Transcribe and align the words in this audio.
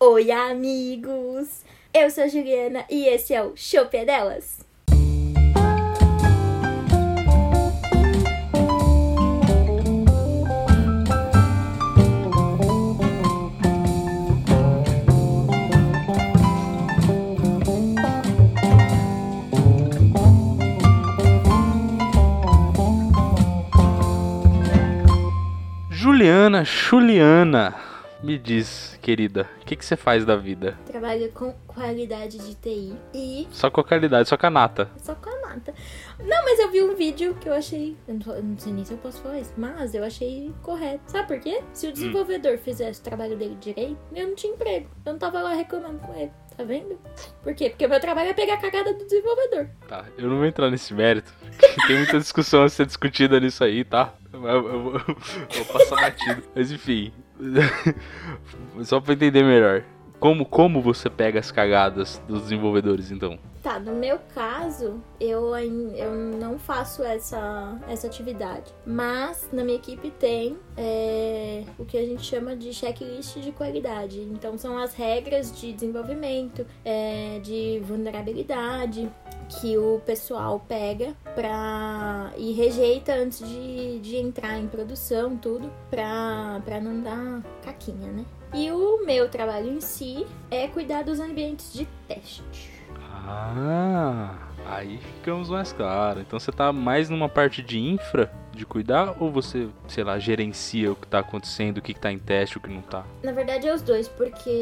Oi, 0.00 0.30
amigos! 0.30 1.64
Eu 1.92 2.08
sou 2.08 2.22
a 2.22 2.28
Juliana 2.28 2.84
e 2.88 3.08
esse 3.08 3.34
é 3.34 3.42
o 3.42 3.56
Chope 3.56 4.04
Delas. 4.04 4.64
Juliana, 25.90 26.64
Juliana, 26.64 27.74
me 28.22 28.36
diz, 28.38 28.98
querida, 29.00 29.48
o 29.62 29.64
que, 29.64 29.76
que 29.76 29.84
você 29.84 29.96
faz 29.96 30.24
da 30.24 30.34
vida? 30.36 30.76
Trabalho 30.86 31.30
com 31.32 31.52
qualidade 31.66 32.36
de 32.38 32.54
TI 32.56 32.94
e 33.14 33.46
Só 33.52 33.70
com 33.70 33.80
a 33.80 33.84
qualidade, 33.84 34.28
só 34.28 34.36
com 34.36 34.46
a 34.46 34.50
nata. 34.50 34.90
só 34.96 35.14
com 35.14 35.30
a 35.30 35.48
nata. 35.48 35.72
Não, 36.18 36.44
mas 36.44 36.58
eu 36.58 36.70
vi 36.70 36.82
um 36.82 36.94
vídeo 36.96 37.34
que 37.40 37.48
eu 37.48 37.54
achei. 37.54 37.96
Eu 38.08 38.14
não, 38.14 38.34
eu 38.34 38.44
sei 38.58 38.72
nem 38.72 38.84
se 38.84 38.92
eu 38.92 38.98
posso 38.98 39.22
falar 39.22 39.38
isso, 39.40 39.52
mas 39.56 39.94
eu 39.94 40.02
achei 40.04 40.52
correto. 40.62 41.00
Sabe 41.06 41.28
por 41.28 41.38
quê? 41.38 41.62
Se 41.72 41.86
o 41.86 41.92
desenvolvedor 41.92 42.58
fizesse 42.58 43.00
o 43.00 43.04
trabalho 43.04 43.36
dele 43.36 43.56
direito, 43.60 43.96
eu 44.14 44.26
não 44.28 44.34
tinha 44.34 44.52
emprego. 44.52 44.88
Eu 45.06 45.12
não 45.12 45.18
tava 45.18 45.40
lá 45.40 45.54
reclamando 45.54 45.98
com 46.00 46.12
ele. 46.14 46.32
Tá 46.56 46.64
vendo? 46.64 46.98
Por 47.44 47.54
quê? 47.54 47.70
Porque 47.70 47.86
o 47.86 47.88
meu 47.88 48.00
trabalho 48.00 48.30
é 48.30 48.34
pegar 48.34 48.54
a 48.54 48.58
cagada 48.60 48.92
do 48.92 49.04
desenvolvedor. 49.04 49.68
Tá, 49.86 50.04
eu 50.18 50.28
não 50.28 50.38
vou 50.38 50.44
entrar 50.46 50.68
nesse 50.68 50.92
mérito. 50.92 51.32
Tem 51.86 51.96
muita 51.96 52.18
discussão 52.18 52.64
a 52.64 52.68
ser 52.68 52.84
discutida 52.84 53.38
nisso 53.38 53.62
aí, 53.62 53.84
tá? 53.84 54.12
Eu, 54.32 54.44
eu- 54.44 54.68
eu 54.72 54.82
vou, 54.82 54.92
vou 54.92 55.64
passar 55.72 55.94
batido. 55.96 56.42
Mas 56.56 56.72
enfim. 56.72 57.12
Só 58.84 59.00
pra 59.00 59.14
entender 59.14 59.42
melhor. 59.42 59.84
Como, 60.18 60.44
como 60.44 60.82
você 60.82 61.08
pega 61.08 61.38
as 61.38 61.52
cagadas 61.52 62.20
dos 62.26 62.42
desenvolvedores, 62.42 63.12
então? 63.12 63.38
Tá, 63.62 63.78
no 63.78 63.94
meu 63.94 64.18
caso, 64.34 65.00
eu, 65.20 65.56
eu 65.56 66.12
não 66.14 66.58
faço 66.58 67.04
essa, 67.04 67.78
essa 67.88 68.06
atividade. 68.08 68.72
Mas 68.84 69.48
na 69.52 69.62
minha 69.62 69.76
equipe 69.76 70.10
tem 70.10 70.56
é, 70.76 71.64
o 71.78 71.84
que 71.84 71.96
a 71.96 72.04
gente 72.04 72.22
chama 72.22 72.56
de 72.56 72.72
checklist 72.72 73.38
de 73.38 73.52
qualidade. 73.52 74.20
Então 74.20 74.58
são 74.58 74.78
as 74.78 74.94
regras 74.94 75.52
de 75.60 75.72
desenvolvimento, 75.72 76.66
é, 76.84 77.38
de 77.40 77.80
vulnerabilidade 77.84 79.08
que 79.48 79.76
o 79.78 80.00
pessoal 80.04 80.60
pega 80.68 81.14
pra, 81.34 82.30
e 82.36 82.52
rejeita 82.52 83.14
antes 83.14 83.46
de, 83.46 83.98
de 84.00 84.16
entrar 84.16 84.58
em 84.58 84.66
produção, 84.66 85.36
tudo, 85.36 85.70
pra, 85.90 86.60
pra 86.64 86.80
não 86.80 87.00
dar 87.02 87.42
caquinha, 87.62 88.12
né? 88.12 88.24
E 88.54 88.70
o 88.70 89.04
meu 89.04 89.28
trabalho 89.28 89.70
em 89.70 89.80
si 89.80 90.26
é 90.50 90.66
cuidar 90.68 91.02
dos 91.02 91.20
ambientes 91.20 91.72
de 91.72 91.86
teste. 92.06 92.70
Ah, 93.26 94.38
aí 94.66 94.98
ficamos 94.98 95.50
mais 95.50 95.72
claros. 95.72 96.22
Então 96.22 96.38
você 96.38 96.50
tá 96.50 96.72
mais 96.72 97.10
numa 97.10 97.28
parte 97.28 97.62
de 97.62 97.78
infra, 97.78 98.32
de 98.58 98.66
cuidar, 98.66 99.16
ou 99.20 99.30
você, 99.30 99.68
sei 99.88 100.04
lá, 100.04 100.18
gerencia 100.18 100.92
o 100.92 100.96
que 100.96 101.06
tá 101.06 101.20
acontecendo, 101.20 101.78
o 101.78 101.82
que, 101.82 101.94
que 101.94 102.00
tá 102.00 102.12
em 102.12 102.18
teste, 102.18 102.58
o 102.58 102.60
que 102.60 102.68
não 102.68 102.82
tá? 102.82 103.06
Na 103.22 103.32
verdade 103.32 103.66
é 103.66 103.74
os 103.74 103.80
dois, 103.80 104.08
porque 104.08 104.60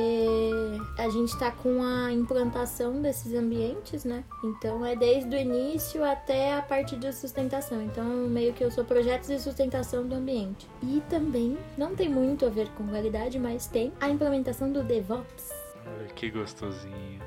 a 0.98 1.08
gente 1.08 1.36
tá 1.39 1.50
com 1.50 1.83
a 1.83 2.12
implantação 2.12 3.00
desses 3.02 3.34
ambientes, 3.34 4.05
né? 4.05 4.22
Então 4.44 4.84
é 4.84 4.94
desde 4.94 5.34
o 5.34 5.39
início 5.39 6.05
até 6.05 6.55
a 6.55 6.62
parte 6.62 6.97
de 6.97 7.12
sustentação. 7.12 7.83
Então 7.83 8.05
meio 8.05 8.52
que 8.52 8.62
eu 8.62 8.70
sou 8.70 8.84
projetos 8.84 9.28
de 9.28 9.41
sustentação 9.41 10.06
do 10.06 10.14
ambiente. 10.14 10.69
E 10.83 11.02
também 11.08 11.56
não 11.77 11.97
tem 11.97 12.08
muito 12.08 12.47
a 12.47 12.48
ver 12.48 12.69
com 12.70 12.86
qualidade, 12.86 13.39
mas 13.39 13.67
tem 13.67 13.92
a 14.00 14.08
implementação 14.08 14.70
do 14.70 14.83
DevOps. 14.83 15.50
Olha 15.86 16.06
que 16.14 16.30
gostosinho. 16.30 17.20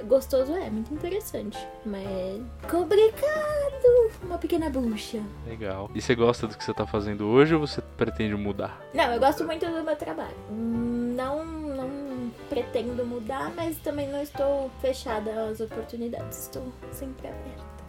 É 0.00 0.02
Gostoso 0.02 0.54
é, 0.54 0.70
muito 0.70 0.92
interessante, 0.94 1.58
mas 1.84 2.40
complicado. 2.70 4.10
Uma 4.22 4.38
pequena 4.38 4.70
bucha. 4.70 5.22
Legal. 5.46 5.90
E 5.94 6.00
você 6.00 6.14
gosta 6.14 6.46
do 6.46 6.56
que 6.56 6.64
você 6.64 6.72
tá 6.72 6.86
fazendo 6.86 7.26
hoje 7.26 7.54
ou 7.54 7.60
você 7.60 7.82
pretende 7.98 8.34
mudar? 8.34 8.80
Não, 8.94 9.12
eu 9.12 9.20
gosto 9.20 9.44
muito 9.44 9.66
do 9.66 9.82
meu 9.82 9.96
trabalho. 9.96 10.34
Não, 10.50 11.44
não 11.44 12.30
pretendo 12.48 13.04
mudar, 13.04 13.52
mas 13.54 13.76
também 13.78 14.08
não 14.08 14.22
estou 14.22 14.70
fechada 14.80 15.48
às 15.50 15.60
oportunidades. 15.60 16.44
Estou 16.44 16.72
sempre 16.92 17.28
aberta. 17.28 17.79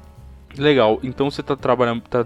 Legal, 0.58 1.00
então 1.04 1.30
você 1.30 1.42
tá 1.42 1.56
trabalhando. 1.56 2.02
Tá, 2.02 2.26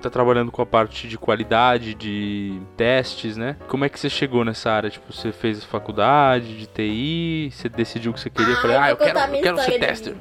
tá 0.00 0.10
trabalhando 0.10 0.50
com 0.50 0.60
a 0.60 0.66
parte 0.66 1.06
de 1.06 1.16
qualidade, 1.16 1.94
de 1.94 2.60
testes, 2.76 3.36
né? 3.36 3.56
Como 3.68 3.84
é 3.84 3.88
que 3.88 3.98
você 3.98 4.10
chegou 4.10 4.44
nessa 4.44 4.70
área? 4.70 4.90
Tipo, 4.90 5.12
você 5.12 5.32
fez 5.32 5.64
faculdade 5.64 6.58
de 6.58 6.66
TI, 6.66 7.50
você 7.52 7.68
decidiu 7.68 8.10
o 8.10 8.14
que 8.14 8.20
você 8.20 8.30
queria? 8.30 8.56
falei, 8.56 8.76
ah, 8.76 8.90
eu 8.90 8.96
quero, 8.96 9.18
eu 9.18 9.42
quero 9.42 9.58
ser 9.58 9.78
tester. 9.78 10.14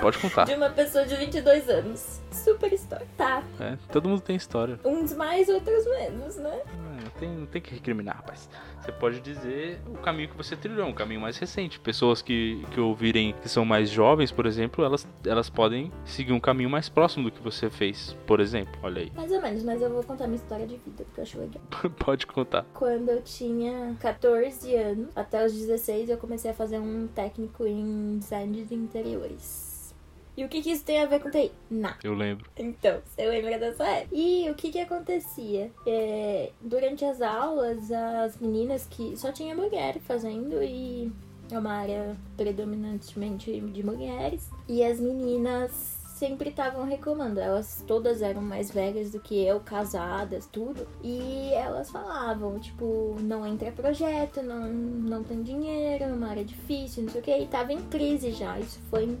Pode 0.00 0.18
contar. 0.18 0.44
De 0.46 0.54
uma 0.54 0.70
pessoa 0.70 1.04
de 1.04 1.16
22 1.16 1.68
anos. 1.68 2.20
Super 2.36 2.72
história. 2.72 3.06
Tá. 3.16 3.42
É, 3.60 3.76
todo 3.90 4.08
mundo 4.08 4.20
tem 4.20 4.36
história. 4.36 4.78
Uns 4.84 5.12
mais, 5.14 5.48
outros 5.48 5.84
menos, 5.86 6.36
né? 6.36 6.60
É, 6.64 7.04
Não 7.04 7.10
tem, 7.18 7.28
não 7.30 7.46
tem 7.46 7.62
que 7.62 7.72
recriminar, 7.74 8.16
rapaz. 8.16 8.48
Você 8.80 8.92
pode 8.92 9.20
dizer 9.20 9.80
o 9.88 9.98
caminho 9.98 10.28
que 10.28 10.36
você 10.36 10.54
trilhou, 10.54 10.86
um 10.86 10.92
caminho 10.92 11.20
mais 11.20 11.36
recente. 11.38 11.80
Pessoas 11.80 12.22
que, 12.22 12.64
que 12.70 12.78
ouvirem 12.78 13.34
que 13.42 13.48
são 13.48 13.64
mais 13.64 13.90
jovens, 13.90 14.30
por 14.30 14.46
exemplo, 14.46 14.84
elas, 14.84 15.06
elas 15.24 15.50
podem 15.50 15.90
seguir 16.04 16.32
um 16.32 16.38
caminho 16.40 16.70
mais 16.70 16.88
próximo 16.88 17.24
do 17.24 17.32
que 17.32 17.42
você 17.42 17.68
fez, 17.68 18.16
por 18.26 18.38
exemplo. 18.38 18.78
Olha 18.82 19.02
aí. 19.02 19.12
Mais 19.16 19.32
ou 19.32 19.42
menos, 19.42 19.62
mas 19.64 19.82
eu 19.82 19.90
vou 19.90 20.04
contar 20.04 20.26
minha 20.26 20.36
história 20.36 20.66
de 20.66 20.76
vida, 20.76 21.04
porque 21.04 21.20
eu 21.20 21.24
acho 21.24 21.38
legal. 21.38 21.62
pode 21.98 22.26
contar. 22.26 22.64
Quando 22.74 23.08
eu 23.08 23.22
tinha 23.22 23.96
14 23.98 24.74
anos, 24.76 25.08
até 25.16 25.44
os 25.44 25.52
16, 25.52 26.10
eu 26.10 26.18
comecei 26.18 26.50
a 26.50 26.54
fazer 26.54 26.78
um 26.78 27.08
técnico 27.08 27.66
em 27.66 28.18
design 28.18 28.64
de 28.64 28.74
interiores. 28.74 29.75
E 30.36 30.44
o 30.44 30.48
que, 30.48 30.60
que 30.60 30.70
isso 30.70 30.84
tem 30.84 31.00
a 31.02 31.06
ver 31.06 31.20
com 31.20 31.30
TI? 31.30 31.50
Nada. 31.70 31.96
Eu 32.04 32.14
lembro. 32.14 32.50
Então, 32.56 33.00
você 33.04 33.26
lembra 33.26 33.58
dessa 33.58 33.84
época? 33.84 34.14
E 34.14 34.50
o 34.50 34.54
que 34.54 34.70
que 34.70 34.80
acontecia? 34.80 35.70
É, 35.86 36.50
durante 36.60 37.04
as 37.04 37.22
aulas, 37.22 37.90
as 37.90 38.38
meninas 38.38 38.86
que 38.86 39.16
só 39.16 39.32
tinha 39.32 39.54
mulher 39.54 39.98
fazendo 40.00 40.62
e 40.62 41.10
é 41.50 41.58
uma 41.58 41.72
área 41.72 42.16
predominantemente 42.36 43.60
de 43.60 43.82
mulheres. 43.82 44.50
E 44.68 44.84
as 44.84 45.00
meninas 45.00 45.96
sempre 46.16 46.48
estavam 46.50 46.84
reclamando. 46.84 47.38
Elas 47.40 47.84
todas 47.86 48.22
eram 48.22 48.40
mais 48.40 48.70
velhas 48.70 49.12
do 49.12 49.20
que 49.20 49.42
eu, 49.44 49.60
casadas, 49.60 50.46
tudo. 50.46 50.86
E 51.02 51.50
elas 51.52 51.90
falavam, 51.90 52.58
tipo, 52.58 53.16
não 53.20 53.46
entra 53.46 53.70
projeto, 53.70 54.42
não, 54.42 54.66
não 54.68 55.22
tem 55.22 55.42
dinheiro, 55.42 56.04
é 56.04 56.06
uma 56.08 56.28
área 56.28 56.44
difícil, 56.44 57.04
não 57.04 57.10
sei 57.10 57.20
o 57.20 57.24
que. 57.24 57.38
E 57.38 57.46
tava 57.46 57.72
em 57.72 57.82
crise 57.82 58.32
já. 58.32 58.58
Isso 58.58 58.80
foi 58.90 59.04
em 59.04 59.16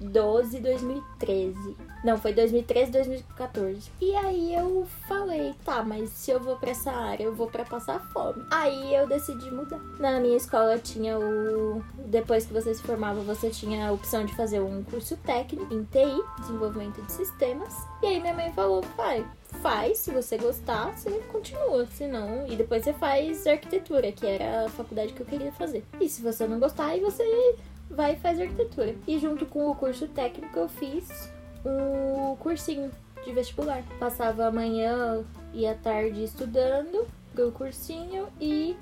2012, 0.00 0.60
2013. 0.60 1.76
Não, 2.04 2.18
foi 2.18 2.32
2013, 2.32 2.90
2014. 2.90 3.90
E 4.00 4.14
aí 4.16 4.54
eu 4.54 4.86
falei, 5.08 5.54
tá, 5.64 5.82
mas 5.82 6.10
se 6.10 6.30
eu 6.30 6.40
vou 6.40 6.56
pra 6.56 6.70
essa 6.70 6.90
área, 6.90 7.24
eu 7.24 7.34
vou 7.34 7.46
pra 7.46 7.64
passar 7.64 8.00
fome. 8.12 8.44
Aí 8.50 8.94
eu 8.94 9.06
decidi 9.06 9.50
mudar. 9.50 9.80
Na 9.98 10.20
minha 10.20 10.36
escola 10.36 10.78
tinha 10.78 11.18
o. 11.18 11.82
Depois 12.06 12.46
que 12.46 12.52
você 12.52 12.74
se 12.74 12.82
formava, 12.82 13.20
você 13.20 13.50
tinha 13.50 13.88
a 13.88 13.92
opção 13.92 14.24
de 14.24 14.34
fazer 14.34 14.60
um 14.60 14.82
curso 14.84 15.16
técnico 15.18 15.72
em 15.72 15.84
TI, 15.84 16.22
desenvolvimento 16.40 17.00
de 17.02 17.12
sistemas. 17.12 17.74
E 18.02 18.06
aí 18.06 18.20
minha 18.20 18.34
mãe 18.34 18.52
falou, 18.52 18.82
vai. 18.96 19.24
Faz, 19.62 19.98
se 19.98 20.10
você 20.10 20.36
gostar, 20.36 20.96
você 20.96 21.10
continua, 21.30 21.86
se 21.86 22.06
não. 22.06 22.46
E 22.46 22.56
depois 22.56 22.82
você 22.82 22.92
faz 22.92 23.46
arquitetura, 23.46 24.10
que 24.10 24.26
era 24.26 24.66
a 24.66 24.68
faculdade 24.68 25.12
que 25.12 25.20
eu 25.20 25.26
queria 25.26 25.52
fazer. 25.52 25.84
E 26.00 26.08
se 26.08 26.20
você 26.20 26.46
não 26.46 26.58
gostar, 26.58 26.86
aí 26.86 27.00
você 27.00 27.54
vai 27.90 28.12
e 28.14 28.16
faz 28.16 28.40
arquitetura. 28.40 28.94
E 29.06 29.18
junto 29.18 29.46
com 29.46 29.70
o 29.70 29.74
curso 29.74 30.06
técnico 30.08 30.58
eu 30.58 30.68
fiz 30.68 31.30
um 31.64 32.36
cursinho 32.36 32.90
de 33.24 33.32
vestibular. 33.32 33.82
Passava 33.98 34.46
a 34.46 34.52
manhã 34.52 35.24
e 35.52 35.66
a 35.66 35.74
tarde 35.74 36.24
estudando 36.24 37.06
pro 37.34 37.50
cursinho 37.52 38.26
e 38.40 38.76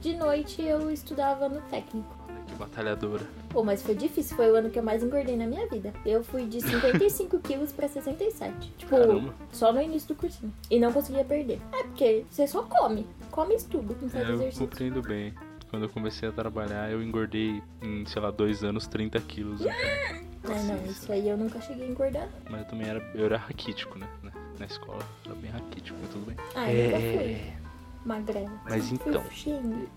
de 0.00 0.14
noite 0.16 0.62
eu 0.62 0.90
estudava 0.90 1.48
no 1.48 1.60
técnico. 1.62 2.14
Que 2.46 2.54
batalhadora. 2.54 3.24
Pô, 3.48 3.64
mas 3.64 3.82
foi 3.82 3.94
difícil, 3.96 4.36
foi 4.36 4.50
o 4.52 4.54
ano 4.54 4.70
que 4.70 4.78
eu 4.78 4.82
mais 4.82 5.02
engordei 5.02 5.36
na 5.36 5.46
minha 5.46 5.66
vida. 5.66 5.92
Eu 6.04 6.22
fui 6.22 6.46
de 6.46 6.60
55 6.60 7.38
quilos 7.42 7.72
pra 7.72 7.88
67. 7.88 8.70
Tipo, 8.78 8.90
Caramba. 8.96 9.34
só 9.50 9.72
no 9.72 9.80
início 9.82 10.08
do 10.08 10.14
cursinho. 10.14 10.52
E 10.70 10.78
não 10.78 10.92
conseguia 10.92 11.24
perder. 11.24 11.60
É 11.72 11.82
porque 11.84 12.24
você 12.30 12.46
só 12.46 12.62
come. 12.62 13.04
Come 13.32 13.54
estudo, 13.56 13.96
não 14.00 14.08
faz 14.08 14.24
É, 14.24 14.30
eu 14.30 14.34
exercício. 14.34 14.68
compreendo 14.68 15.02
bem. 15.02 15.34
Quando 15.76 15.82
eu 15.82 15.90
comecei 15.90 16.26
a 16.26 16.32
trabalhar, 16.32 16.90
eu 16.90 17.02
engordei 17.02 17.62
em, 17.82 18.06
sei 18.06 18.22
lá, 18.22 18.30
dois 18.30 18.64
anos, 18.64 18.86
30 18.86 19.20
quilos. 19.20 19.60
Então, 19.60 20.56
É, 20.56 20.62
não, 20.62 20.86
isso 20.86 21.12
aí 21.12 21.28
eu 21.28 21.36
nunca 21.36 21.60
cheguei 21.60 21.86
a 21.86 21.90
engordar. 21.90 22.26
Mas 22.48 22.62
eu 22.62 22.66
também 22.68 22.88
era, 22.88 22.98
eu 23.14 23.26
era 23.26 23.36
raquítico, 23.36 23.98
né? 23.98 24.08
Na, 24.22 24.32
na 24.58 24.64
escola, 24.64 25.00
era 25.26 25.34
bem 25.34 25.50
raquítico, 25.50 25.98
mas 26.00 26.08
tudo 26.10 26.24
bem. 26.24 26.34
Ah, 26.54 26.72
eu 26.72 26.84
nunca 26.86 26.98
fui. 26.98 27.42
Magrela. 28.06 28.52
Mas 28.64 28.90
então. 28.90 29.22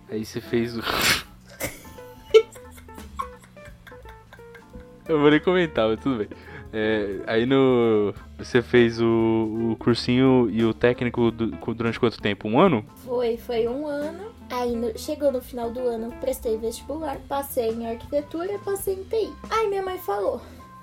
Aí 0.09 0.25
você 0.25 0.41
fez 0.41 0.77
o. 0.77 0.81
eu 5.07 5.17
vou 5.17 5.31
nem 5.31 5.39
comentar, 5.39 5.87
mas 5.87 6.01
tudo 6.01 6.17
bem. 6.17 6.27
É, 6.73 7.21
aí 7.25 7.45
no. 7.45 8.13
Você 8.37 8.61
fez 8.61 8.99
o, 8.99 9.71
o 9.71 9.77
cursinho 9.79 10.49
e 10.51 10.61
o 10.65 10.73
técnico 10.73 11.31
du- 11.31 11.51
durante 11.73 11.97
quanto 11.97 12.21
tempo? 12.21 12.49
Um 12.49 12.59
ano? 12.59 12.83
Foi, 12.97 13.37
foi 13.37 13.65
um 13.65 13.87
ano. 13.87 14.37
Aí 14.51 14.75
no- 14.75 14.97
chegou 14.97 15.31
no 15.31 15.41
final 15.41 15.69
do 15.69 15.79
ano, 15.81 16.11
prestei 16.19 16.57
vestibular, 16.57 17.17
passei 17.27 17.69
em 17.71 17.87
arquitetura, 17.87 18.57
passei 18.59 18.95
em 18.95 19.03
TI. 19.03 19.33
Aí 19.49 19.67
minha 19.67 19.83
mãe 19.83 19.97
falou: 19.99 20.41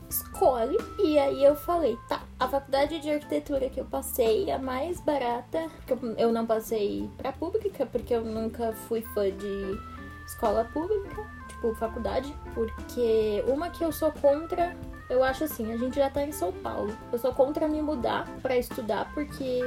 escolhe. 0.09 0.77
E 0.99 1.19
aí 1.19 1.43
eu 1.43 1.57
falei: 1.57 1.99
tá, 2.09 2.21
a 2.39 2.47
faculdade 2.49 3.01
de 3.01 3.11
arquitetura 3.11 3.69
que 3.69 3.81
eu 3.81 3.85
passei 3.85 4.49
é 4.51 4.55
a 4.55 4.59
mais 4.59 5.01
barata, 5.01 5.69
porque 5.85 5.93
eu- 6.17 6.33
não 6.33 6.47
passei 6.47 7.11
pra 7.17 7.33
pública, 7.33 7.85
porque 7.87 8.15
eu 8.15 8.25
nunca 8.25 8.73
fui 8.73 9.03
fã 9.03 9.31
de 9.31 9.81
escola 10.27 10.65
pública, 10.73 11.25
tipo 11.49 11.75
faculdade, 11.75 12.33
porque 12.55 13.43
uma 13.49 13.71
que 13.71 13.83
eu 13.85 13.91
sou 13.93 14.13
contra. 14.13 14.77
Eu 15.09 15.23
acho 15.23 15.45
assim, 15.45 15.73
a 15.73 15.77
gente 15.77 15.95
já 15.97 16.11
tá 16.11 16.23
em 16.25 16.33
São 16.33 16.53
Paulo. 16.53 16.93
Eu 17.13 17.19
sou 17.19 17.33
contra 17.33 17.69
me 17.69 17.81
mudar 17.81 18.27
pra 18.43 18.57
estudar, 18.57 19.09
porque 19.15 19.61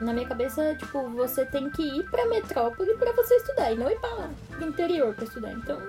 na 0.00 0.12
minha 0.12 0.26
cabeça, 0.26 0.74
tipo, 0.76 1.08
você 1.10 1.44
tem 1.44 1.68
que 1.70 1.82
ir 1.82 2.08
pra 2.10 2.26
metrópole 2.26 2.94
pra 2.94 3.12
você 3.12 3.34
estudar 3.36 3.72
e 3.72 3.76
não 3.76 3.90
ir 3.90 3.98
pra 4.00 4.28
pro 4.50 4.68
interior 4.68 5.14
pra 5.14 5.24
estudar. 5.24 5.52
Então, 5.52 5.80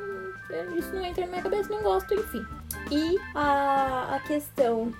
é, 0.50 0.66
isso 0.76 0.94
não 0.94 1.06
entra 1.06 1.26
na 1.26 1.32
minha 1.32 1.44
cabeça, 1.44 1.70
não 1.70 1.84
gosto, 1.84 2.14
enfim. 2.14 2.46
E 2.92 3.18
a, 3.36 4.16
a 4.16 4.20
questão 4.22 4.92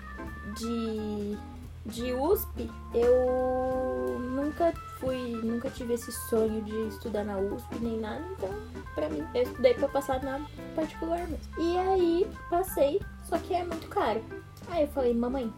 de, 0.58 1.38
de 1.86 2.14
USP, 2.14 2.70
eu 2.94 4.20
nunca 4.20 4.74
fui, 5.00 5.40
nunca 5.44 5.70
tive 5.70 5.94
esse 5.94 6.12
sonho 6.30 6.62
de 6.62 6.76
estudar 6.90 7.24
na 7.24 7.38
USP 7.38 7.80
nem 7.80 8.00
nada, 8.00 8.24
então, 8.38 8.50
pra 8.94 9.10
mim, 9.10 9.26
eu 9.34 9.44
estudei 9.44 9.74
pra 9.74 9.88
passar 9.88 10.22
na 10.22 10.40
particular 10.76 11.28
mesmo. 11.28 11.40
E 11.58 11.78
aí, 11.78 12.28
passei, 12.50 13.02
só 13.24 13.38
que 13.40 13.56
é 13.56 13.64
muito 13.64 13.88
caro. 13.88 14.22
Aí 14.68 14.84
eu 14.84 14.88
falei, 14.90 15.16
mamãe, 15.16 15.52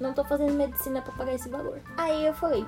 não 0.00 0.12
tô 0.12 0.24
fazendo 0.24 0.52
medicina 0.52 1.02
pra 1.02 1.12
pagar 1.12 1.34
esse 1.34 1.48
valor. 1.48 1.78
Aí 1.96 2.26
eu 2.26 2.34
falei, 2.34 2.64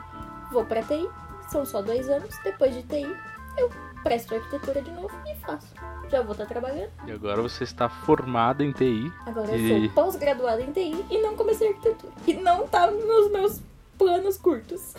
vou 0.53 0.65
pra 0.65 0.82
TI, 0.82 1.09
são 1.50 1.65
só 1.65 1.81
dois 1.82 2.09
anos, 2.09 2.35
depois 2.44 2.75
de 2.75 2.82
TI, 2.82 3.17
eu 3.59 3.71
presto 4.03 4.35
arquitetura 4.35 4.81
de 4.82 4.91
novo 4.91 5.11
e 5.27 5.35
faço. 5.37 5.69
Já 6.11 6.23
vou 6.23 6.32
estar 6.32 6.47
trabalhando. 6.47 6.91
E 7.06 7.12
agora 7.12 7.41
você 7.43 7.65
está 7.65 7.88
formada 7.88 8.65
em 8.65 8.73
TI. 8.73 9.12
Agora 9.27 9.50
eu 9.53 9.56
E- 9.59 9.87
sou 9.87 9.94
pós-graduada 10.05 10.61
em 10.62 10.73
TI 10.73 11.05
e 11.11 11.19
não 11.23 11.37
comecei 11.37 11.69
arquitetura. 11.69 12.12
E 12.27 12.35
não 12.35 12.67
tá 12.67 12.91
nos 12.91 13.31
meus 13.31 13.61
planos 13.99 14.37
curtos. 14.38 14.94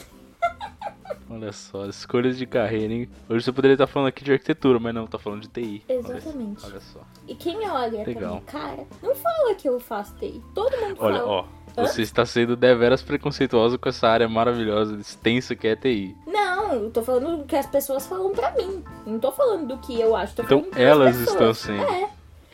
Olha 1.30 1.52
só, 1.52 1.86
escolhas 1.86 2.38
de 2.38 2.46
carreira, 2.46 2.94
hein? 2.94 3.10
Hoje 3.30 3.46
você 3.46 3.52
poderia 3.52 3.74
estar 3.76 3.88
falando 3.88 4.10
aqui 4.10 4.24
de 4.24 4.32
arquitetura, 4.34 4.80
mas 4.80 4.94
não, 4.94 5.08
tá 5.08 5.18
falando 5.18 5.42
de 5.42 5.48
TI. 5.48 5.84
Olha- 5.90 5.98
Exatamente. 6.00 6.66
Olha 6.66 6.80
só. 6.80 7.00
E 7.28 7.36
quem 7.36 7.58
olha 7.70 8.04
Legal. 8.06 8.42
pra 8.46 8.60
minha 8.60 8.76
cara, 8.76 8.88
não 9.02 9.16
fala 9.16 9.56
que 9.56 9.68
eu 9.70 9.80
faço 9.80 10.14
TI. 10.16 10.42
Todo 10.54 10.72
mundo 10.78 10.96
Olha, 11.00 11.20
fala. 11.20 11.26
ó. 11.28 11.46
Você 11.78 12.02
está 12.02 12.26
sendo 12.26 12.58
deveras 12.58 13.02
preconceituoso 13.02 13.80
com 13.80 13.88
essa 13.88 14.06
área 14.10 14.28
maravilhosa, 14.28 14.98
extensa 15.00 15.56
que 15.56 15.68
é 15.70 15.76
TI. 15.76 16.14
Não, 16.28 16.74
eu 16.74 16.90
tô 16.92 17.02
falando 17.02 17.42
o 17.42 17.46
que 17.46 17.56
as 17.56 17.66
pessoas 17.66 18.06
falam 18.06 18.32
pra 18.34 18.52
mim. 18.52 18.84
Não 19.08 19.18
tô 19.20 19.32
falando 19.32 19.68
do 19.68 19.78
que 19.78 19.98
eu 19.98 20.14
acho, 20.14 20.36
tô 20.36 20.44
Então 20.44 20.60
falando 20.60 20.72
das 20.74 20.82
elas 20.82 21.16
estão 21.18 21.54
sendo. 21.54 21.82
É, 21.84 22.10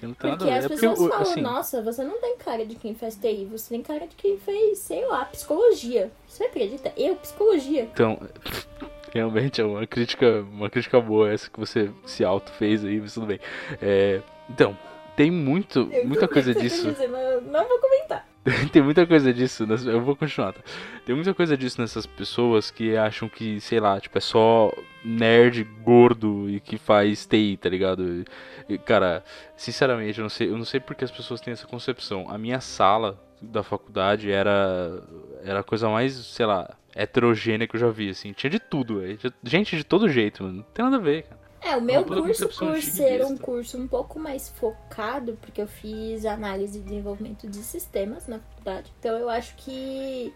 não 0.05 0.15
nada 0.21 0.38
Porque 0.38 0.51
as 0.51 0.65
É 0.65 0.67
porque, 0.67 0.88
pessoas 0.88 1.09
falam, 1.09 1.31
assim, 1.31 1.41
nossa, 1.41 1.81
você 1.81 2.03
não 2.03 2.19
tem 2.19 2.38
cara 2.38 2.65
de 2.65 2.75
quem 2.75 2.94
faz 2.94 3.15
TI, 3.15 3.47
você 3.49 3.69
tem 3.69 3.81
cara 3.81 4.05
de 4.07 4.15
quem 4.15 4.38
fez, 4.38 4.79
sei 4.79 5.05
lá, 5.05 5.25
psicologia. 5.25 6.11
Você 6.27 6.44
acredita? 6.44 6.94
Eu, 6.95 7.15
psicologia. 7.15 7.83
Então, 7.91 8.19
realmente 9.13 9.59
é 9.61 9.65
uma 9.65 9.88
crítica, 9.88 10.45
uma 10.51 10.69
crítica 10.69 11.01
boa 11.01 11.31
essa 11.31 11.49
que 11.49 11.59
você 11.59 11.89
se 12.05 12.23
auto 12.23 12.51
fez 12.51 12.85
aí, 12.85 12.99
mas 12.99 13.13
tudo 13.13 13.25
bem. 13.25 13.39
É, 13.81 14.21
então, 14.49 14.77
tem 15.17 15.31
muito, 15.31 15.89
Eu 15.91 16.07
muita 16.07 16.27
coisa 16.27 16.53
disso. 16.53 16.91
dizer, 16.91 17.07
não 17.07 17.67
vou 17.67 17.79
comentar. 17.79 18.25
tem 18.71 18.81
muita 18.83 19.05
coisa 19.05 19.33
disso, 19.33 19.65
eu 19.87 19.99
vou 19.99 20.15
continuar, 20.15 20.53
tá? 20.53 20.61
Tem 21.05 21.15
muita 21.15 21.33
coisa 21.33 21.57
disso 21.57 21.81
nessas 21.81 22.05
pessoas 22.05 22.69
que 22.69 22.95
acham 22.95 23.27
que, 23.27 23.59
sei 23.59 23.79
lá, 23.79 23.99
tipo, 23.99 24.15
é 24.15 24.21
só 24.21 24.71
nerd 25.03 25.63
gordo 25.81 26.47
e 26.47 26.59
que 26.59 26.77
faz 26.77 27.25
TI, 27.25 27.57
tá 27.59 27.67
ligado? 27.67 28.23
E, 28.69 28.77
cara, 28.77 29.23
sinceramente, 29.57 30.19
eu 30.19 30.23
não 30.23 30.29
sei, 30.29 30.49
eu 30.49 30.57
não 30.57 30.63
sei 30.63 30.79
porque 30.79 31.03
as 31.03 31.11
pessoas 31.11 31.41
têm 31.41 31.51
essa 31.51 31.65
concepção. 31.67 32.29
A 32.29 32.37
minha 32.37 32.61
sala 32.61 33.19
da 33.41 33.63
faculdade 33.63 34.31
era 34.31 35.01
era 35.43 35.59
a 35.59 35.63
coisa 35.63 35.89
mais, 35.89 36.13
sei 36.13 36.45
lá, 36.45 36.69
heterogênea 36.95 37.67
que 37.67 37.75
eu 37.75 37.79
já 37.79 37.89
vi, 37.89 38.09
assim. 38.09 38.33
Tinha 38.33 38.51
de 38.51 38.59
tudo. 38.59 39.01
Tinha 39.17 39.33
Gente 39.43 39.75
de 39.75 39.83
todo 39.83 40.07
jeito, 40.07 40.43
mano. 40.43 40.57
Não 40.57 40.63
tem 40.63 40.85
nada 40.85 40.97
a 40.97 40.99
ver, 40.99 41.23
cara. 41.23 41.46
É, 41.62 41.75
o 41.75 41.81
meu 41.81 42.04
puta 42.04 42.21
curso, 42.21 42.50
por 42.50 42.81
ser 42.81 43.25
um 43.25 43.36
curso 43.38 43.77
um 43.77 43.88
pouco 43.88 44.19
mais 44.19 44.48
focado, 44.50 45.38
porque 45.42 45.62
eu 45.62 45.68
fiz 45.68 46.25
análise 46.25 46.80
e 46.80 46.81
desenvolvimento 46.81 47.48
de 47.48 47.57
sistemas 47.57 48.27
na 48.27 48.39
faculdade, 48.39 48.94
então 49.00 49.18
eu 49.18 49.27
acho 49.27 49.56
que 49.56 50.33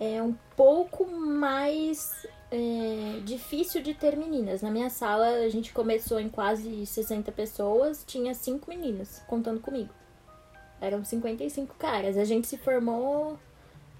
é 0.00 0.20
um 0.20 0.34
pouco 0.56 1.06
mais 1.06 2.26
é, 2.50 3.20
difícil 3.24 3.82
de 3.82 3.94
ter 3.94 4.16
meninas. 4.16 4.62
Na 4.62 4.70
minha 4.70 4.90
sala, 4.90 5.26
a 5.28 5.48
gente 5.48 5.72
começou 5.72 6.18
em 6.20 6.28
quase 6.28 6.84
60 6.84 7.30
pessoas, 7.32 8.04
tinha 8.06 8.34
5 8.34 8.68
meninas, 8.68 9.22
contando 9.26 9.60
comigo. 9.60 9.92
Eram 10.80 11.04
55 11.04 11.76
caras. 11.76 12.16
A 12.18 12.24
gente 12.24 12.46
se 12.46 12.58
formou. 12.58 13.38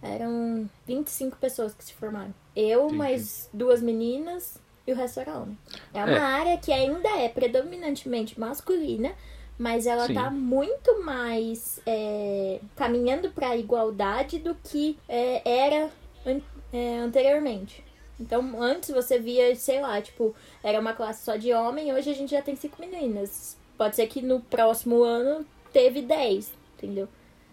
Eram 0.02 0.68
25 0.86 1.38
pessoas 1.38 1.72
que 1.72 1.82
se 1.82 1.94
formaram. 1.94 2.34
Eu, 2.54 2.82
Entendi. 2.84 2.98
mais 2.98 3.48
duas 3.54 3.80
meninas 3.80 4.60
e 4.86 4.92
o 4.92 4.94
resto 4.96 5.20
era 5.20 5.38
homem. 5.38 5.56
É 5.92 6.04
uma 6.04 6.12
É. 6.16 6.18
área 6.18 6.58
que 6.58 6.72
ainda 6.72 7.08
é 7.18 7.28
predominantemente 7.28 8.38
masculina, 8.38 9.12
mas 9.58 9.86
ela 9.86 10.06
Sim. 10.06 10.14
tá 10.14 10.30
muito 10.30 11.02
mais 11.04 11.80
é, 11.86 12.60
caminhando 12.76 13.30
pra 13.30 13.56
igualdade 13.56 14.38
do 14.38 14.54
que 14.56 14.98
é, 15.08 15.42
era 15.48 15.90
an- 16.26 16.40
é, 16.72 16.98
anteriormente. 16.98 17.84
Então, 18.20 18.60
antes 18.62 18.90
você 18.90 19.18
via, 19.18 19.54
sei 19.56 19.80
lá, 19.80 20.00
tipo, 20.00 20.34
era 20.62 20.78
uma 20.78 20.92
classe 20.92 21.24
só 21.24 21.36
de 21.36 21.52
homem, 21.52 21.92
hoje 21.92 22.10
a 22.10 22.14
gente 22.14 22.30
já 22.30 22.40
tem 22.42 22.54
cinco 22.54 22.80
meninas. 22.80 23.56
Pode 23.76 23.96
ser 23.96 24.06
que 24.06 24.22
no 24.22 24.40
próximo 24.40 25.02
ano 25.02 25.44
teve 25.72 26.00
10, 26.02 26.52
entendeu? 26.76 27.08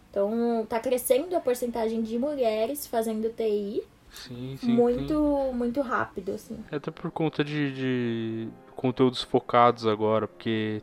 Então, 0.10 0.66
tá 0.70 0.80
crescendo 0.80 1.36
a 1.36 1.40
porcentagem 1.40 2.02
de 2.04 2.20
mulheres 2.20 2.86
fazendo 2.86 3.30
TI 3.30 3.82
Sim, 4.12 4.58
sim. 4.58 4.74
muito, 4.74 5.52
muito 5.54 5.82
rápido, 5.82 6.34
assim. 6.34 6.64
É 6.72 6.76
Até 6.76 6.92
por 6.92 7.10
conta 7.12 7.44
de, 7.44 7.72
de 7.74 8.50
conteúdos 8.76 9.24
focados 9.24 9.88
agora, 9.88 10.28
porque 10.28 10.82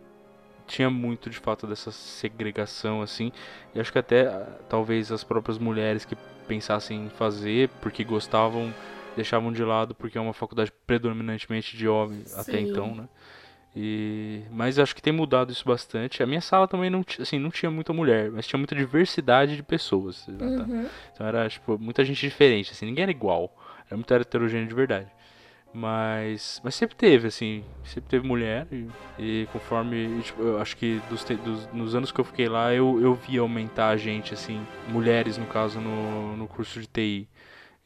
tinha 0.67 0.91
muito 0.91 1.31
de 1.31 1.39
fato 1.39 1.67
dessa 1.67 1.91
segregação 1.91 3.03
assim. 3.03 3.33
E 3.75 3.81
acho 3.81 3.93
que 3.93 3.99
até 3.99 4.27
talvez 4.69 5.13
as 5.13 5.25
próprias 5.25 5.59
mulheres 5.59 6.05
que 6.05 6.17
pensassem 6.47 7.07
em 7.07 7.11
fazer 7.11 7.69
porque 7.81 8.05
gostavam, 8.05 8.73
deixavam 9.15 9.53
de 9.53 9.63
lado 9.63 9.95
porque 9.95 10.17
é 10.17 10.21
uma 10.21 10.33
faculdade 10.33 10.73
predominantemente 10.87 11.77
de 11.77 11.89
homens 11.89 12.39
até 12.39 12.61
então, 12.61 12.95
né? 12.95 13.09
E, 13.77 14.43
mas 14.51 14.79
acho 14.79 14.95
que 14.95 15.03
tem 15.03 15.13
mudado 15.13 15.53
isso 15.53 15.65
bastante. 15.65 16.23
A 16.23 16.27
minha 16.27 16.41
sala 16.41 16.67
também 16.67 16.91
não, 16.91 17.05
assim, 17.21 17.39
não 17.39 17.51
tinha 17.51 17.71
muita 17.71 17.93
mulher, 17.93 18.31
mas 18.31 18.47
tinha 18.47 18.59
muita 18.59 18.75
diversidade 18.75 19.55
de 19.57 19.63
pessoas. 19.63 20.27
Uhum. 20.27 20.87
Então 21.15 21.27
era, 21.27 21.49
tipo, 21.49 21.79
muita 21.79 22.05
gente 22.05 22.21
diferente, 22.21 22.73
assim, 22.73 22.87
ninguém 22.87 23.03
era 23.03 23.11
igual. 23.11 23.55
Era 23.87 23.97
muito 23.97 24.13
heterogêneo 24.13 24.67
de 24.67 24.75
verdade. 24.75 25.09
Mas, 25.73 26.61
mas 26.65 26.75
sempre 26.75 26.97
teve, 26.97 27.29
assim, 27.29 27.63
sempre 27.85 28.09
teve 28.09 28.27
mulher 28.27 28.67
e, 28.73 28.87
e 29.19 29.49
conforme, 29.53 30.23
tipo, 30.23 30.41
eu 30.43 30.59
acho 30.61 30.75
que 30.77 30.99
dos, 31.11 31.23
dos- 31.25 31.73
nos 31.73 31.95
anos 31.95 32.11
que 32.11 32.19
eu 32.19 32.25
fiquei 32.25 32.49
lá, 32.49 32.73
eu, 32.75 32.99
eu 33.01 33.15
vi 33.15 33.39
aumentar 33.39 33.89
a 33.91 33.97
gente, 33.97 34.33
assim, 34.33 34.67
mulheres 34.89 35.37
no 35.37 35.47
caso, 35.47 35.79
no, 35.79 36.37
no 36.39 36.49
curso 36.49 36.81
de 36.81 36.87
TI. 36.87 37.29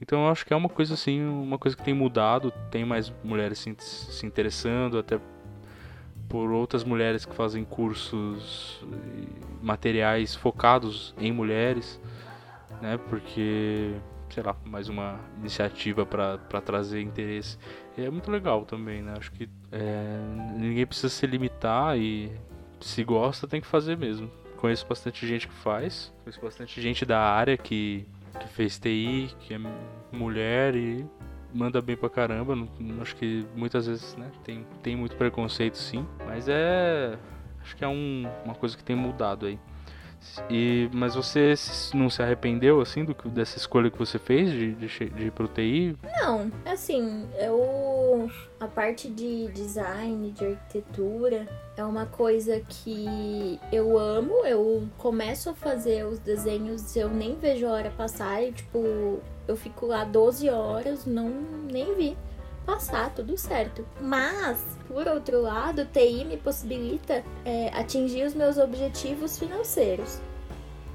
Então 0.00 0.24
eu 0.24 0.30
acho 0.32 0.46
que 0.46 0.52
é 0.52 0.56
uma 0.56 0.68
coisa, 0.68 0.94
assim, 0.94 1.22
uma 1.22 1.58
coisa 1.58 1.76
que 1.76 1.82
tem 1.82 1.92
mudado, 1.92 2.52
tem 2.70 2.84
mais 2.84 3.12
mulheres 3.22 3.58
se, 3.58 3.74
se 3.78 4.24
interessando, 4.26 4.98
até 4.98 5.18
por 6.28 6.50
outras 6.50 6.84
mulheres 6.84 7.24
que 7.24 7.34
fazem 7.34 7.64
cursos 7.64 8.84
materiais 9.60 10.34
focados 10.34 11.14
em 11.18 11.30
mulheres 11.30 12.00
né? 12.82 12.98
Porque, 13.08 13.94
sei 14.28 14.42
lá, 14.42 14.56
mais 14.64 14.88
uma 14.88 15.20
iniciativa 15.38 16.04
para 16.04 16.60
trazer 16.60 17.00
interesse. 17.00 17.56
E 17.96 18.04
é 18.04 18.10
muito 18.10 18.30
legal 18.30 18.64
também, 18.66 19.00
né? 19.00 19.14
Acho 19.16 19.30
que 19.30 19.48
é, 19.70 20.18
ninguém 20.58 20.84
precisa 20.84 21.08
se 21.08 21.24
limitar 21.26 21.96
e 21.96 22.32
se 22.80 23.04
gosta 23.04 23.46
tem 23.46 23.60
que 23.60 23.66
fazer 23.66 23.96
mesmo. 23.96 24.28
Conheço 24.56 24.86
bastante 24.86 25.26
gente 25.26 25.46
que 25.46 25.54
faz, 25.54 26.12
conheço 26.24 26.40
bastante 26.40 26.80
gente 26.80 27.04
da 27.06 27.20
área 27.20 27.56
que, 27.56 28.06
que 28.38 28.48
fez 28.48 28.78
TI, 28.78 29.30
que 29.40 29.54
é 29.54 29.58
mulher 30.12 30.74
e 30.74 31.06
manda 31.54 31.80
bem 31.80 31.96
pra 31.96 32.08
caramba. 32.10 32.54
Não, 32.56 32.68
acho 33.02 33.14
que 33.16 33.46
muitas 33.54 33.86
vezes, 33.86 34.16
né, 34.16 34.30
tem, 34.44 34.66
tem 34.82 34.96
muito 34.96 35.16
preconceito 35.16 35.76
sim, 35.78 36.06
mas 36.26 36.46
é. 36.48 37.16
Acho 37.62 37.76
que 37.76 37.84
é 37.84 37.88
um- 37.88 38.28
uma 38.44 38.54
coisa 38.54 38.76
que 38.76 38.82
tem 38.82 38.96
mudado 38.96 39.46
aí. 39.46 39.58
E, 40.48 40.88
mas 40.92 41.16
você 41.16 41.54
não 41.94 42.08
se 42.08 42.22
arrependeu 42.22 42.80
assim 42.80 43.04
do, 43.04 43.12
dessa 43.28 43.58
escolha 43.58 43.90
que 43.90 43.98
você 43.98 44.20
fez 44.20 44.52
de, 44.52 44.72
de, 44.74 44.86
de 44.86 45.24
ir 45.24 45.32
pro 45.32 45.48
TI? 45.48 45.96
Não, 46.20 46.50
assim, 46.64 47.26
eu. 47.40 47.58
A 48.60 48.66
parte 48.66 49.08
de 49.08 49.48
design, 49.48 50.30
de 50.32 50.44
arquitetura, 50.46 51.48
é 51.76 51.84
uma 51.84 52.06
coisa 52.06 52.60
que 52.68 53.58
eu 53.70 53.98
amo. 53.98 54.44
Eu 54.44 54.88
começo 54.98 55.50
a 55.50 55.54
fazer 55.54 56.06
os 56.06 56.18
desenhos, 56.18 56.94
eu 56.96 57.08
nem 57.08 57.36
vejo 57.36 57.66
a 57.66 57.72
hora 57.72 57.90
passar. 57.90 58.42
E, 58.42 58.52
tipo, 58.52 59.20
eu 59.48 59.56
fico 59.56 59.86
lá 59.86 60.04
12 60.04 60.48
horas, 60.48 61.06
não 61.06 61.28
nem 61.70 61.94
vi. 61.94 62.16
passar 62.64 63.12
tudo 63.14 63.36
certo. 63.36 63.84
Mas, 64.00 64.64
por 64.86 65.08
outro 65.08 65.42
lado, 65.42 65.84
TI 65.86 66.24
me 66.24 66.36
possibilita 66.36 67.24
é, 67.44 67.68
atingir 67.74 68.24
os 68.24 68.34
meus 68.34 68.56
objetivos 68.56 69.38
financeiros 69.38 70.20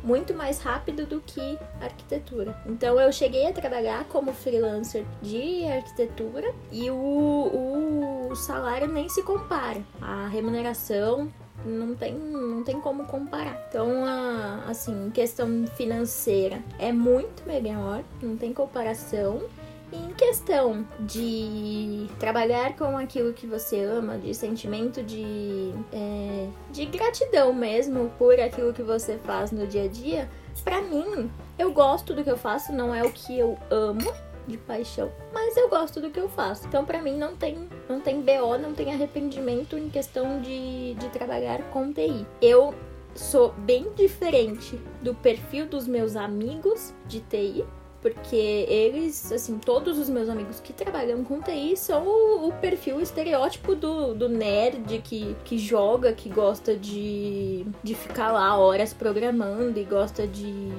muito 0.04 0.34
mais 0.34 0.60
rápido 0.60 1.06
do 1.06 1.22
que 1.22 1.58
arquitetura. 1.82 2.56
Então 2.66 3.00
eu 3.00 3.12
cheguei 3.12 3.48
a 3.48 3.54
trabalhar 3.54 4.06
como 4.06 4.34
freelancer 4.34 5.06
de 5.22 5.66
arquitetura 5.66 6.54
e 6.72 6.90
o, 6.90 8.30
o 8.30 8.36
salário 8.36 8.88
nem 8.88 9.10
se 9.10 9.24
compara. 9.24 9.82
A 10.02 10.28
remuneração 10.28 11.32
não 11.66 11.96
tem, 11.96 12.14
não 12.14 12.64
tem 12.64 12.80
como 12.80 13.06
comparar. 13.06 13.66
Então, 13.70 14.06
a, 14.06 14.66
assim, 14.68 15.10
questão 15.14 15.66
financeira 15.76 16.62
é 16.80 16.92
muito 16.92 17.46
melhor, 17.46 18.04
não 18.22 18.38
tem 18.38 18.54
comparação. 18.54 19.42
Em 19.92 20.14
questão 20.14 20.86
de 21.00 22.08
trabalhar 22.20 22.76
com 22.76 22.98
aquilo 22.98 23.32
que 23.34 23.48
você 23.48 23.84
ama, 23.84 24.18
de 24.18 24.34
sentimento 24.34 25.02
de, 25.02 25.74
é, 25.94 26.48
de 26.72 26.86
gratidão 26.86 27.54
mesmo 27.54 28.12
por 28.18 28.38
aquilo 28.40 28.74
que 28.74 28.84
você 28.84 29.18
faz 29.20 29.52
no 29.52 29.66
dia 29.66 29.84
a 29.84 29.88
dia, 29.88 30.30
pra 30.64 30.82
mim, 30.82 31.32
eu 31.58 31.72
gosto 31.72 32.14
do 32.14 32.24
que 32.24 32.30
eu 32.30 32.38
faço, 32.38 32.74
não 32.74 32.94
é 32.94 33.04
o 33.04 33.12
que 33.12 33.38
eu 33.40 33.58
amo 33.70 34.14
de 34.46 34.58
paixão, 34.58 35.12
mas 35.34 35.56
eu 35.58 35.70
gosto 35.70 36.00
do 36.00 36.10
que 36.10 36.20
eu 36.20 36.30
faço. 36.30 36.68
Então, 36.68 36.86
pra 36.86 37.02
mim, 37.02 37.18
não 37.18 37.36
tem, 37.36 37.68
não 37.88 38.00
tem 38.00 38.22
BO, 38.22 38.58
não 38.58 38.74
tem 38.74 38.94
arrependimento 38.94 39.78
em 39.78 39.90
questão 39.90 40.42
de, 40.42 40.96
de 40.96 41.10
trabalhar 41.10 41.62
com 41.70 41.92
TI. 41.92 42.26
Eu 42.42 42.74
sou 43.14 43.52
bem 43.54 43.92
diferente 43.96 44.80
do 45.02 45.14
perfil 45.14 45.68
dos 45.68 45.88
meus 45.88 46.16
amigos 46.16 46.94
de 47.06 47.20
TI, 47.22 47.66
porque 48.02 48.36
eles, 48.36 49.32
assim, 49.32 49.58
todos 49.58 49.98
os 49.98 50.10
meus 50.10 50.30
amigos 50.30 50.60
que 50.60 50.74
trabalham 50.74 51.24
com 51.24 51.42
TI 51.42 51.76
são 51.76 52.06
o, 52.06 52.48
o 52.48 52.54
perfil 52.54 53.02
estereótipo 53.02 53.76
do, 53.76 54.14
do 54.14 54.30
nerd 54.30 55.00
que, 55.00 55.36
que 55.44 55.58
joga, 55.58 56.14
que 56.14 56.30
gosta 56.30 56.76
de, 56.76 57.66
de 57.84 57.96
ficar 57.96 58.32
lá 58.32 58.58
horas 58.58 58.94
programando 58.94 59.80
e 59.80 59.84
gosta 59.84 60.28
de. 60.28 60.72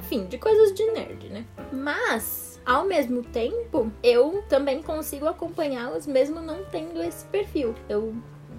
Enfim, 0.00 0.26
de 0.26 0.36
coisas 0.38 0.74
de 0.74 0.84
nerd, 0.90 1.28
né? 1.28 1.46
Mas 1.72 2.52
ao 2.64 2.84
mesmo 2.84 3.22
tempo, 3.22 3.90
eu 4.02 4.42
também 4.48 4.82
consigo 4.82 5.26
acompanhá-los 5.26 6.06
mesmo 6.06 6.40
não 6.40 6.64
tendo 6.64 7.02
esse 7.02 7.24
perfil. 7.26 7.74
Eu 7.88 8.14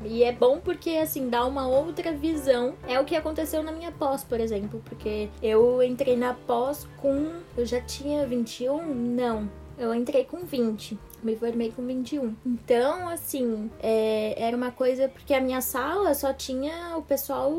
e 0.06 0.24
é 0.24 0.32
bom 0.32 0.60
porque, 0.60 0.92
assim, 0.92 1.30
dá 1.30 1.46
uma 1.46 1.68
outra 1.68 2.12
visão. 2.12 2.76
É 2.88 3.00
o 3.00 3.06
que 3.06 3.16
aconteceu 3.16 3.64
na 3.64 3.72
minha 3.72 3.92
pós, 3.92 4.24
por 4.24 4.40
exemplo. 4.40 4.82
Porque 4.86 5.30
eu 5.42 5.82
entrei 5.84 6.16
na 6.16 6.34
pós 6.34 6.88
com. 6.98 7.32
Eu 7.58 7.66
já 7.66 7.82
tinha 7.82 8.26
21? 8.26 8.84
Não. 8.94 9.50
Eu 9.78 9.94
entrei 9.94 10.24
com 10.24 10.40
20 10.40 10.98
me 11.24 11.36
formei 11.38 11.72
com 11.72 11.86
21. 11.86 12.36
Então, 12.46 13.08
assim, 13.08 13.72
é, 13.82 14.36
era 14.38 14.56
uma 14.56 14.72
coisa. 14.72 15.08
Porque 15.08 15.34
a 15.34 15.40
minha 15.40 15.62
sala 15.62 16.14
só 16.14 16.34
tinha 16.34 16.98
o 16.98 17.02
pessoal 17.02 17.52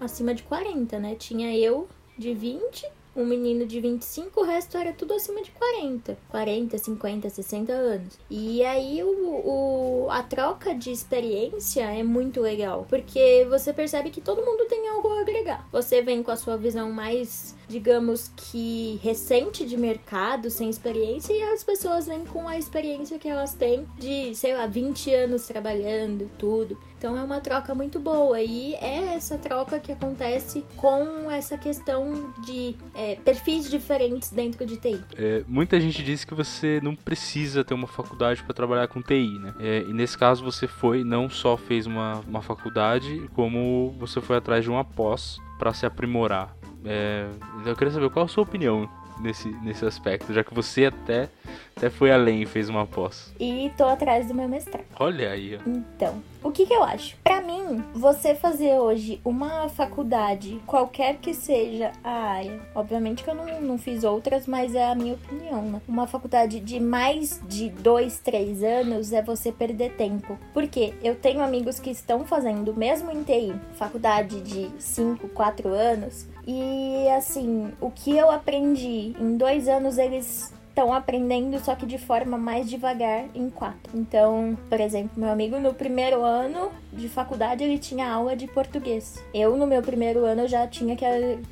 acima 0.00 0.34
de 0.34 0.42
40, 0.42 0.98
né? 0.98 1.14
Tinha 1.14 1.54
eu 1.54 1.86
de 2.16 2.34
20 2.34 2.86
um 3.20 3.26
menino 3.26 3.66
de 3.66 3.80
25, 3.80 4.40
o 4.40 4.44
resto 4.44 4.76
era 4.76 4.92
tudo 4.92 5.14
acima 5.14 5.42
de 5.42 5.50
40. 5.50 6.16
40, 6.28 6.78
50, 6.78 7.30
60 7.30 7.72
anos. 7.72 8.18
E 8.28 8.64
aí 8.64 9.02
o, 9.02 9.08
o, 9.08 10.10
a 10.10 10.22
troca 10.22 10.74
de 10.74 10.90
experiência 10.90 11.82
é 11.82 12.02
muito 12.02 12.40
legal, 12.40 12.86
porque 12.88 13.46
você 13.48 13.72
percebe 13.72 14.10
que 14.10 14.20
todo 14.20 14.44
mundo 14.44 14.66
tem 14.66 14.88
algo 14.88 15.08
a 15.08 15.20
agregar. 15.20 15.68
Você 15.72 16.02
vem 16.02 16.22
com 16.22 16.30
a 16.30 16.36
sua 16.36 16.56
visão 16.56 16.90
mais 16.90 17.54
digamos 17.70 18.32
que 18.36 18.98
recente 19.02 19.64
de 19.64 19.76
mercado, 19.76 20.50
sem 20.50 20.68
experiência, 20.68 21.32
e 21.32 21.42
as 21.42 21.62
pessoas 21.62 22.06
vêm 22.06 22.24
com 22.24 22.48
a 22.48 22.58
experiência 22.58 23.18
que 23.18 23.28
elas 23.28 23.54
têm 23.54 23.86
de, 23.96 24.34
sei 24.34 24.56
lá, 24.56 24.66
20 24.66 25.14
anos 25.14 25.46
trabalhando, 25.46 26.28
tudo. 26.36 26.76
Então 26.98 27.16
é 27.16 27.22
uma 27.22 27.40
troca 27.40 27.74
muito 27.74 27.98
boa 27.98 28.42
e 28.42 28.74
é 28.74 29.14
essa 29.14 29.38
troca 29.38 29.78
que 29.78 29.90
acontece 29.90 30.62
com 30.76 31.30
essa 31.30 31.56
questão 31.56 32.34
de 32.44 32.76
é, 32.94 33.14
perfis 33.14 33.70
diferentes 33.70 34.30
dentro 34.30 34.66
de 34.66 34.76
TI. 34.76 35.02
É, 35.16 35.42
muita 35.48 35.80
gente 35.80 36.02
diz 36.02 36.24
que 36.24 36.34
você 36.34 36.78
não 36.82 36.94
precisa 36.94 37.64
ter 37.64 37.72
uma 37.72 37.86
faculdade 37.86 38.42
para 38.42 38.52
trabalhar 38.52 38.88
com 38.88 39.00
TI, 39.00 39.38
né? 39.38 39.54
É, 39.60 39.84
e 39.88 39.94
nesse 39.94 40.18
caso 40.18 40.44
você 40.44 40.66
foi, 40.66 41.02
não 41.02 41.30
só 41.30 41.56
fez 41.56 41.86
uma, 41.86 42.20
uma 42.28 42.42
faculdade, 42.42 43.30
como 43.32 43.94
você 43.98 44.20
foi 44.20 44.36
atrás 44.36 44.64
de 44.64 44.70
uma 44.70 44.84
pós 44.84 45.38
para 45.58 45.72
se 45.72 45.86
aprimorar. 45.86 46.59
É, 46.84 47.26
eu 47.66 47.76
queria 47.76 47.92
saber 47.92 48.10
qual 48.10 48.24
a 48.24 48.28
sua 48.28 48.42
opinião 48.42 48.88
nesse, 49.20 49.48
nesse 49.62 49.84
aspecto, 49.84 50.32
já 50.32 50.42
que 50.42 50.54
você 50.54 50.86
até, 50.86 51.28
até 51.76 51.90
foi 51.90 52.10
além 52.10 52.42
e 52.42 52.46
fez 52.46 52.68
uma 52.68 52.86
pós. 52.86 53.32
E 53.38 53.70
tô 53.76 53.84
atrás 53.84 54.26
do 54.28 54.34
meu 54.34 54.48
mestrado. 54.48 54.84
Olha 54.98 55.30
aí. 55.30 55.58
Então, 55.66 56.22
o 56.42 56.50
que 56.50 56.66
que 56.66 56.72
eu 56.74 56.82
acho? 56.82 57.16
Para 57.22 57.39
mim, 57.70 57.84
você 57.94 58.34
fazer 58.34 58.78
hoje 58.78 59.20
uma 59.24 59.68
faculdade, 59.68 60.60
qualquer 60.66 61.16
que 61.16 61.34
seja 61.34 61.92
a 62.02 62.10
área, 62.10 62.60
obviamente 62.74 63.22
que 63.22 63.30
eu 63.30 63.34
não, 63.34 63.60
não 63.60 63.78
fiz 63.78 64.04
outras, 64.04 64.46
mas 64.46 64.74
é 64.74 64.90
a 64.90 64.94
minha 64.94 65.14
opinião, 65.14 65.62
né? 65.62 65.80
Uma 65.88 66.06
faculdade 66.06 66.60
de 66.60 66.80
mais 66.80 67.40
de 67.46 67.70
dois, 67.70 68.18
três 68.18 68.62
anos 68.62 69.12
é 69.12 69.22
você 69.22 69.52
perder 69.52 69.92
tempo. 69.92 70.38
Porque 70.52 70.94
eu 71.02 71.14
tenho 71.14 71.42
amigos 71.42 71.78
que 71.78 71.90
estão 71.90 72.24
fazendo, 72.24 72.74
mesmo 72.74 73.10
em 73.10 73.22
TI, 73.22 73.54
faculdade 73.74 74.40
de 74.40 74.70
cinco, 74.78 75.28
quatro 75.28 75.68
anos, 75.68 76.26
e 76.46 77.08
assim, 77.10 77.72
o 77.80 77.90
que 77.90 78.16
eu 78.16 78.30
aprendi 78.30 79.14
em 79.18 79.36
dois 79.36 79.68
anos, 79.68 79.98
eles 79.98 80.52
estão 80.80 80.94
aprendendo, 80.94 81.58
só 81.60 81.74
que 81.74 81.84
de 81.84 81.98
forma 81.98 82.38
mais 82.38 82.68
devagar 82.68 83.26
em 83.34 83.50
quatro. 83.50 83.92
Então, 83.94 84.56
por 84.68 84.80
exemplo, 84.80 85.10
meu 85.16 85.28
amigo 85.28 85.60
no 85.60 85.74
primeiro 85.74 86.22
ano 86.22 86.70
de 86.90 87.08
faculdade 87.08 87.62
ele 87.62 87.78
tinha 87.78 88.10
aula 88.10 88.34
de 88.34 88.46
português. 88.46 89.22
Eu 89.34 89.56
no 89.56 89.66
meu 89.66 89.82
primeiro 89.82 90.24
ano 90.24 90.48
já 90.48 90.66
tinha 90.66 90.96
que 90.96 91.04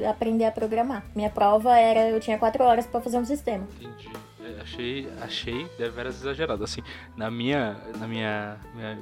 aprender 0.03 0.47
a 0.47 0.51
programar. 0.51 1.05
Minha 1.15 1.29
prova 1.29 1.77
era 1.79 2.09
eu 2.09 2.19
tinha 2.19 2.39
quatro 2.39 2.65
horas 2.65 2.87
para 2.87 3.01
fazer 3.01 3.19
um 3.19 3.25
sistema. 3.25 3.69
Entendi 3.81 4.28
achei, 4.61 5.09
achei 5.21 5.67
deveras 5.79 6.21
exagerado. 6.21 6.63
Assim, 6.65 6.83
na 7.17 7.31
minha, 7.31 7.77
na 7.99 8.07
minha, 8.07 8.57
minha 8.75 8.99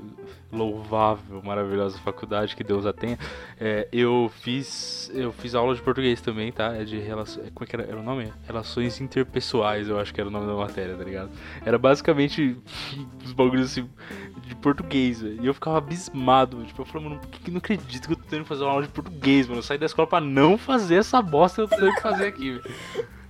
louvável, 0.52 1.42
maravilhosa 1.42 1.98
faculdade, 1.98 2.56
que 2.56 2.64
Deus 2.64 2.86
a 2.86 2.92
tenha, 2.92 3.18
é, 3.60 3.88
eu 3.92 4.30
fiz 4.40 5.10
eu 5.14 5.32
fiz 5.32 5.54
aula 5.54 5.74
de 5.74 5.82
português 5.82 6.20
também, 6.20 6.52
tá? 6.52 6.74
É 6.74 6.84
de 6.84 6.98
relações, 6.98 7.50
como 7.54 7.64
é 7.64 7.66
que 7.66 7.76
era, 7.76 7.84
era 7.84 7.98
o 7.98 8.02
nome? 8.02 8.32
Relações 8.46 9.00
interpessoais, 9.00 9.88
eu 9.88 9.98
acho 9.98 10.12
que 10.12 10.20
era 10.20 10.28
o 10.28 10.32
nome 10.32 10.46
da 10.46 10.54
matéria, 10.54 10.96
tá 10.96 11.04
ligado? 11.04 11.30
Era 11.64 11.78
basicamente 11.78 12.56
os 13.24 13.32
bagulhos 13.32 13.72
assim 13.72 13.88
de 14.46 14.54
português, 14.56 15.20
véio. 15.20 15.42
E 15.42 15.46
eu 15.46 15.54
ficava 15.54 15.78
abismado, 15.78 16.64
tipo, 16.64 16.82
eu 16.82 16.86
falei, 16.86 17.08
mano, 17.08 17.20
por 17.20 17.40
que 17.40 17.50
não 17.50 17.58
acredito 17.58 18.06
que 18.06 18.12
eu 18.12 18.16
tô 18.16 18.24
tendo 18.28 18.42
que 18.42 18.48
fazer 18.48 18.62
uma 18.62 18.70
aula 18.70 18.82
de 18.82 18.88
português, 18.88 19.46
mano? 19.46 19.58
Eu 19.58 19.62
saí 19.62 19.78
da 19.78 19.86
escola 19.86 20.06
pra 20.06 20.20
não 20.20 20.56
fazer 20.56 20.96
essa 20.96 21.20
bosta 21.20 21.56
que 21.56 21.60
eu 21.62 21.68
tô 21.68 21.84
tendo 21.84 21.94
que 21.94 22.02
fazer 22.02 22.26
aqui, 22.26 22.52
velho. 22.52 22.74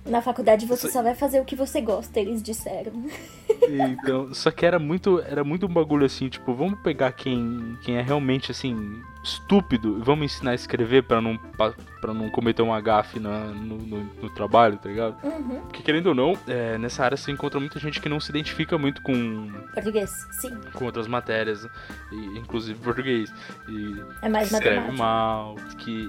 Na 0.07 0.21
faculdade 0.21 0.65
você 0.65 0.89
só 0.89 1.03
vai 1.03 1.15
fazer 1.15 1.39
o 1.39 1.45
que 1.45 1.55
você 1.55 1.81
gosta, 1.81 2.19
eles 2.19 2.41
disseram. 2.41 2.91
Então, 3.69 4.33
só 4.33 4.49
que 4.49 4.65
era 4.65 4.79
muito, 4.79 5.19
era 5.19 5.43
muito 5.43 5.65
um 5.65 5.73
bagulho 5.73 6.05
assim, 6.05 6.29
tipo, 6.29 6.53
vamos 6.53 6.79
pegar 6.79 7.11
quem, 7.11 7.77
quem 7.81 7.97
é 7.97 8.01
realmente 8.01 8.49
assim 8.49 9.01
estúpido 9.23 9.97
e 9.99 10.01
vamos 10.01 10.25
ensinar 10.25 10.51
a 10.51 10.55
escrever 10.55 11.03
para 11.03 11.21
não 11.21 11.37
para 11.99 12.13
não 12.13 12.29
cometer 12.29 12.61
um 12.61 12.81
gafe 12.81 13.19
no, 13.19 13.53
no, 13.53 13.77
no, 14.21 14.29
trabalho, 14.29 14.77
tá 14.77 14.89
ligado? 14.89 15.17
Uhum. 15.23 15.61
Porque 15.61 15.81
querendo 15.81 16.07
ou 16.07 16.15
não, 16.15 16.37
é, 16.47 16.77
nessa 16.77 17.03
área 17.03 17.17
você 17.17 17.31
encontra 17.31 17.59
muita 17.59 17.79
gente 17.79 17.99
que 17.99 18.07
não 18.07 18.19
se 18.19 18.29
identifica 18.29 18.77
muito 18.77 19.01
com 19.01 19.51
português, 19.73 20.11
sim. 20.39 20.55
Com 20.73 20.85
outras 20.85 21.07
matérias, 21.07 21.67
e, 22.11 22.37
inclusive 22.37 22.79
português. 22.79 23.33
E 23.67 24.01
é 24.21 24.29
mais 24.29 24.51
escreve 24.51 24.75
matemática. 24.75 25.03
mal, 25.03 25.55
que 25.79 26.07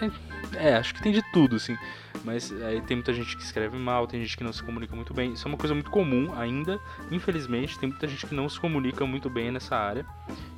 é, 0.00 0.04
é, 0.04 0.70
é, 0.70 0.76
acho 0.76 0.94
que 0.94 1.02
tem 1.02 1.12
de 1.12 1.22
tudo, 1.32 1.56
assim. 1.56 1.76
Mas 2.22 2.52
aí 2.62 2.80
tem 2.80 2.96
muita 2.96 3.12
gente 3.12 3.36
que 3.36 3.42
escreve 3.42 3.76
mal, 3.76 4.06
tem 4.06 4.20
gente 4.20 4.36
que 4.36 4.44
não 4.44 4.52
se 4.52 4.62
comunica 4.62 4.94
muito 4.94 5.12
bem. 5.12 5.32
Isso 5.32 5.46
é 5.46 5.48
uma 5.48 5.58
coisa 5.58 5.74
muito 5.74 5.90
comum 5.90 6.32
ainda, 6.38 6.78
infelizmente. 7.10 7.78
Tem 7.78 7.88
muita 7.88 8.06
gente 8.06 8.26
que 8.26 8.34
não 8.34 8.48
se 8.48 8.58
comunica 8.58 9.04
muito 9.04 9.28
bem 9.28 9.50
nessa 9.50 9.76
área. 9.76 10.06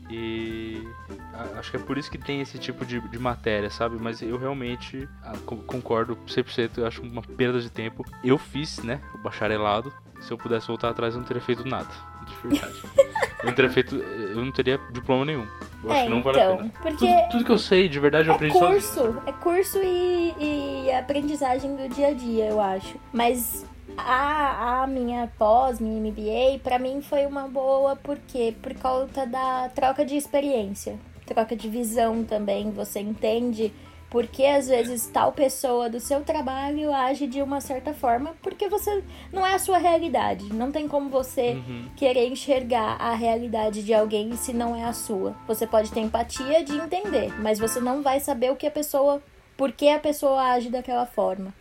E 0.09 0.87
acho 1.59 1.71
que 1.71 1.77
é 1.77 1.81
por 1.81 1.99
isso 1.99 2.11
que 2.11 2.19
tem 2.19 2.41
esse 2.41 2.59
tipo 2.59 2.85
de, 2.85 3.01
de 3.09 3.19
matéria, 3.19 3.71
sabe? 3.71 3.97
Mas 4.01 4.23
eu 4.23 4.39
realmente 4.39 5.09
ah, 5.23 5.35
concordo 5.45 6.17
100%, 6.27 6.79
eu 6.79 6.87
acho 6.87 7.03
uma 7.03 7.23
perda 7.23 7.61
de 7.61 7.71
tempo. 7.71 8.05
Eu 8.23 8.39
fiz, 8.39 8.79
né, 8.79 9.01
o 9.15 9.19
bacharelado. 9.19 9.93
Se 10.21 10.33
eu 10.33 10.39
pudesse 10.39 10.67
voltar 10.69 10.91
atrás, 10.91 11.15
eu 11.15 11.21
não 11.21 11.27
teria 11.27 11.43
feito 11.43 11.67
nada. 11.67 11.89
De 12.27 12.49
verdade. 12.49 12.83
eu 13.43 13.47
não 13.47 13.53
teria 13.53 13.71
feito. 13.71 13.97
Eu 13.97 14.45
não 14.45 14.53
teria 14.53 14.81
diploma 14.93 15.25
nenhum. 15.25 15.47
Eu 15.85 15.93
é, 15.93 15.95
acho 15.95 16.05
que 16.05 16.11
não 16.11 16.23
vale 16.23 16.39
então, 16.39 16.55
a 16.55 16.57
pena. 16.57 16.73
Porque 16.81 17.07
tudo, 17.07 17.29
tudo, 17.31 17.45
que 17.45 17.53
eu 17.53 17.59
sei, 17.59 17.89
de 17.89 18.01
verdade, 18.01 18.29
eu 18.29 18.33
é 18.33 18.37
aprendi 18.37 18.59
curso, 18.59 18.95
sozinho. 18.95 19.23
É 19.27 19.33
curso 19.33 19.79
e, 19.83 20.35
e 20.39 20.93
aprendizagem 20.93 21.77
do 21.77 21.89
dia 21.95 22.09
a 22.09 22.15
dia, 22.15 22.47
eu 22.47 22.61
acho. 22.61 22.97
Mas 23.13 23.67
a, 23.97 24.83
a 24.83 24.87
minha 24.87 25.31
pós, 25.39 25.81
minha 25.81 26.01
MBA, 26.01 26.61
para 26.63 26.79
mim 26.79 27.01
foi 27.03 27.27
uma 27.27 27.49
boa, 27.49 27.97
por 27.97 28.19
quê? 28.29 28.55
Por 28.63 28.75
causa 28.75 29.27
da 29.27 29.69
troca 29.75 30.05
de 30.05 30.17
experiência, 30.17 30.99
troca 31.27 31.57
de 31.57 31.69
visão 31.69 32.23
também. 32.25 32.71
Você 32.71 33.01
entende 33.01 33.73
por 34.09 34.27
que 34.29 34.47
às 34.47 34.69
vezes 34.69 35.07
tal 35.13 35.33
pessoa 35.33 35.91
do 35.91 35.99
seu 35.99 36.21
trabalho 36.23 36.95
age 36.95 37.27
de 37.27 37.43
uma 37.43 37.61
certa 37.61 37.93
forma, 37.93 38.35
porque 38.41 38.69
você 38.69 39.03
não 39.33 39.45
é 39.45 39.55
a 39.55 39.59
sua 39.59 39.79
realidade. 39.79 40.45
Não 40.53 40.71
tem 40.71 40.87
como 40.87 41.11
você 41.11 41.55
Uhum. 41.55 41.89
querer 41.97 42.29
enxergar 42.29 42.97
a 43.01 43.15
realidade 43.15 43.83
de 43.83 43.93
alguém 43.93 44.35
se 44.37 44.53
não 44.53 44.77
é 44.77 44.85
a 44.85 44.93
sua. 44.93 45.35
Você 45.49 45.67
pode 45.67 45.91
ter 45.91 46.01
empatia 46.01 46.63
de 46.65 46.77
entender, 46.77 47.33
mas 47.43 47.59
você 47.59 47.81
não 47.81 48.01
vai 48.03 48.21
saber 48.21 48.53
o 48.53 48.57
que 48.57 48.67
a 48.67 48.71
pessoa, 48.71 49.21
por 49.57 49.73
que 49.73 49.89
a 49.89 49.99
pessoa 49.99 50.41
age 50.53 50.71
daquela 50.71 51.05
forma. 51.05 51.53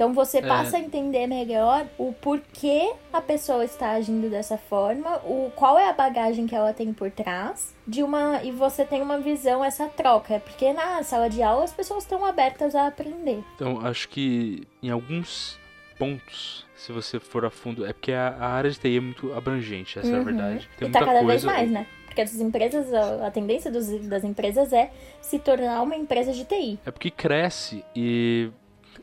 Então 0.00 0.14
você 0.14 0.38
É. 0.38 0.42
passa 0.42 0.78
a 0.78 0.80
entender 0.80 1.26
melhor 1.26 1.86
o 1.98 2.10
porquê 2.14 2.90
a 3.12 3.20
pessoa 3.20 3.62
está 3.66 3.90
agindo 3.90 4.30
dessa 4.30 4.56
forma, 4.56 5.16
o 5.26 5.52
qual 5.54 5.78
é 5.78 5.90
a 5.90 5.92
bagagem 5.92 6.46
que 6.46 6.54
ela 6.56 6.72
tem 6.72 6.90
por 6.90 7.10
trás 7.10 7.74
de 7.86 8.02
uma 8.02 8.42
e 8.42 8.50
você 8.50 8.82
tem 8.82 9.02
uma 9.02 9.18
visão 9.18 9.62
essa 9.62 9.88
troca, 9.88 10.40
porque 10.40 10.72
na 10.72 11.02
sala 11.02 11.28
de 11.28 11.42
aula 11.42 11.64
as 11.64 11.72
pessoas 11.74 12.04
estão 12.04 12.24
abertas 12.24 12.74
a 12.74 12.86
aprender. 12.86 13.44
Então, 13.56 13.78
acho 13.86 14.08
que 14.08 14.66
em 14.82 14.88
alguns 14.88 15.58
pontos, 15.98 16.64
se 16.74 16.92
você 16.92 17.20
for 17.20 17.44
a 17.44 17.50
fundo, 17.50 17.84
é 17.84 17.92
porque 17.92 18.12
a, 18.12 18.34
área 18.38 18.70
de 18.70 18.78
TI 18.78 18.96
é 18.96 19.00
muito 19.00 19.34
abrangente, 19.34 19.98
essa 19.98 20.08
é 20.08 20.14
a 20.14 20.18
Uhum. 20.20 20.24
verdade. 20.24 20.66
Tem 20.78 20.88
e 20.88 20.90
tá 20.92 21.00
cada 21.00 21.12
coisa. 21.20 21.26
vez 21.26 21.44
mais, 21.44 21.70
né? 21.70 21.86
Porque 22.06 22.22
as 22.22 22.34
empresas, 22.36 22.92
a 22.92 23.26
a 23.26 23.30
tendência 23.30 23.70
dos, 23.70 23.86
das 24.08 24.24
empresas 24.24 24.72
é 24.72 24.90
se 25.20 25.38
tornar 25.38 25.82
uma 25.82 25.94
empresa 25.94 26.32
de 26.32 26.44
TI. 26.46 26.78
É 26.86 26.90
porque 26.90 27.10
cresce 27.10 27.84
e 27.94 28.50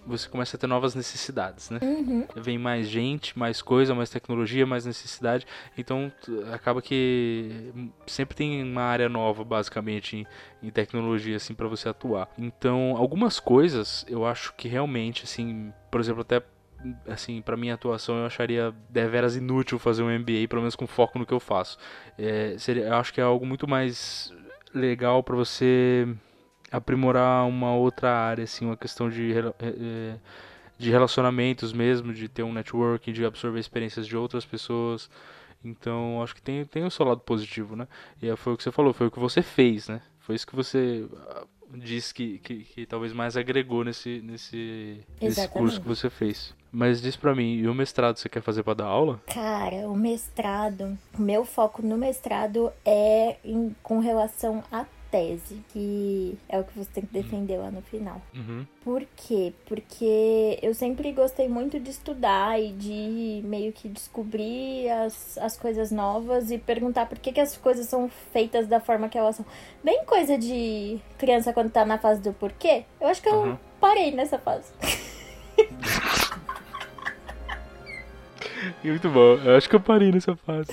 você 0.08 0.30
começa 0.30 0.56
a 0.56 0.60
ter 0.60 0.68
novas 0.68 0.96
necessidades, 0.96 1.70
né? 1.70 1.80
Uhum. 1.82 2.26
Vem 2.36 2.58
mais 2.58 2.88
gente, 2.88 3.38
mais 3.38 3.62
coisa, 3.62 3.94
mais 3.94 4.10
tecnologia, 4.10 4.66
mais 4.66 4.86
necessidade. 4.86 5.46
Então 5.78 6.12
acaba 6.54 6.82
que 6.82 7.72
sempre 8.06 8.36
tem 8.36 8.64
uma 8.64 8.84
área 8.84 9.10
nova, 9.10 9.44
basicamente, 9.44 10.18
em, 10.18 10.68
em 10.68 10.70
tecnologia, 10.72 11.36
assim, 11.36 11.54
para 11.54 11.68
você 11.68 11.90
atuar. 11.90 12.30
Então, 12.38 12.96
algumas 12.98 13.40
coisas 13.40 14.06
eu 14.08 14.26
acho 14.26 14.54
que 14.56 14.68
realmente, 14.68 15.24
assim, 15.24 15.74
por 15.92 16.00
exemplo, 16.00 16.22
até 16.22 16.42
assim, 17.08 17.42
para 17.42 17.58
minha 17.58 17.74
atuação 17.74 18.18
eu 18.18 18.26
acharia 18.26 18.74
deveras 18.90 19.36
inútil 19.36 19.80
fazer 19.80 20.04
um 20.04 20.20
MBA, 20.20 20.48
pelo 20.48 20.62
menos 20.62 20.76
com 20.76 20.86
foco 20.86 21.18
no 21.18 21.26
que 21.26 21.34
eu 21.34 21.40
faço. 21.40 21.78
É, 22.18 22.56
seria, 22.58 22.86
eu 22.86 22.96
acho 22.96 23.14
que 23.14 23.20
é 23.20 23.24
algo 23.24 23.46
muito 23.46 23.68
mais 23.68 24.32
legal 24.74 25.24
para 25.24 25.36
você 25.36 26.08
aprimorar 26.72 27.48
uma 27.48 27.74
outra 27.74 28.12
área, 28.12 28.44
assim, 28.44 28.66
uma 28.66 28.78
questão 28.78 29.10
de, 29.10 29.34
é, 29.34 29.40
é, 29.60 30.16
de 30.78 30.92
relacionamentos 30.92 31.72
mesmo, 31.74 32.14
de 32.14 32.28
ter 32.28 32.44
um 32.44 32.54
networking, 32.54 33.12
de 33.14 33.26
absorver 33.26 33.60
experiências 33.60 34.06
de 34.08 34.16
outras 34.18 34.46
pessoas. 34.46 35.10
Então, 35.64 36.22
acho 36.22 36.36
que 36.36 36.42
tem, 36.42 36.64
tem 36.66 36.84
o 36.86 36.92
seu 36.92 37.06
lado 37.06 37.22
positivo, 37.22 37.76
né? 37.76 37.88
E 38.22 38.34
foi 38.36 38.54
o 38.54 38.58
que 38.58 38.64
você 38.64 38.72
falou, 38.72 38.94
foi 38.94 39.08
o 39.08 39.12
que 39.12 39.20
você 39.20 39.42
fez, 39.42 39.88
né? 39.88 40.02
Foi 40.20 40.36
isso 40.36 40.46
que 40.46 40.56
você 40.56 41.08
ah, 41.30 41.46
disse 41.74 42.14
que, 42.14 42.38
que, 42.40 42.64
que 42.64 42.86
talvez 42.86 43.12
mais 43.14 43.36
agregou 43.36 43.84
nesse, 43.84 44.22
nesse, 44.22 45.00
nesse 45.22 45.48
curso 45.48 45.82
que 45.82 45.88
você 45.88 46.10
fez. 46.10 46.54
Mas 46.72 47.02
diz 47.02 47.16
pra 47.16 47.34
mim, 47.34 47.56
e 47.56 47.68
o 47.68 47.74
mestrado 47.74 48.18
você 48.18 48.30
quer 48.30 48.42
fazer 48.42 48.62
pra 48.62 48.74
dar 48.74 48.86
aula? 48.86 49.20
Cara, 49.34 49.90
o 49.90 49.96
mestrado, 49.96 50.98
o 51.18 51.22
meu 51.22 51.44
foco 51.44 51.82
no 51.82 51.98
mestrado 51.98 52.72
é 52.86 53.38
em- 53.44 53.76
com 53.82 54.00
relação 54.00 54.64
à 54.72 54.86
tese, 55.12 55.62
que 55.70 56.38
é 56.50 56.60
o 56.60 56.64
que 56.64 56.78
você 56.78 56.90
tem 56.92 57.04
que 57.06 57.14
defender 57.14 57.58
lá 57.58 57.72
no 57.72 57.82
final. 57.82 58.22
Uhum. 58.36 58.66
Por 58.84 59.06
quê? 59.16 59.54
Porque 59.66 60.60
eu 60.62 60.74
sempre 60.74 61.12
gostei 61.12 61.48
muito 61.48 61.80
de 61.80 61.90
estudar 61.92 62.60
e 62.62 62.72
de 62.74 63.42
meio 63.46 63.72
que 63.74 63.88
descobrir 63.90 64.90
as, 64.90 65.38
as 65.38 65.58
coisas 65.58 65.92
novas 65.92 66.52
e 66.52 66.58
perguntar 66.58 67.06
por 67.08 67.20
que, 67.20 67.32
que 67.32 67.40
as 67.40 67.56
coisas 67.58 67.86
são 67.88 68.10
feitas 68.32 68.68
da 68.68 68.80
forma 68.80 69.10
que 69.10 69.18
elas 69.18 69.36
são. 69.38 69.46
Bem 69.84 70.04
coisa 70.06 70.38
de 70.38 71.00
criança 71.18 71.52
quando 71.54 71.72
tá 71.72 71.86
na 71.86 71.98
fase 71.98 72.22
do 72.22 72.34
porquê. 72.34 72.84
Eu 73.00 73.08
acho 73.08 73.22
que 73.22 73.30
eu 73.30 73.36
Uhum. 73.42 73.58
parei 73.80 74.12
nessa 74.12 74.38
fase. 74.38 74.72
Muito 78.84 79.10
bom, 79.10 79.36
eu 79.44 79.56
acho 79.58 79.70
que 79.70 79.76
eu 79.76 79.80
parei 79.80 80.12
nessa 80.12 80.36
fase. 80.36 80.70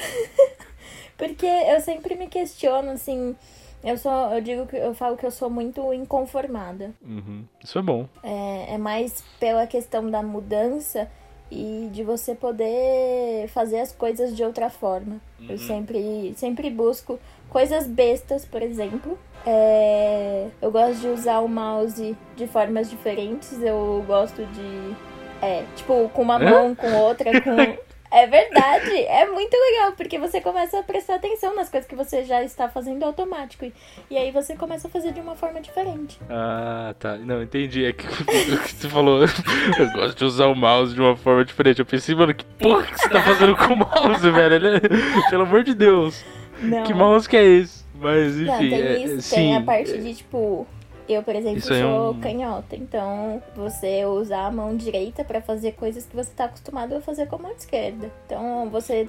Porque 1.17 1.47
eu 1.47 1.81
sempre 1.81 2.15
me 2.17 2.27
questiono, 2.27 2.91
assim. 2.91 3.37
Eu 3.85 3.99
sou. 3.99 4.13
Eu 4.33 4.41
digo 4.41 4.67
que 4.67 4.77
eu 4.77 4.95
falo 4.95 5.17
que 5.17 5.27
eu 5.27 5.31
sou 5.31 5.51
muito 5.51 5.93
inconformada. 5.93 6.93
Uhum. 7.03 7.45
Isso 7.63 7.79
é 7.79 7.83
bom. 7.83 8.09
É, 8.23 8.75
é 8.75 8.79
mais 8.79 9.23
pela 9.39 9.67
questão 9.67 10.11
da 10.11 10.23
mudança 10.23 11.09
e 11.51 11.89
de 11.93 12.03
você 12.03 12.35
poder 12.35 13.47
fazer 13.49 13.81
as 13.81 13.93
coisas 13.93 14.35
de 14.35 14.43
outra 14.43 14.71
forma. 14.71 15.21
Eu 15.47 15.59
sempre, 15.59 16.33
sempre 16.37 16.71
busco 16.71 17.19
coisas 17.51 17.87
bestas, 17.87 18.45
por 18.45 18.63
exemplo. 18.63 19.19
É, 19.47 20.49
eu 20.63 20.71
gosto 20.71 21.01
de 21.01 21.09
usar 21.09 21.41
o 21.41 21.49
mouse 21.49 22.17
de 22.35 22.47
formas 22.47 22.89
diferentes. 22.89 23.63
Eu 23.63 24.03
gosto 24.07 24.45
de. 24.47 24.97
É, 25.43 25.65
tipo, 25.77 26.09
com 26.15 26.23
uma 26.23 26.37
Hã? 26.37 26.51
mão, 26.51 26.75
com 26.75 26.91
outra, 26.95 27.31
com. 27.43 27.55
É 28.15 28.29
verdade, 28.29 28.95
é 28.97 29.27
muito 29.27 29.53
legal, 29.57 29.91
porque 29.97 30.21
você 30.21 30.41
começa 30.41 30.79
a 30.79 30.85
prestar 30.85 31.17
atenção 31.17 31.53
nas 31.57 31.69
coisas 31.69 31.89
que 31.89 31.97
você 31.97 32.23
já 32.23 32.45
está 32.45 32.69
fazendo 32.69 33.03
automático. 33.03 33.67
E, 34.09 34.17
aí 34.17 34.31
você 34.31 34.55
começa 34.55 34.87
a 34.87 34.91
fazer 34.91 35.13
de 35.13 35.19
uma 35.21 35.35
forma 35.35 35.61
diferente. 35.61 36.21
Ah, 36.31 36.95
tá. 36.97 37.17
Não, 37.17 37.43
entendi. 37.43 37.85
É 37.85 37.93
que 37.93 38.07
o 38.07 38.63
que 38.63 38.73
você 38.73 38.89
falou. 38.89 39.25
Eu 39.77 39.91
gosto 39.93 40.17
de 40.17 40.25
usar 40.25 40.47
o 40.47 40.55
mouse 40.55 40.95
de 40.95 41.01
uma 41.01 41.17
forma 41.17 41.45
diferente. 41.45 41.81
Eu 41.81 41.87
pensei, 41.87 42.15
mano, 42.15 42.33
que 42.33 42.45
porra 42.45 42.85
que 42.85 42.97
você 43.01 43.09
tá 43.09 43.21
fazendo 43.21 43.57
com 43.57 43.75
o 43.75 43.77
mouse, 43.77 44.31
velho? 44.31 44.67
É- 44.77 44.81
Pelo 45.29 45.43
amor 45.43 45.65
de 45.65 45.75
Deus. 45.75 46.25
Não. 46.61 46.85
Que 46.85 46.95
mouse 46.95 47.29
que 47.29 47.37
é 47.37 47.45
esse? 47.45 47.85
Mas 47.97 48.37
enfim. 48.37 48.45
Não, 48.47 48.59
tem 48.59 48.75
é- 48.75 48.99
isso, 49.01 49.23
sim. 49.23 49.35
tem 49.35 49.57
a 49.57 49.61
parte 49.61 49.99
de 49.99 50.15
tipo. 50.15 50.67
Eu, 51.07 51.23
por 51.23 51.37
exemplo, 51.37 51.59
Isso 51.59 51.73
é 51.75 51.81
sou 51.83 52.13
um- 52.13 52.21
canhota, 52.21 52.75
então 52.77 53.43
você 53.55 54.07
usar 54.07 54.47
a 54.47 54.51
mão 54.51 54.75
direita 54.75 55.23
pra 55.23 55.43
fazer 55.43 55.73
coisas 55.73 56.07
que 56.07 56.17
você 56.17 56.31
tá 56.35 56.47
acostumado 56.47 56.95
a 56.95 57.01
fazer 57.03 57.27
com 57.27 57.37
a 57.37 57.39
mão 57.41 57.53
esquerda. 57.53 58.11
Então 58.27 58.71
você 58.71 59.07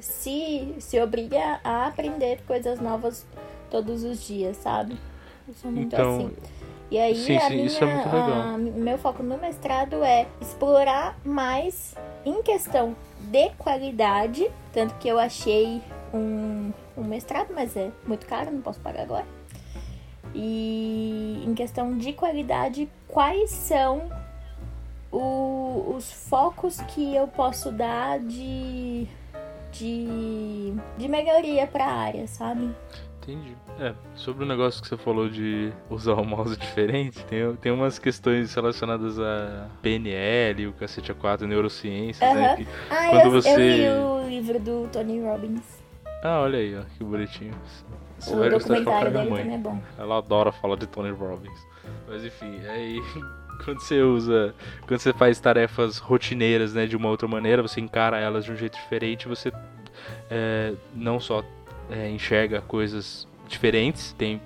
se, 0.00 0.74
se 0.78 1.00
obriga 1.00 1.58
a 1.64 1.86
aprender 1.86 2.40
coisas 2.46 2.78
novas 2.80 3.26
todos 3.70 4.04
os 4.04 4.26
dias, 4.26 4.58
sabe? 4.58 4.98
Eu 5.46 5.54
sou 5.54 5.70
muito 5.70 5.86
Então, 5.94 6.16
assim. 6.18 6.32
E 6.90 6.98
aí, 6.98 7.14
sim, 7.14 7.36
a 7.36 7.40
sim, 7.40 7.54
minha, 7.54 7.66
isso 7.66 7.82
é 7.84 7.86
muito 7.94 8.06
legal. 8.06 8.30
a- 8.30 8.58
meu 8.58 8.98
foco 8.98 9.22
no 9.22 9.38
mestrado 9.38 10.02
é 10.04 10.26
explorar 10.42 11.18
mais 11.24 11.94
em 12.26 12.42
questão 12.42 12.94
de 13.20 13.48
qualidade. 13.58 14.50
Tanto 14.72 14.94
que 14.96 15.08
eu 15.08 15.18
achei 15.18 15.82
um, 16.12 16.70
um 16.96 17.04
mestrado, 17.04 17.48
mas 17.54 17.74
é 17.76 17.90
muito 18.06 18.26
caro, 18.26 18.50
não 18.50 18.60
posso 18.60 18.80
pagar 18.80 19.02
agora. 19.02 19.37
E 20.34 21.42
em 21.46 21.54
questão 21.54 21.96
de 21.96 22.12
qualidade, 22.12 22.88
quais 23.06 23.50
são 23.50 24.08
o- 25.10 25.94
os 25.96 26.10
focos 26.28 26.80
que 26.82 27.14
eu 27.14 27.26
posso 27.26 27.72
dar 27.72 28.18
de, 28.20 29.06
de, 29.72 30.72
de 30.96 31.08
melhoria 31.08 31.66
para 31.66 31.84
a 31.86 31.92
área, 31.92 32.26
sabe? 32.26 32.70
Entendi. 33.22 33.54
É, 33.80 33.94
sobre 34.14 34.44
o 34.44 34.46
negócio 34.48 34.80
que 34.82 34.88
você 34.88 34.96
falou 34.96 35.28
de 35.28 35.70
usar 35.90 36.14
o 36.14 36.24
mouse 36.24 36.56
diferente, 36.58 37.22
tem, 37.26 37.54
tem 37.56 37.70
umas 37.72 37.98
questões 37.98 38.54
relacionadas 38.54 39.18
a 39.20 39.68
PNL, 39.82 40.66
o 40.68 40.72
cacete 40.72 41.12
A4, 41.12 41.42
neurociências, 41.42 42.34
né? 42.34 42.56
Que- 42.56 42.66
Ah, 42.90 43.08
Quando 43.10 43.24
eu, 43.24 43.30
você- 43.30 43.50
eu 43.50 43.58
li 43.58 44.26
o 44.26 44.28
livro 44.28 44.58
do 44.58 44.88
Tony 44.92 45.20
Robbins. 45.20 45.62
Ah, 46.24 46.40
olha 46.40 46.58
aí, 46.58 46.74
ó, 46.76 46.82
que 46.96 47.04
bonitinho. 47.04 47.54
Você 48.18 48.34
o 48.34 48.50
documentário 48.50 49.12
dele 49.12 49.28
também 49.28 49.54
é 49.54 49.58
bom. 49.58 49.80
Ela 49.98 50.18
adora 50.18 50.52
falar 50.52 50.76
de 50.76 50.86
Tony 50.86 51.10
Robbins. 51.10 51.66
Mas 52.06 52.24
enfim, 52.24 52.60
aí 52.66 53.00
quando 53.64 53.80
você 53.80 54.02
usa, 54.02 54.54
quando 54.86 55.00
você 55.00 55.12
faz 55.12 55.38
tarefas 55.40 55.98
rotineiras, 55.98 56.74
né, 56.74 56.86
de 56.86 56.96
uma 56.96 57.08
outra 57.08 57.28
maneira, 57.28 57.62
você 57.62 57.80
encara 57.80 58.18
elas 58.18 58.44
de 58.44 58.52
um 58.52 58.56
jeito 58.56 58.76
diferente, 58.76 59.28
você 59.28 59.52
é, 60.30 60.74
não 60.94 61.20
só 61.20 61.44
é, 61.90 62.08
enxerga 62.10 62.60
coisas 62.60 63.26
diferentes, 63.46 64.12
tem 64.12 64.40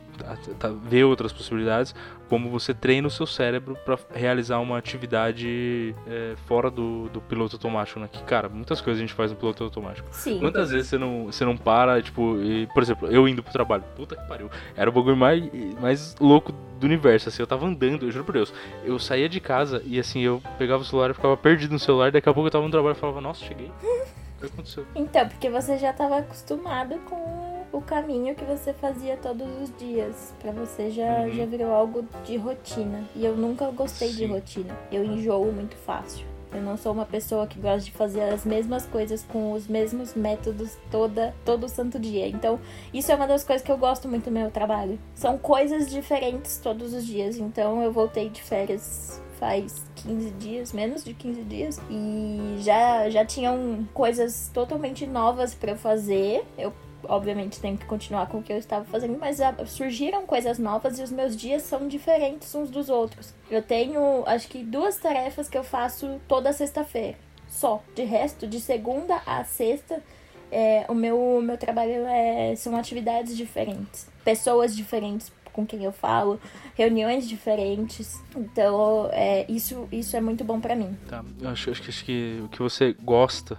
tá, 0.59 0.69
vê 0.69 1.03
outras 1.05 1.33
possibilidades, 1.33 1.95
como 2.33 2.49
você 2.49 2.73
treina 2.73 3.07
o 3.07 3.11
seu 3.11 3.27
cérebro 3.27 3.77
para 3.85 3.99
realizar 4.15 4.59
uma 4.59 4.79
atividade 4.79 5.95
é, 6.07 6.33
fora 6.47 6.71
do, 6.71 7.11
do 7.11 7.21
piloto 7.21 7.57
automático, 7.57 8.01
né? 8.01 8.09
Que, 8.11 8.25
cara, 8.25 8.49
muitas 8.49 8.81
coisas 8.81 8.99
a 8.99 9.05
gente 9.07 9.13
faz 9.13 9.31
no 9.31 9.37
piloto 9.37 9.63
automático. 9.63 10.09
Sim. 10.13 10.39
Quantas 10.41 10.71
vezes 10.71 10.87
você 10.87 10.97
não, 10.97 11.27
você 11.27 11.45
não 11.45 11.59
para, 11.59 12.01
tipo, 12.01 12.39
e, 12.39 12.67
por 12.69 12.83
exemplo, 12.83 13.07
eu 13.09 13.29
indo 13.29 13.43
pro 13.43 13.53
trabalho, 13.53 13.85
puta 13.95 14.17
que 14.17 14.27
pariu, 14.27 14.49
era 14.75 14.89
o 14.89 14.93
bagulho 14.95 15.15
mais, 15.15 15.45
mais 15.79 16.17
louco 16.19 16.53
do 16.81 16.87
universo, 16.87 17.29
assim, 17.29 17.43
eu 17.43 17.47
tava 17.47 17.67
andando, 17.67 18.07
eu 18.07 18.11
juro 18.11 18.25
por 18.25 18.33
Deus, 18.33 18.51
eu 18.83 18.99
saía 18.99 19.29
de 19.29 19.39
casa 19.39 19.83
e 19.85 20.01
assim, 20.01 20.21
eu 20.23 20.43
pegava 20.57 20.81
o 20.81 20.87
celular 20.87 21.11
e 21.11 21.15
ficava 21.15 21.37
perdido 21.37 21.73
no 21.73 21.79
celular, 21.79 22.11
daqui 22.11 22.31
a 22.31 22.33
pouco 22.33 22.47
eu 22.47 22.51
tava 22.51 22.65
no 22.65 22.71
trabalho 22.71 22.97
e 22.97 22.99
falava, 22.99 23.21
nossa, 23.21 23.45
cheguei. 23.45 23.67
O 23.69 24.41
que 24.41 24.47
aconteceu? 24.47 24.87
Então, 24.95 25.29
porque 25.29 25.51
você 25.51 25.77
já 25.77 25.91
estava 25.91 26.17
acostumado 26.17 26.99
com 27.01 27.32
o 27.73 27.81
caminho 27.81 28.35
que 28.35 28.45
você 28.45 28.73
fazia 28.73 29.17
todos 29.17 29.47
os 29.63 29.77
dias. 29.79 30.33
Pra 30.41 30.53
você 30.53 30.91
já, 30.91 31.21
Uhum. 31.23 31.31
já 31.33 31.47
virou 31.47 31.73
algo 31.73 32.05
de 32.25 32.37
rotina. 32.37 33.05
E 33.17 33.25
eu 33.25 33.37
nunca 33.37 33.71
gostei 33.71 34.09
de 34.11 34.19
Sim. 34.19 34.27
rotina. 34.27 34.79
Eu 34.91 35.05
enjoo 35.05 35.51
muito 35.53 35.75
fácil. 35.77 36.27
Eu 36.55 36.61
não 36.61 36.77
sou 36.77 36.93
uma 36.93 37.07
pessoa 37.07 37.47
que 37.47 37.59
gosta 37.59 37.81
de 37.81 37.91
fazer 37.93 38.21
as 38.25 38.45
mesmas 38.45 38.85
coisas 38.85 39.25
com 39.25 39.53
os 39.53 39.67
mesmos 39.67 40.15
métodos 40.15 40.77
toda 40.91 41.35
todo 41.47 41.67
santo 41.67 41.99
dia. 41.99 42.29
Então, 42.29 42.61
isso 42.93 43.11
é 43.11 43.15
uma 43.15 43.27
das 43.27 43.43
coisas 43.43 43.65
que 43.65 43.73
eu 43.73 43.79
gosto 43.79 44.07
muito 44.07 44.25
do 44.27 44.31
meu 44.31 44.51
trabalho. 44.51 44.99
São 45.15 45.39
coisas 45.39 45.91
diferentes 45.91 46.59
todos 46.59 46.93
os 46.93 47.07
dias. 47.07 47.39
Então, 47.39 47.83
eu 47.83 47.91
voltei 47.91 48.29
de 48.29 48.43
férias 48.43 49.19
faz 49.41 49.83
15 49.97 50.31
dias, 50.33 50.73
menos 50.73 51.03
de 51.03 51.15
15 51.15 51.43
dias, 51.43 51.81
e 51.91 52.59
já 52.61 53.11
já 53.11 53.25
tinham 53.25 53.85
coisas 53.93 54.49
totalmente 54.55 55.05
novas 55.07 55.53
para 55.55 55.73
eu 55.73 55.77
fazer. 55.77 56.45
Eu 56.57 56.73
obviamente 57.05 57.61
tenho 57.61 57.77
que 57.77 57.85
continuar 57.87 58.27
com 58.27 58.39
o 58.39 58.43
que 58.43 58.53
eu 58.53 58.59
estava 58.59 58.85
fazendo, 58.85 59.19
mas 59.19 59.39
surgiram 59.67 60.27
coisas 60.27 60.59
novas 60.59 60.99
e 60.99 61.03
os 61.03 61.11
meus 61.11 61.37
dias 61.37 61.63
são 61.63 61.89
diferentes 61.89 62.55
uns 62.55 62.71
dos 62.71 62.89
outros. 62.89 63.35
Eu 63.51 63.63
tenho, 63.63 64.23
acho 64.27 64.49
que 64.49 64.63
duas 64.63 64.97
tarefas 64.97 65.49
que 65.49 65.57
eu 65.57 65.65
faço 65.65 66.21
toda 66.29 66.53
sexta-feira, 66.53 67.17
só. 67.49 67.83
De 67.95 68.05
resto, 68.05 68.47
de 68.47 68.61
segunda 68.61 69.21
a 69.27 69.45
sexta, 69.45 70.03
é, 70.51 70.85
o 70.89 70.95
meu, 70.95 71.41
meu 71.43 71.57
trabalho 71.57 72.07
é, 72.07 72.55
são 72.57 72.77
atividades 72.77 73.37
diferentes, 73.37 74.09
pessoas 74.25 74.77
diferentes 74.77 75.33
com 75.53 75.67
quem 75.67 75.85
eu 75.85 75.93
falo, 75.93 76.41
reuniões 76.75 77.29
diferentes. 77.29 78.23
Então, 78.35 79.09
é, 79.13 79.45
isso, 79.51 79.87
isso 79.93 80.17
é 80.17 80.21
muito 80.21 80.43
bom 80.45 80.61
para 80.61 80.75
mim. 80.75 80.97
Tá, 81.09 81.23
eu 81.41 81.51
acho, 81.51 81.71
acho, 81.71 81.83
acho 81.89 82.05
que 82.05 82.41
o 82.45 82.49
que 82.49 82.59
você 82.59 82.95
gosta 82.95 83.59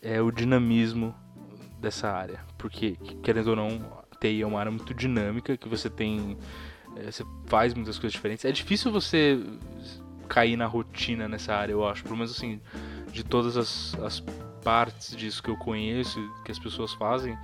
é 0.00 0.20
o 0.20 0.30
dinamismo 0.30 1.14
dessa 1.78 2.10
área. 2.10 2.40
Porque, 2.66 2.96
querendo 3.22 3.50
ou 3.50 3.56
não, 3.56 3.68
a 4.10 4.16
TI 4.16 4.42
é 4.42 4.46
uma 4.46 4.58
área 4.58 4.72
muito 4.72 4.92
dinâmica, 4.92 5.56
que 5.56 5.68
você 5.68 5.88
tem. 5.88 6.36
É, 6.96 7.12
você 7.12 7.24
faz 7.46 7.72
muitas 7.74 7.96
coisas 7.96 8.12
diferentes. 8.12 8.44
É 8.44 8.50
difícil 8.50 8.90
você 8.90 9.40
cair 10.28 10.56
na 10.56 10.66
rotina 10.66 11.28
nessa 11.28 11.54
área, 11.54 11.72
eu 11.72 11.86
acho. 11.86 12.02
Pelo 12.02 12.16
menos 12.16 12.32
assim, 12.32 12.60
de 13.12 13.22
todas 13.22 13.56
as, 13.56 13.94
as 14.00 14.20
partes 14.64 15.16
disso 15.16 15.40
que 15.40 15.48
eu 15.48 15.56
conheço, 15.56 16.18
que 16.44 16.50
as 16.50 16.58
pessoas 16.58 16.92
fazem. 16.94 17.38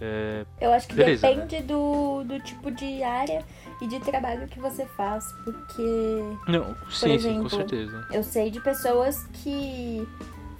É... 0.00 0.46
Eu 0.58 0.72
acho 0.72 0.88
que 0.88 0.94
Beleza, 0.94 1.28
depende 1.28 1.56
né? 1.56 1.62
do, 1.62 2.24
do 2.24 2.40
tipo 2.40 2.70
de 2.70 3.02
área 3.02 3.44
e 3.78 3.86
de 3.86 4.00
trabalho 4.00 4.48
que 4.48 4.58
você 4.58 4.86
faz, 4.86 5.30
porque. 5.44 6.40
Não, 6.48 6.74
sim, 6.90 7.12
exemplo, 7.12 7.50
sim, 7.50 7.56
com 7.56 7.68
certeza. 7.68 8.08
Eu 8.10 8.24
sei 8.24 8.50
de 8.50 8.58
pessoas 8.58 9.26
que 9.34 10.08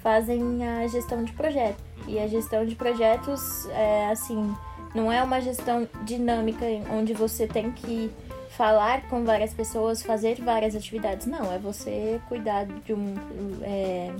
fazem 0.03 0.67
a 0.67 0.87
gestão 0.87 1.23
de 1.25 1.33
projeto. 1.33 1.77
E 2.07 2.19
a 2.19 2.27
gestão 2.27 2.67
de 2.67 2.75
projetos 2.75 3.67
é 3.71 4.11
assim, 4.11 4.55
não 4.95 5.11
é 5.11 5.23
uma 5.23 5.41
gestão 5.41 5.89
dinâmica 6.05 6.67
onde 6.91 7.13
você 7.13 7.47
tem 7.47 7.71
que 7.71 8.11
falar 8.51 9.09
com 9.09 9.25
várias 9.25 9.55
pessoas, 9.55 10.03
fazer 10.03 10.41
várias 10.41 10.75
atividades. 10.75 11.27
Não, 11.27 11.53
é 11.53 11.59
você 11.59 12.21
cuidar 12.29 12.67
de 12.67 12.93
um. 12.93 13.15
É, 13.63 14.13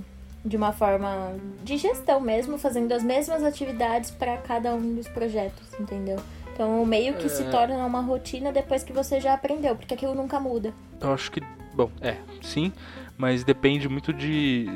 de 0.45 0.57
uma 0.57 0.73
forma 0.73 1.37
de 1.63 1.77
gestão 1.77 2.21
mesmo, 2.21 2.59
fazendo 2.59 2.91
as 2.93 3.03
mesmas 3.03 3.45
atividades 3.45 4.11
para 4.11 4.39
cada 4.39 4.75
um 4.75 4.97
dos 4.97 5.07
projetos, 5.07 5.69
entendeu? 5.79 6.17
Então, 6.53 6.85
meio 6.85 7.15
que 7.15 7.27
é... 7.27 7.29
se 7.29 7.45
torna 7.45 7.77
uma 7.87 8.01
rotina 8.01 8.51
depois 8.51 8.83
que 8.83 8.93
você 8.93 9.21
já 9.21 9.35
aprendeu, 9.35 9.77
porque 9.77 9.95
aquilo 9.95 10.17
nunca 10.17 10.41
muda. 10.41 10.75
Eu 11.01 11.13
acho 11.13 11.31
que, 11.31 11.41
bom, 11.75 11.91
é, 12.01 12.17
sim, 12.41 12.73
mas 13.17 13.45
depende 13.45 13.89
muito 13.89 14.13
de. 14.13 14.67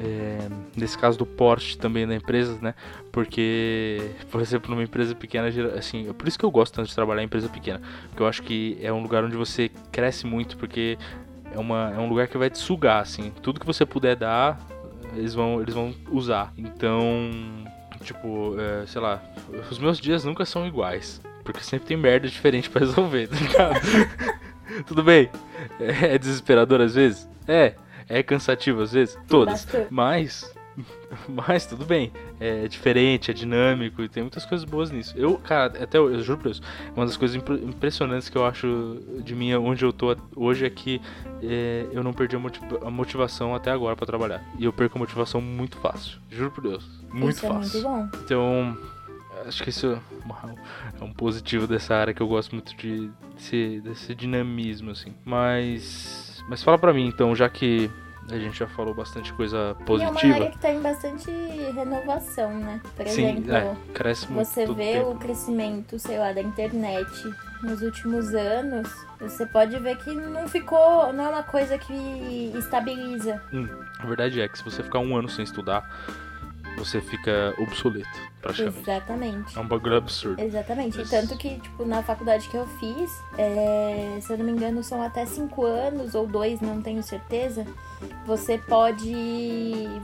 É, 0.00 0.48
nesse 0.76 0.96
caso 0.96 1.18
do 1.18 1.26
porte 1.26 1.76
também 1.76 2.06
da 2.06 2.14
empresa, 2.14 2.58
né? 2.60 2.74
Porque, 3.12 4.10
por 4.30 4.40
exemplo, 4.40 4.70
numa 4.70 4.82
empresa 4.82 5.14
pequena, 5.14 5.48
assim, 5.76 6.08
é 6.08 6.12
por 6.12 6.26
isso 6.26 6.38
que 6.38 6.44
eu 6.44 6.50
gosto 6.50 6.74
tanto 6.74 6.88
de 6.88 6.94
trabalhar 6.94 7.22
em 7.22 7.26
empresa 7.26 7.48
pequena, 7.48 7.80
porque 8.08 8.22
eu 8.22 8.26
acho 8.26 8.42
que 8.42 8.78
é 8.80 8.92
um 8.92 9.02
lugar 9.02 9.22
onde 9.24 9.36
você 9.36 9.70
cresce 9.90 10.26
muito, 10.26 10.56
porque 10.56 10.96
é, 11.54 11.58
uma, 11.58 11.92
é 11.94 11.98
um 11.98 12.08
lugar 12.08 12.28
que 12.28 12.38
vai 12.38 12.48
te 12.48 12.58
sugar, 12.58 13.02
assim, 13.02 13.30
tudo 13.42 13.60
que 13.60 13.66
você 13.66 13.84
puder 13.84 14.16
dar, 14.16 14.58
eles 15.14 15.34
vão, 15.34 15.60
eles 15.60 15.74
vão 15.74 15.94
usar. 16.10 16.52
Então, 16.56 17.30
tipo, 18.02 18.58
é, 18.58 18.86
sei 18.86 19.00
lá, 19.00 19.22
os 19.70 19.78
meus 19.78 19.98
dias 19.98 20.24
nunca 20.24 20.44
são 20.46 20.66
iguais, 20.66 21.20
porque 21.44 21.62
sempre 21.62 21.86
tem 21.86 21.96
merda 21.96 22.26
diferente 22.26 22.70
para 22.70 22.80
resolver, 22.86 23.28
tá 23.28 23.36
ligado? 23.36 23.80
Tudo 24.86 25.02
bem, 25.02 25.30
é 25.80 26.16
desesperador 26.18 26.80
às 26.80 26.94
vezes? 26.94 27.28
É, 27.46 27.74
é 28.08 28.22
cansativo 28.22 28.82
às 28.82 28.92
vezes? 28.92 29.18
Todas. 29.28 29.66
Mas. 29.90 30.52
Mas 31.28 31.66
tudo 31.66 31.84
bem. 31.84 32.12
É 32.40 32.66
diferente, 32.66 33.30
é 33.30 33.34
dinâmico 33.34 34.02
e 34.02 34.08
tem 34.08 34.22
muitas 34.22 34.44
coisas 34.44 34.64
boas 34.64 34.90
nisso. 34.90 35.14
Eu, 35.16 35.36
cara, 35.38 35.66
até 35.82 35.98
eu, 35.98 36.12
eu 36.12 36.22
juro 36.22 36.38
pra 36.38 36.50
Deus, 36.50 36.62
uma 36.96 37.06
das 37.06 37.16
coisas 37.16 37.36
impressionantes 37.36 38.28
que 38.28 38.36
eu 38.36 38.44
acho 38.44 38.98
de 39.22 39.34
mim, 39.34 39.54
onde 39.54 39.84
eu 39.84 39.92
tô 39.92 40.16
hoje, 40.34 40.64
é 40.64 40.70
que 40.70 41.00
é, 41.42 41.86
eu 41.92 42.02
não 42.02 42.12
perdi 42.12 42.36
a, 42.36 42.90
motivação 42.90 43.54
até 43.54 43.70
agora 43.70 43.94
para 43.94 44.06
trabalhar. 44.06 44.42
E 44.58 44.64
eu 44.64 44.72
perco 44.72 44.98
a 44.98 45.00
motivação 45.00 45.40
muito 45.40 45.76
fácil. 45.76 46.18
Juro 46.30 46.50
por 46.50 46.62
Deus. 46.62 46.84
Muito 47.12 47.36
isso 47.36 47.46
fácil. 47.46 47.80
É 47.80 47.82
muito 47.82 48.10
bom. 48.12 48.18
Então, 48.24 48.78
acho 49.46 49.62
que 49.62 49.70
isso 49.70 50.00
é 51.00 51.04
um 51.04 51.12
positivo 51.12 51.66
dessa 51.66 51.94
área 51.94 52.14
que 52.14 52.22
eu 52.22 52.28
gosto 52.28 52.52
muito 52.54 52.76
de, 52.76 53.10
desse, 53.34 53.80
desse 53.80 54.14
dinamismo, 54.14 54.90
assim. 54.90 55.14
Mas. 55.24 56.42
Mas 56.48 56.62
fala 56.62 56.78
pra 56.78 56.92
mim 56.92 57.06
então, 57.06 57.34
já 57.36 57.48
que 57.48 57.90
a 58.30 58.38
gente 58.38 58.58
já 58.58 58.66
falou 58.66 58.94
bastante 58.94 59.32
coisa 59.32 59.76
positiva. 59.86 60.18
E 60.18 60.24
é 60.24 60.26
uma 60.26 60.34
área 60.34 60.50
que 60.50 60.58
tem 60.58 60.80
bastante 60.80 61.30
renovação, 61.74 62.54
né? 62.54 62.80
Por 62.96 63.06
Sim, 63.06 63.30
exemplo, 63.30 63.52
é, 63.52 63.76
cresce 63.92 64.30
muito 64.30 64.46
você 64.46 64.66
vê 64.66 64.92
tempo. 64.94 65.10
o 65.10 65.18
crescimento, 65.18 65.98
sei 65.98 66.18
lá, 66.18 66.32
da 66.32 66.40
internet 66.40 67.10
nos 67.62 67.82
últimos 67.82 68.34
anos, 68.34 68.88
você 69.20 69.46
pode 69.46 69.78
ver 69.78 69.96
que 69.98 70.12
não 70.14 70.48
ficou, 70.48 71.12
não 71.12 71.24
é 71.24 71.28
uma 71.28 71.42
coisa 71.42 71.78
que 71.78 72.52
estabiliza. 72.56 73.42
Hum, 73.52 73.68
a 73.98 74.06
verdade 74.06 74.40
é 74.40 74.48
que 74.48 74.58
se 74.58 74.64
você 74.64 74.82
ficar 74.82 74.98
um 74.98 75.16
ano 75.16 75.28
sem 75.28 75.44
estudar, 75.44 75.88
você 76.76 77.00
fica 77.00 77.54
obsoleto, 77.58 78.08
praticamente. 78.40 78.80
Exatamente. 78.80 79.56
É 79.56 79.60
um 79.60 79.68
bagulho 79.68 79.96
absurdo. 79.96 80.40
Exatamente. 80.40 81.08
Tanto 81.08 81.36
que, 81.36 81.58
tipo, 81.60 81.84
na 81.84 82.02
faculdade 82.02 82.48
que 82.48 82.56
eu 82.56 82.66
fiz, 82.78 83.10
é, 83.38 84.18
se 84.20 84.32
eu 84.32 84.38
não 84.38 84.44
me 84.44 84.52
engano, 84.52 84.82
são 84.82 85.02
até 85.02 85.24
cinco 85.26 85.64
anos 85.64 86.14
ou 86.14 86.26
dois, 86.26 86.60
não 86.60 86.80
tenho 86.82 87.02
certeza. 87.02 87.66
Você 88.26 88.58
pode 88.58 89.14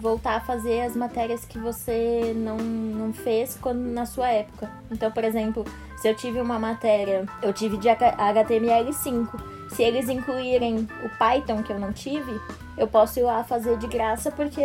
voltar 0.01 0.37
a 0.37 0.41
fazer 0.41 0.83
as 0.83 0.95
matérias 0.95 1.45
que 1.45 1.59
você 1.59 2.33
não, 2.37 2.57
não 2.57 3.13
fez 3.13 3.59
quando, 3.61 3.81
na 3.81 4.07
sua 4.07 4.29
época. 4.29 4.71
Então, 4.91 5.11
por 5.11 5.25
exemplo, 5.25 5.65
se 5.97 6.09
eu 6.09 6.15
tive 6.15 6.41
uma 6.41 6.59
matéria, 6.59 7.27
eu 7.43 7.53
tive 7.53 7.77
de 7.77 7.89
HTML5. 7.89 9.29
Se 9.71 9.83
eles 9.83 10.09
incluírem 10.09 10.89
o 11.05 11.09
Python 11.19 11.63
que 11.63 11.73
eu 11.73 11.79
não 11.79 11.93
tive, 11.93 12.41
eu 12.77 12.87
posso 12.87 13.19
ir 13.19 13.23
lá 13.23 13.43
fazer 13.45 13.77
de 13.77 13.87
graça 13.87 14.31
porque 14.31 14.63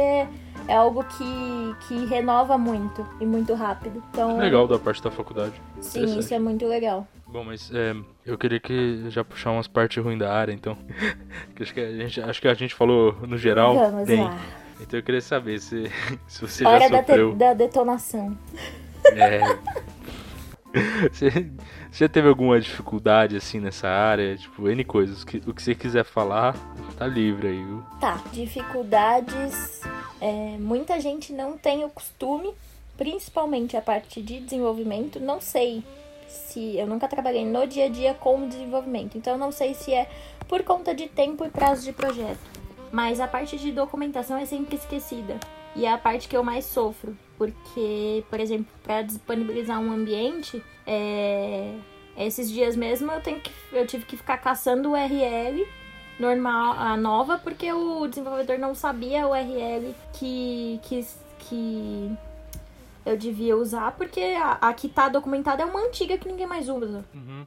é 0.67 0.75
algo 0.75 1.03
que, 1.03 1.87
que 1.87 2.05
renova 2.05 2.57
muito 2.57 3.05
e 3.19 3.25
muito 3.25 3.53
rápido. 3.53 4.03
Então, 4.11 4.37
legal 4.37 4.67
da 4.67 4.79
parte 4.79 5.01
da 5.01 5.11
faculdade. 5.11 5.53
Sim, 5.81 6.19
isso 6.19 6.33
é 6.33 6.39
muito 6.39 6.65
legal. 6.67 7.07
Bom, 7.27 7.43
mas 7.43 7.71
é, 7.73 7.95
eu 8.25 8.37
queria 8.37 8.59
que 8.59 9.09
já 9.09 9.23
puxar 9.23 9.51
umas 9.51 9.67
partes 9.67 10.03
ruins 10.03 10.19
da 10.19 10.31
área, 10.31 10.53
então. 10.53 10.77
acho, 11.59 11.73
que 11.73 11.79
a 11.79 11.91
gente, 11.91 12.21
acho 12.21 12.41
que 12.41 12.47
a 12.47 12.53
gente 12.53 12.75
falou 12.75 13.15
no 13.27 13.37
geral 13.37 13.73
Vamos 13.73 14.07
bem. 14.07 14.23
Lá. 14.23 14.37
Então 14.79 14.99
eu 14.99 15.03
queria 15.03 15.21
saber 15.21 15.59
se, 15.59 15.91
se 16.27 16.41
você 16.41 16.65
Hora 16.65 16.87
já 16.87 16.97
sofreu... 16.97 17.33
da, 17.33 17.47
da 17.47 17.53
detonação. 17.53 18.37
É... 19.05 19.39
você, 21.09 21.29
você 21.91 22.05
já 22.05 22.09
teve 22.09 22.27
alguma 22.27 22.59
dificuldade 22.59 23.35
assim 23.35 23.59
nessa 23.59 23.87
área? 23.87 24.37
Tipo, 24.37 24.69
N 24.69 24.83
coisas. 24.83 25.23
O 25.23 25.53
que 25.53 25.61
você 25.61 25.73
quiser 25.73 26.03
falar, 26.03 26.55
tá 26.97 27.07
livre 27.07 27.47
aí, 27.47 27.63
viu? 27.63 27.83
Tá, 27.99 28.21
dificuldades 28.31 29.81
é, 30.23 30.57
muita 30.57 31.01
gente 31.01 31.33
não 31.33 31.57
tem 31.57 31.83
o 31.83 31.89
costume, 31.89 32.53
principalmente 32.95 33.75
a 33.75 33.81
parte 33.81 34.21
de 34.21 34.39
desenvolvimento. 34.39 35.19
Não 35.19 35.41
sei 35.41 35.83
se 36.29 36.77
eu 36.77 36.87
nunca 36.87 37.09
trabalhei 37.09 37.45
no 37.45 37.67
dia 37.67 37.87
a 37.87 37.89
dia 37.89 38.13
com 38.13 38.47
desenvolvimento, 38.47 39.17
então 39.17 39.37
não 39.37 39.51
sei 39.51 39.73
se 39.73 39.93
é 39.93 40.09
por 40.47 40.63
conta 40.63 40.95
de 40.95 41.09
tempo 41.09 41.43
e 41.43 41.49
prazo 41.49 41.83
de 41.83 41.91
projeto. 41.91 42.39
Mas 42.89 43.19
a 43.19 43.27
parte 43.27 43.57
de 43.57 43.69
documentação 43.73 44.37
é 44.37 44.45
sempre 44.45 44.77
esquecida. 44.77 45.37
E 45.75 45.85
é 45.85 45.91
a 45.91 45.97
parte 45.97 46.29
que 46.29 46.37
eu 46.37 46.43
mais 46.43 46.63
sofro, 46.65 47.17
porque, 47.37 48.23
por 48.29 48.39
exemplo, 48.39 48.67
para 48.81 49.01
disponibilizar 49.01 49.81
um 49.81 49.91
ambiente, 49.91 50.63
é... 50.87 51.73
esses 52.15 52.49
dias 52.49 52.77
mesmo 52.77 53.11
eu, 53.11 53.19
tenho 53.19 53.41
que, 53.41 53.51
eu 53.73 53.85
tive 53.85 54.05
que 54.05 54.15
ficar 54.15 54.37
caçando 54.37 54.89
o 54.89 54.91
URL 54.93 55.67
normal, 56.19 56.73
a 56.77 56.95
nova, 56.95 57.37
porque 57.37 57.71
o 57.71 58.07
desenvolvedor 58.07 58.57
não 58.57 58.75
sabia 58.75 59.27
o 59.27 59.31
URL 59.31 59.95
que, 60.13 60.79
que, 60.83 61.05
que 61.39 62.17
eu 63.05 63.17
devia 63.17 63.57
usar, 63.57 63.91
porque 63.93 64.21
a, 64.21 64.57
a 64.61 64.73
que 64.73 64.87
tá 64.87 65.09
documentada 65.09 65.63
é 65.63 65.65
uma 65.65 65.81
antiga 65.81 66.17
que 66.17 66.27
ninguém 66.27 66.47
mais 66.47 66.69
usa. 66.69 67.03
Uhum. 67.13 67.45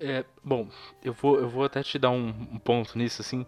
É, 0.00 0.24
bom, 0.42 0.68
eu 1.02 1.12
vou, 1.12 1.38
eu 1.38 1.48
vou 1.48 1.64
até 1.64 1.82
te 1.82 1.98
dar 1.98 2.10
um, 2.10 2.28
um 2.28 2.58
ponto 2.58 2.96
nisso, 2.98 3.22
assim. 3.22 3.46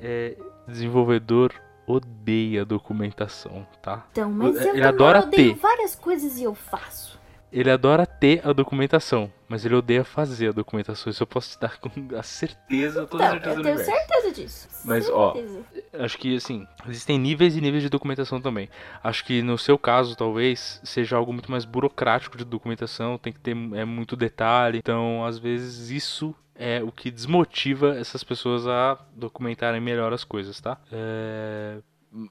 É, 0.00 0.36
desenvolvedor 0.66 1.52
odeia 1.86 2.64
documentação, 2.64 3.66
tá? 3.82 4.06
Então, 4.12 4.30
mas 4.30 4.56
eu, 4.56 4.74
eu 4.74 4.88
adora 4.88 5.26
ter 5.26 5.54
várias 5.54 5.94
coisas 5.94 6.38
e 6.38 6.44
eu 6.44 6.54
faço. 6.54 7.20
Ele 7.52 7.70
adora 7.70 8.06
ter 8.06 8.40
a 8.46 8.52
documentação, 8.52 9.30
mas 9.48 9.64
ele 9.66 9.74
odeia 9.74 10.02
fazer 10.04 10.48
a 10.48 10.52
documentação. 10.52 11.10
Isso 11.10 11.22
eu 11.22 11.26
posso 11.26 11.50
te 11.50 11.60
dar 11.60 11.78
com 11.78 11.90
a 12.18 12.22
certeza, 12.22 13.06
toda 13.06 13.24
Então, 13.24 13.32
certeza 13.32 13.50
eu 13.50 13.56
do 13.56 13.62
tenho 13.62 13.76
universo. 13.76 13.90
certeza 14.06 14.32
disso. 14.32 14.68
Mas, 14.84 15.08
ó, 15.10 15.32
Certeza. 15.34 15.64
Acho 16.04 16.18
que, 16.18 16.36
assim, 16.36 16.66
existem 16.88 17.18
níveis 17.18 17.54
e 17.56 17.60
níveis 17.60 17.82
de 17.82 17.88
documentação 17.90 18.40
também. 18.40 18.68
Acho 19.04 19.24
que 19.24 19.42
no 19.42 19.58
seu 19.58 19.76
caso, 19.78 20.16
talvez, 20.16 20.80
seja 20.82 21.16
algo 21.16 21.32
muito 21.32 21.50
mais 21.50 21.64
burocrático 21.64 22.38
de 22.38 22.44
documentação, 22.44 23.18
tem 23.18 23.32
que 23.32 23.40
ter 23.40 23.50
é, 23.74 23.84
muito 23.84 24.16
detalhe. 24.16 24.78
Então, 24.78 25.24
às 25.24 25.38
vezes, 25.38 25.90
isso 25.90 26.34
é 26.54 26.82
o 26.82 26.90
que 26.90 27.10
desmotiva 27.10 27.96
essas 27.98 28.24
pessoas 28.24 28.66
a 28.66 28.98
documentarem 29.14 29.80
melhor 29.80 30.12
as 30.12 30.24
coisas, 30.24 30.60
tá? 30.60 30.78
É, 30.90 31.78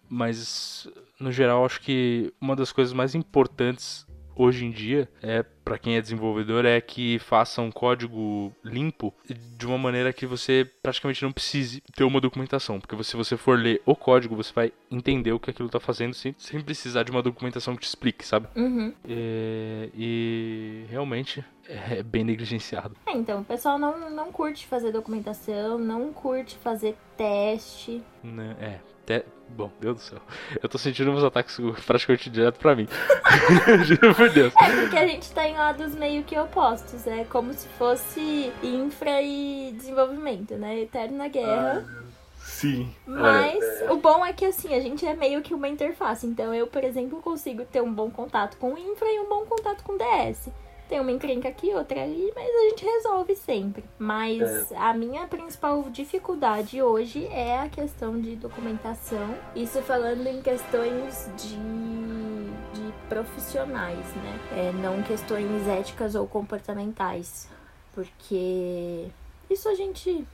Mas, 0.10 0.88
no 1.20 1.32
geral, 1.32 1.66
acho 1.66 1.82
que 1.82 2.32
uma 2.40 2.56
das 2.56 2.72
coisas 2.72 2.94
mais 2.94 3.16
importantes 3.16 4.06
hoje 4.42 4.66
em 4.66 4.72
dia 4.72 5.08
é 5.22 5.44
para 5.64 5.78
quem 5.78 5.96
é 5.96 6.02
desenvolvedor 6.02 6.66
é 6.66 6.82
que 6.82 7.20
faça 7.20 7.62
um 7.62 7.72
código 7.72 8.52
limpo 8.64 9.14
de 9.30 9.68
uma 9.68 9.78
maneira 9.78 10.12
que 10.12 10.26
você 10.26 10.68
praticamente 10.82 11.22
não 11.24 11.32
precise 11.32 11.82
ter 11.96 12.04
uma 12.04 12.20
documentação, 12.20 12.80
porque 12.80 13.02
se 13.04 13.16
você 13.16 13.38
for 13.38 13.58
ler 13.58 13.82
o 13.86 13.96
código, 13.96 14.36
você 14.36 14.52
vai 14.52 14.74
entender 14.90 15.32
o 15.32 15.40
que 15.40 15.52
aquilo 15.52 15.68
está 15.68 15.80
fazendo 15.80 16.16
sem, 16.16 16.34
sem 16.38 16.60
precisar 16.62 17.04
de 17.04 17.12
uma 17.12 17.22
documentação 17.22 17.76
que 17.76 17.82
te 17.82 17.88
explique, 17.88 18.26
sabe? 18.26 18.48
Uhum. 18.56 18.92
É, 19.08 19.90
e 19.96 20.86
realmente 20.90 21.46
é 21.68 22.02
bem 22.02 22.24
negligenciado. 22.24 22.96
É, 23.06 23.14
então, 23.14 23.42
o 23.42 23.46
pessoal 23.46 23.78
não, 23.78 24.10
não 24.10 24.32
curte 24.32 24.66
fazer 24.66 24.92
documentação, 24.92 25.78
não 25.78 26.12
curte 26.12 26.58
fazer 26.58 26.98
teste. 27.16 28.02
Né? 28.24 28.56
É, 28.60 28.80
até. 29.12 29.26
Bom, 29.50 29.70
Deus 29.82 29.96
do 29.96 30.02
céu. 30.02 30.20
Eu 30.64 30.70
tô 30.70 30.78
sentindo 30.78 31.12
uns 31.12 31.24
ataques 31.24 31.58
praticamente 31.86 32.30
direto 32.30 32.58
pra 32.58 32.74
mim. 32.74 32.88
Juro 33.84 34.16
por 34.16 34.30
Deus. 34.30 34.54
É 34.56 34.82
porque 34.82 34.98
a 34.98 35.08
gente 35.08 35.30
tá 35.32 35.46
em 35.46 35.56
lados 35.56 35.94
meio 35.94 36.24
que 36.24 36.38
opostos. 36.40 37.06
É 37.06 37.26
como 37.26 37.54
se 37.54 37.68
fosse 37.78 38.52
infra 38.64 39.22
e 39.22 39.74
desenvolvimento, 39.78 40.56
né? 40.56 40.80
Eterna 40.80 41.28
guerra. 41.28 41.86
Sim. 42.40 42.94
Mas 43.06 43.60
o 43.90 43.98
bom 43.98 44.26
é 44.26 44.32
que 44.32 44.46
assim, 44.46 44.74
a 44.74 44.80
gente 44.80 45.06
é 45.06 45.14
meio 45.14 45.42
que 45.42 45.54
uma 45.54 45.68
interface. 45.68 46.26
Então 46.26 46.54
eu, 46.54 46.66
por 46.68 46.84
exemplo, 46.84 47.22
consigo 47.22 47.66
ter 47.66 47.82
um 47.82 47.94
bom 47.94 48.10
contato 48.10 48.56
com 48.58 48.74
o 48.74 48.78
infra 48.78 49.08
e 49.08 49.20
um 49.20 49.28
bom 49.28 49.46
contato 49.46 49.84
com 49.84 49.94
o 49.94 49.98
DS. 49.98 50.50
Tem 50.92 51.00
uma 51.00 51.10
encrenca 51.14 51.48
aqui, 51.48 51.74
outra 51.74 52.04
ali, 52.04 52.34
mas 52.36 52.46
a 52.54 52.70
gente 52.70 52.84
resolve 52.84 53.34
sempre. 53.34 53.82
Mas 53.98 54.70
a 54.74 54.94
minha 54.94 55.26
principal 55.26 55.82
dificuldade 55.90 56.82
hoje 56.82 57.26
é 57.28 57.60
a 57.60 57.70
questão 57.70 58.20
de 58.20 58.36
documentação. 58.36 59.34
Isso 59.56 59.82
falando 59.84 60.28
em 60.28 60.42
questões 60.42 61.30
de, 61.38 61.56
de 61.56 62.94
profissionais, 63.08 64.06
né? 64.16 64.40
É, 64.52 64.74
não 64.74 65.02
questões 65.02 65.66
éticas 65.66 66.14
ou 66.14 66.28
comportamentais. 66.28 67.48
Porque 67.96 69.08
isso 69.50 69.70
a 69.70 69.76
gente 69.76 70.28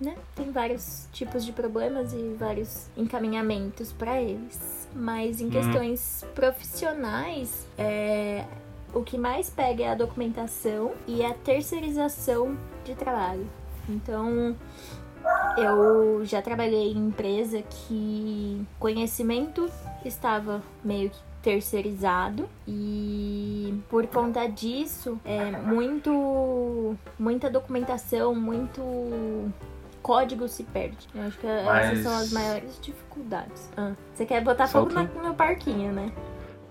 né? 0.00 0.16
Tem 0.34 0.50
vários 0.50 1.08
tipos 1.12 1.44
de 1.44 1.52
problemas 1.52 2.12
e 2.12 2.34
vários 2.38 2.88
encaminhamentos 2.96 3.92
para 3.92 4.20
eles. 4.20 4.88
Mas 4.94 5.40
em 5.40 5.44
Uhum. 5.46 5.50
questões 5.50 6.24
profissionais, 6.34 7.66
é, 7.78 8.44
o 8.94 9.02
que 9.02 9.18
mais 9.18 9.50
pega 9.50 9.84
é 9.84 9.88
a 9.90 9.94
documentação 9.94 10.92
e 11.06 11.24
a 11.24 11.34
terceirização 11.34 12.56
de 12.84 12.94
trabalho. 12.94 13.46
Então, 13.88 14.54
eu 15.56 16.24
já 16.24 16.40
trabalhei 16.42 16.92
em 16.92 17.06
empresa 17.08 17.62
que 17.62 18.64
conhecimento 18.78 19.68
estava 20.04 20.62
meio 20.82 21.10
que 21.10 21.18
terceirizado 21.42 22.48
e 22.66 23.78
por 23.90 24.06
conta 24.06 24.46
disso 24.48 25.18
é 25.26 25.50
muito 25.50 26.96
muita 27.18 27.50
documentação 27.50 28.34
muito 28.34 28.80
código 30.02 30.48
se 30.48 30.62
perde. 30.64 31.06
Eu 31.14 31.22
acho 31.22 31.38
que 31.38 31.46
Mas- 31.46 31.86
essas 31.86 31.98
são 32.02 32.16
as 32.16 32.32
maiores 32.32 32.78
dificuldades. 32.80 33.70
Ah, 33.76 33.92
você 34.14 34.24
quer 34.24 34.42
botar 34.42 34.66
fogo 34.68 34.90
Solta 34.90 35.10
na- 35.22 35.28
no 35.28 35.34
parquinho 35.34 35.92
né 35.92 36.10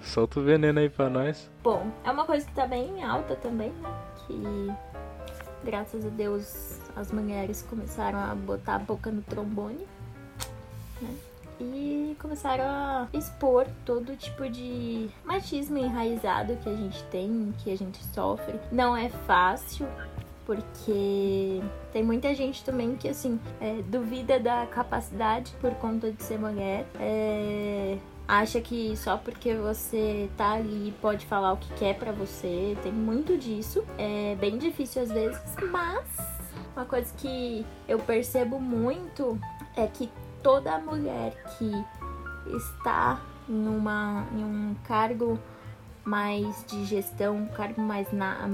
Solta 0.04 0.39
o 0.39 0.44
veneno 0.44 0.80
aí 0.80 0.89
pra 0.89 1.10
nós. 1.10 1.50
Bom, 1.63 1.88
é 2.04 2.12
uma 2.12 2.26
coisa 2.26 2.46
que 2.46 2.54
tá 2.54 2.68
bem 2.68 3.04
alta 3.04 3.36
também, 3.36 3.72
né? 3.72 3.89
Que 4.28 4.72
graças 5.63 6.06
a 6.06 6.10
Deus 6.10 6.80
as 6.96 7.12
mulheres 7.12 7.66
começaram 7.68 8.20
a 8.20 8.36
botar 8.36 8.76
a 8.76 8.80
boca 8.80 9.10
no 9.10 9.22
trombone, 9.22 9.88
né? 11.02 11.16
E 11.60 12.16
começaram 12.20 12.66
a 12.66 13.08
expor 13.13 13.66
todo 13.86 14.16
tipo 14.18 14.50
de 14.50 15.10
machismo 15.24 15.78
enraizado 15.78 16.58
que 16.58 16.70
a 16.70 16.76
gente 16.76 17.04
tem, 17.06 17.54
que 17.63 17.72
a 17.72 17.78
gente 17.78 18.04
sofre. 18.13 18.60
Não 18.72 18.98
é 18.98 19.08
fácil, 19.10 19.88
porque 20.46 21.62
tem 21.94 22.04
muita 22.04 22.34
gente 22.36 22.66
também 22.66 22.96
que, 22.96 23.08
assim, 23.08 23.39
é, 23.62 23.82
duvida 23.84 24.39
da 24.39 24.66
capacidade 24.66 25.54
por 25.62 25.74
conta 25.76 26.12
de 26.12 26.22
ser 26.22 26.38
mulher. 26.38 26.86
É, 27.00 27.98
acha 28.28 28.62
que 28.62 28.96
só 28.96 29.18
porque 29.18 29.54
você 29.56 30.30
tá 30.38 30.54
ali 30.54 30.94
pode 31.02 31.26
falar 31.26 31.54
o 31.54 31.58
que 31.58 31.74
quer 31.74 31.98
pra 31.98 32.12
você. 32.12 32.78
Tem 32.82 32.92
muito 32.92 33.38
disso. 33.38 33.84
É 33.98 34.36
bem 34.40 34.58
difícil 34.58 35.04
às 35.04 35.10
vezes, 35.10 35.42
mas 35.72 36.06
uma 36.76 36.86
coisa 36.86 37.14
que 37.18 37.66
eu 37.88 38.00
percebo 38.00 38.60
muito 38.60 39.40
é 39.76 39.88
que 39.88 40.10
toda 40.42 40.78
mulher 40.80 41.34
que 41.58 41.72
está 42.56 43.22
em, 43.48 43.56
em 43.56 44.44
um 44.44 44.76
cargo 44.84 45.40
mais 46.04 46.66
de 46.68 46.84
gestão, 46.86 47.38
um 47.38 47.48
cargo 47.48 47.82
mais 47.82 48.12
na, 48.12 48.46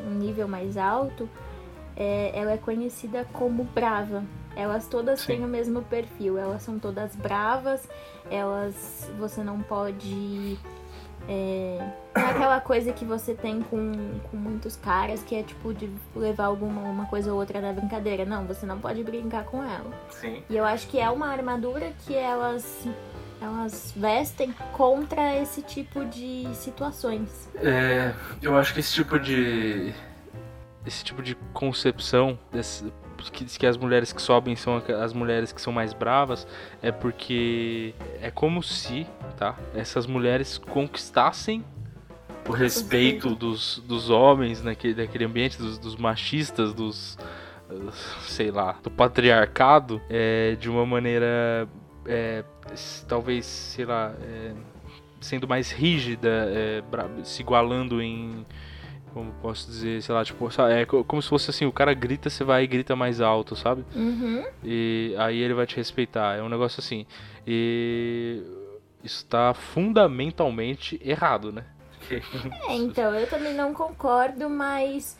um 0.00 0.14
nível 0.14 0.46
mais 0.46 0.76
alto, 0.76 1.28
é, 1.96 2.30
ela 2.34 2.52
é 2.52 2.58
conhecida 2.58 3.26
como 3.32 3.64
brava. 3.64 4.22
Elas 4.58 4.88
todas 4.88 5.20
Sim. 5.20 5.26
têm 5.26 5.44
o 5.44 5.48
mesmo 5.48 5.82
perfil, 5.82 6.36
elas 6.36 6.62
são 6.62 6.80
todas 6.80 7.14
bravas, 7.14 7.88
elas 8.28 9.08
você 9.16 9.42
não 9.42 9.62
pode 9.62 10.58
é, 11.28 11.78
não 12.16 12.22
é 12.22 12.30
aquela 12.30 12.60
coisa 12.60 12.92
que 12.92 13.04
você 13.04 13.34
tem 13.34 13.62
com, 13.62 14.18
com 14.30 14.36
muitos 14.36 14.74
caras 14.76 15.22
que 15.22 15.36
é 15.36 15.42
tipo 15.42 15.72
de 15.72 15.88
levar 16.16 16.46
alguma 16.46 16.82
uma 16.82 17.06
coisa 17.06 17.32
ou 17.32 17.38
outra 17.38 17.60
na 17.60 17.72
brincadeira. 17.72 18.24
Não, 18.24 18.46
você 18.46 18.66
não 18.66 18.80
pode 18.80 19.04
brincar 19.04 19.44
com 19.44 19.62
ela. 19.62 19.90
Sim. 20.10 20.42
E 20.50 20.56
eu 20.56 20.64
acho 20.64 20.88
que 20.88 20.98
é 20.98 21.08
uma 21.08 21.28
armadura 21.28 21.92
que 22.04 22.14
elas 22.14 22.84
elas 23.40 23.92
vestem 23.96 24.52
contra 24.72 25.36
esse 25.36 25.62
tipo 25.62 26.04
de 26.04 26.48
situações. 26.54 27.48
É, 27.56 28.12
eu 28.42 28.56
acho 28.56 28.74
que 28.74 28.80
esse 28.80 28.92
tipo 28.92 29.18
de. 29.18 29.94
Esse 30.86 31.04
tipo 31.04 31.22
de 31.22 31.34
concepção 31.52 32.38
desse, 32.50 32.90
que 33.32 33.44
diz 33.44 33.56
que 33.56 33.66
as 33.66 33.76
mulheres 33.76 34.12
que 34.12 34.22
sobem 34.22 34.54
são 34.54 34.82
as 35.02 35.12
mulheres 35.12 35.52
que 35.52 35.60
são 35.60 35.72
mais 35.72 35.92
bravas 35.92 36.46
é 36.82 36.92
porque 36.92 37.94
é 38.20 38.30
como 38.30 38.62
se, 38.62 39.06
tá? 39.36 39.56
Essas 39.74 40.06
mulheres 40.06 40.58
conquistassem 40.58 41.64
o 42.48 42.52
respeito 42.52 43.34
dos, 43.34 43.82
dos 43.86 44.08
homens 44.08 44.62
naquele, 44.62 44.94
naquele 44.94 45.24
ambiente, 45.24 45.58
dos, 45.58 45.78
dos 45.78 45.96
machistas, 45.96 46.72
dos. 46.72 47.18
sei 48.22 48.50
lá, 48.50 48.76
do 48.82 48.90
patriarcado, 48.90 50.00
é, 50.08 50.56
de 50.58 50.70
uma 50.70 50.86
maneira. 50.86 51.68
é, 52.06 52.42
talvez, 53.06 53.44
sei 53.44 53.84
lá. 53.84 54.14
é, 54.22 54.52
sendo 55.20 55.48
mais 55.48 55.70
rígida, 55.70 56.28
é, 56.48 56.82
se 57.24 57.42
igualando 57.42 58.00
em. 58.00 58.46
Como 59.14 59.32
posso 59.42 59.66
dizer, 59.66 60.02
sei 60.02 60.14
lá, 60.14 60.24
tipo, 60.24 60.48
é 60.70 60.84
co- 60.84 61.02
como 61.04 61.20
se 61.22 61.28
fosse 61.28 61.50
assim, 61.50 61.64
o 61.66 61.72
cara 61.72 61.92
grita, 61.94 62.28
você 62.30 62.44
vai 62.44 62.64
e 62.64 62.66
grita 62.66 62.94
mais 62.94 63.20
alto, 63.20 63.56
sabe? 63.56 63.84
Uhum. 63.94 64.44
E 64.62 65.14
aí 65.18 65.38
ele 65.40 65.54
vai 65.54 65.66
te 65.66 65.76
respeitar. 65.76 66.36
É 66.36 66.42
um 66.42 66.48
negócio 66.48 66.80
assim. 66.80 67.06
E 67.46 68.42
isso 69.02 69.24
tá 69.26 69.54
fundamentalmente 69.54 71.00
errado, 71.04 71.52
né? 71.52 71.64
É, 72.68 72.74
então, 72.74 73.14
eu 73.14 73.26
também 73.28 73.54
não 73.54 73.74
concordo, 73.74 74.48
mas 74.48 75.18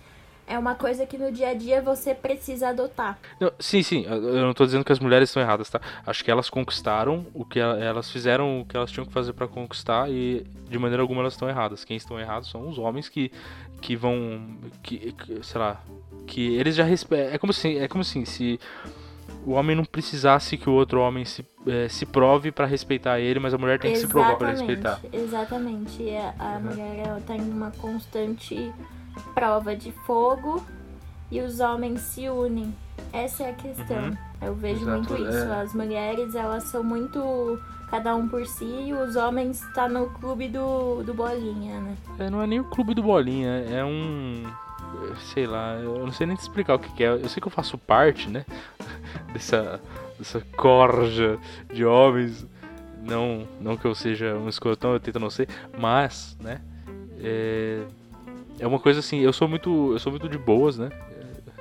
é 0.49 0.59
uma 0.59 0.75
coisa 0.75 1.05
que 1.07 1.17
no 1.19 1.31
dia 1.31 1.49
a 1.51 1.55
dia 1.55 1.81
você 1.83 2.15
precisa 2.15 2.69
adotar. 2.69 3.19
Não, 3.41 3.53
sim, 3.59 3.83
sim, 3.83 4.05
eu 4.07 4.43
não 4.47 4.55
tô 4.55 4.65
dizendo 4.65 4.85
que 4.85 4.93
as 4.93 4.99
mulheres 4.99 5.29
estão 5.29 5.43
erradas, 5.43 5.69
tá? 5.71 5.81
Acho 6.07 6.25
que 6.25 6.31
elas 6.31 6.49
conquistaram 6.51 7.27
o 7.35 7.45
que 7.45 7.59
el- 7.59 7.77
elas 7.77 8.11
fizeram 8.11 8.61
o 8.61 8.65
que 8.65 8.77
elas 8.77 8.91
tinham 8.91 9.07
que 9.07 9.13
fazer 9.13 9.33
pra 9.33 9.47
conquistar 9.47 10.11
e 10.11 10.45
de 10.69 10.79
maneira 10.79 11.03
alguma 11.03 11.21
elas 11.21 11.35
estão 11.35 11.49
erradas. 11.49 11.85
Quem 11.85 11.97
estão 11.97 12.19
errados 12.19 12.51
são 12.51 12.69
os 12.69 12.79
homens 12.79 13.09
que 13.09 13.31
que 13.81 13.95
vão 13.95 14.57
que, 14.83 15.13
que- 15.13 15.39
sei 15.45 15.61
lá, 15.61 15.81
que 16.27 16.55
eles 16.57 16.75
já 16.75 16.83
respeitam. 16.85 17.33
É 17.35 17.39
como 17.39 17.51
assim, 17.53 17.79
é 17.79 17.87
como 17.87 18.01
assim, 18.03 18.25
se 18.25 18.59
o 19.47 19.53
homem 19.53 19.77
não 19.77 19.85
precisasse 19.85 20.57
que 20.59 20.69
o 20.69 20.73
outro 20.73 21.01
homem 21.01 21.25
se, 21.25 21.47
eh, 21.67 21.89
se 21.89 22.05
prove 22.05 22.51
pra 22.51 22.67
respeitar 22.67 23.21
ele, 23.21 23.39
mas 23.39 23.55
a 23.55 23.59
mulher 23.59 23.79
tem 23.79 23.93
que 23.93 23.99
se 23.99 24.07
provar 24.09 24.37
pra 24.37 24.51
respeitar. 24.51 25.01
Exatamente. 25.13 26.03
A, 26.11 26.35
a 26.39 26.57
Uhum. 26.57 26.61
mulher 26.65 27.07
ela 27.07 27.21
tá 27.21 27.37
em 27.37 27.41
uma 27.51 27.71
constante 27.71 28.73
prova 29.35 29.75
de 29.77 29.93
fogo 30.07 30.65
e 31.31 31.41
os 31.41 31.61
homens 31.61 32.01
se 32.01 32.29
unem. 32.29 32.75
Essa 33.13 33.45
é 33.45 33.51
a 33.51 33.55
questão. 33.55 34.05
Uhum. 34.05 34.17
Eu 34.41 34.55
vejo 34.55 34.83
Exato, 34.83 34.97
muito 34.99 35.15
isso. 35.15 35.39
é. 35.39 35.61
As 35.61 35.75
mulheres, 35.75 36.35
elas 36.35 36.65
são 36.65 36.83
muito 36.83 37.61
cada 37.91 38.15
um 38.15 38.29
por 38.29 38.47
si 38.47 38.65
e 38.65 38.93
os 38.93 39.17
homens 39.17 39.63
tá 39.75 39.89
no 39.89 40.09
clube 40.11 40.49
do, 40.49 41.03
do 41.03 41.15
Bolinha, 41.15 41.81
né? 41.81 41.97
É, 42.19 42.31
não 42.31 42.43
é 42.43 42.47
nem 42.47 42.61
o 42.61 42.65
clube 42.65 42.95
do 42.95 43.03
Bolinha, 43.03 43.65
é 43.69 43.85
um. 43.85 44.45
Sei 45.33 45.47
lá, 45.47 45.75
eu 45.75 45.99
não 45.99 46.13
sei 46.13 46.27
nem 46.27 46.37
te 46.37 46.41
explicar 46.41 46.75
o 46.75 46.79
que, 46.79 46.91
que 46.93 47.05
é. 47.05 47.09
Eu 47.09 47.29
sei 47.29 47.41
que 47.41 47.49
eu 47.49 47.53
faço 47.53 47.77
parte, 47.77 48.29
né? 48.29 48.45
dessa, 49.33 49.81
dessa 50.19 50.41
corja 50.57 51.39
de 51.73 51.85
homens. 51.85 52.47
Não, 53.03 53.47
não 53.61 53.77
que 53.77 53.87
eu 53.87 53.95
seja 53.95 54.35
um 54.35 54.49
escrotão, 54.49 54.93
eu 54.93 55.01
tento 55.01 55.19
não 55.19 55.31
ser, 55.31 55.49
mas, 55.79 56.37
né? 56.41 56.61
É, 57.21 57.83
é 58.59 58.67
uma 58.67 58.79
coisa 58.79 59.01
assim, 59.01 59.19
eu 59.19 59.33
sou 59.33 59.49
muito. 59.49 59.93
Eu 59.93 59.99
sou 59.99 60.11
muito 60.11 60.29
de 60.29 60.39
boas, 60.39 60.79
né? 60.79 60.91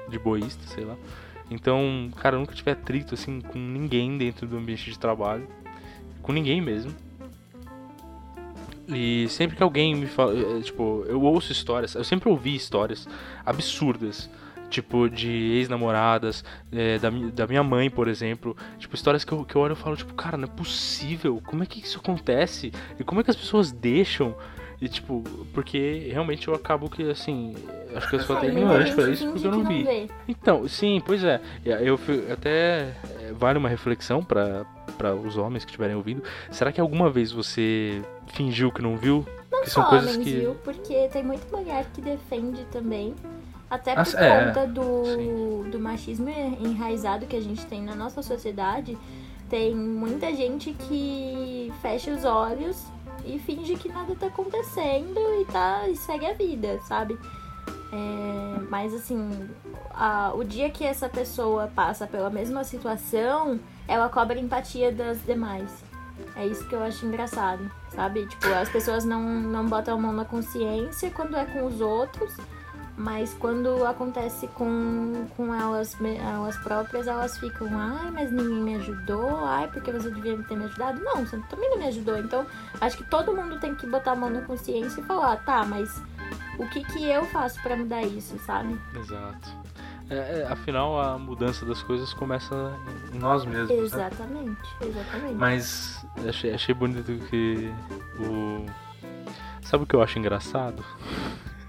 De 0.10 0.18
boísta, 0.18 0.66
sei 0.68 0.84
lá. 0.84 0.96
Então, 1.50 2.10
cara, 2.18 2.36
eu 2.36 2.40
nunca 2.40 2.54
tive 2.54 2.72
atrito 2.72 3.14
assim 3.14 3.40
com 3.40 3.58
ninguém 3.58 4.18
dentro 4.18 4.48
do 4.48 4.58
ambiente 4.58 4.90
de 4.90 5.00
trabalho. 5.00 5.48
Com 6.22 6.34
ninguém 6.34 6.62
mesmo. 6.62 6.94
E 8.88 9.28
sempre 9.30 9.56
que 9.56 9.64
alguém 9.64 9.96
me 9.96 10.08
fala. 10.08 10.34
Eh, 10.38 10.62
tipo, 10.62 11.06
eu 11.08 11.22
ouço 11.22 11.52
histórias, 11.52 11.96
eu 11.96 12.04
sempre 12.04 12.30
ouvi 12.30 12.56
histórias 12.56 13.08
absurdas. 13.46 14.30
Tipo, 14.70 15.10
de 15.10 15.30
ex-namoradas, 15.30 16.44
é, 16.74 17.00
da, 17.00 17.10
da 17.10 17.48
minha 17.48 17.64
mãe, 17.64 17.90
por 17.90 18.10
exemplo. 18.10 18.56
Tipo, 18.78 18.96
histórias 18.96 19.24
que 19.24 19.32
eu, 19.32 19.46
que 19.46 19.56
eu 19.56 19.62
olho 19.62 19.72
e 19.72 19.76
falo, 19.78 19.96
tipo, 19.96 20.14
cara, 20.14 20.36
não 20.36 20.44
é 20.44 20.52
possível. 20.52 21.42
Como 21.46 21.64
é 21.64 21.66
que 21.66 21.80
isso 21.80 22.00
acontece? 22.00 22.74
E 23.00 23.04
como 23.04 23.22
é 23.22 23.24
que 23.24 23.32
as 23.32 23.38
pessoas 23.38 23.72
deixam? 23.72 24.36
E 24.80 24.88
tipo, 24.88 25.24
porque 25.54 26.08
realmente 26.12 26.48
eu 26.48 26.54
acabo 26.54 26.88
que 26.90 27.10
assim. 27.10 27.56
Acho 27.96 28.10
que 28.10 28.16
eu 28.16 28.20
sou 28.20 28.38
até 28.38 28.48
ignorante 28.48 28.94
pra 28.94 29.10
isso 29.10 29.26
porque 29.32 29.48
eu 29.48 29.52
não 29.52 29.64
vi. 29.64 29.84
Não 29.84 30.08
então, 30.28 30.68
sim, 30.68 31.02
pois 31.04 31.24
é. 31.24 31.42
Eu 31.66 32.00
até 32.32 32.94
é, 33.22 33.34
vale 33.34 33.58
uma 33.58 33.70
reflexão 33.70 34.24
para 34.24 35.16
os 35.16 35.36
homens 35.36 35.66
que 35.66 35.72
estiverem 35.72 35.96
ouvindo. 35.96 36.22
Será 36.52 36.72
que 36.72 36.80
alguma 36.80 37.10
vez 37.10 37.32
você 37.32 38.04
fingiu 38.28 38.72
que 38.72 38.82
não 38.82 38.98
viu? 38.98 39.26
Não 39.52 39.64
que 39.64 39.70
são 39.70 39.84
coisas 39.86 40.16
que 40.16 40.32
viu, 40.32 40.54
porque 40.64 41.08
tem 41.12 41.24
muita 41.24 41.56
mulher 41.56 41.88
que 41.92 42.00
defende 42.00 42.64
também. 42.66 43.16
Até 43.70 43.96
por 43.96 44.16
ah, 44.16 44.24
é, 44.24 44.46
conta 44.46 44.68
do, 44.68 45.70
do 45.70 45.80
machismo 45.80 46.30
enraizado 46.30 47.26
que 47.26 47.36
a 47.36 47.42
gente 47.42 47.66
tem 47.66 47.82
na 47.82 47.96
nossa 47.96 48.22
sociedade, 48.22 48.98
tem 49.50 49.76
muita 49.76 50.34
gente 50.34 50.72
que 50.72 51.74
fecha 51.82 52.12
os 52.12 52.24
olhos 52.24 52.86
e 53.26 53.40
finge 53.40 53.76
que 53.76 53.90
nada 53.90 54.16
tá 54.16 54.28
acontecendo 54.28 55.20
e, 55.42 55.46
tá, 55.46 55.88
e 55.88 55.96
segue 55.96 56.26
a 56.26 56.34
vida, 56.34 56.80
sabe? 56.82 57.18
É, 57.92 58.62
mas 58.70 58.94
assim, 58.94 59.50
a, 59.92 60.32
o 60.36 60.44
dia 60.44 60.70
que 60.70 60.84
essa 60.84 61.08
pessoa 61.08 61.72
passa 61.74 62.06
pela 62.06 62.30
mesma 62.30 62.64
situação, 62.64 63.60
ela 63.88 64.10
cobra 64.10 64.40
empatia 64.40 64.92
das 64.92 65.24
demais. 65.24 65.84
É 66.36 66.46
isso 66.46 66.68
que 66.68 66.74
eu 66.74 66.84
acho 66.84 67.06
engraçado, 67.06 67.72
sabe? 67.90 68.26
Tipo, 68.28 68.48
as 68.48 68.70
pessoas 68.70 69.06
não, 69.06 69.22
não 69.22 69.66
botam 69.68 69.96
a 69.96 70.02
mão 70.02 70.14
na 70.14 70.26
consciência 70.26 71.12
quando 71.12 71.36
é 71.36 71.46
com 71.46 71.66
os 71.66 71.80
outros 71.80 72.36
mas 72.98 73.32
quando 73.36 73.86
acontece 73.86 74.48
com, 74.48 75.28
com 75.38 75.54
elas, 75.54 75.96
elas 76.02 76.58
próprias, 76.58 77.06
elas 77.06 77.38
ficam, 77.38 77.68
ai, 77.72 78.10
mas 78.10 78.32
ninguém 78.32 78.64
me 78.64 78.76
ajudou, 78.78 79.46
ai, 79.46 79.68
porque 79.68 79.92
você 79.92 80.10
devia 80.10 80.36
ter 80.44 80.58
me 80.58 80.66
ajudado. 80.66 81.00
Não, 81.04 81.24
você 81.24 81.38
também 81.48 81.70
não 81.70 81.78
me 81.78 81.86
ajudou. 81.86 82.18
Então, 82.18 82.44
acho 82.82 82.98
que 82.98 83.04
todo 83.04 83.36
mundo 83.36 83.60
tem 83.60 83.76
que 83.76 83.86
botar 83.86 84.14
a 84.14 84.16
mão 84.16 84.32
na 84.32 84.42
consciência 84.42 85.00
e 85.00 85.04
falar, 85.04 85.36
tá, 85.46 85.64
mas 85.64 86.02
o 86.58 86.68
que 86.70 86.84
que 86.86 87.04
eu 87.04 87.24
faço 87.26 87.62
para 87.62 87.78
mudar 87.78 88.02
isso, 88.02 88.36
sabe? 88.40 88.76
Exato. 88.96 89.48
É, 90.10 90.40
é, 90.40 90.48
afinal, 90.50 91.00
a 91.00 91.20
mudança 91.20 91.66
das 91.68 91.84
coisas 91.84 92.12
começa 92.16 92.74
em 93.14 93.20
nós 93.20 93.46
mesmos. 93.46 93.70
Né? 93.70 93.84
Exatamente, 93.84 94.76
né? 94.82 94.88
exatamente. 94.88 95.36
Mas 95.36 96.06
achei, 96.28 96.52
achei 96.52 96.74
bonito 96.74 97.12
que 97.30 97.72
o. 98.20 98.66
Sabe 99.62 99.84
o 99.84 99.88
que 99.88 99.96
eu 99.96 100.02
acho 100.02 100.18
engraçado? 100.18 100.84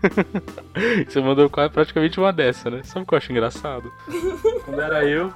Você 1.08 1.20
mandou 1.20 1.48
praticamente 1.50 2.18
uma 2.18 2.32
dessa, 2.32 2.70
né? 2.70 2.82
Sabe 2.82 3.04
o 3.04 3.06
que 3.06 3.14
eu 3.14 3.18
acho 3.18 3.32
engraçado? 3.32 3.92
Quando 4.64 4.80
era 4.80 5.04
eu. 5.04 5.32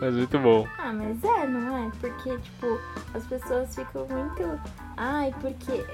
Mas 0.00 0.14
muito 0.14 0.38
bom. 0.38 0.66
Ah, 0.78 0.92
mas 0.92 1.22
é, 1.24 1.46
não 1.46 1.86
é? 1.86 1.90
Porque, 2.00 2.38
tipo, 2.38 2.78
as 3.14 3.26
pessoas 3.26 3.74
ficam 3.74 4.06
muito. 4.06 4.60
Ai, 4.96 5.34
porque. 5.40 5.84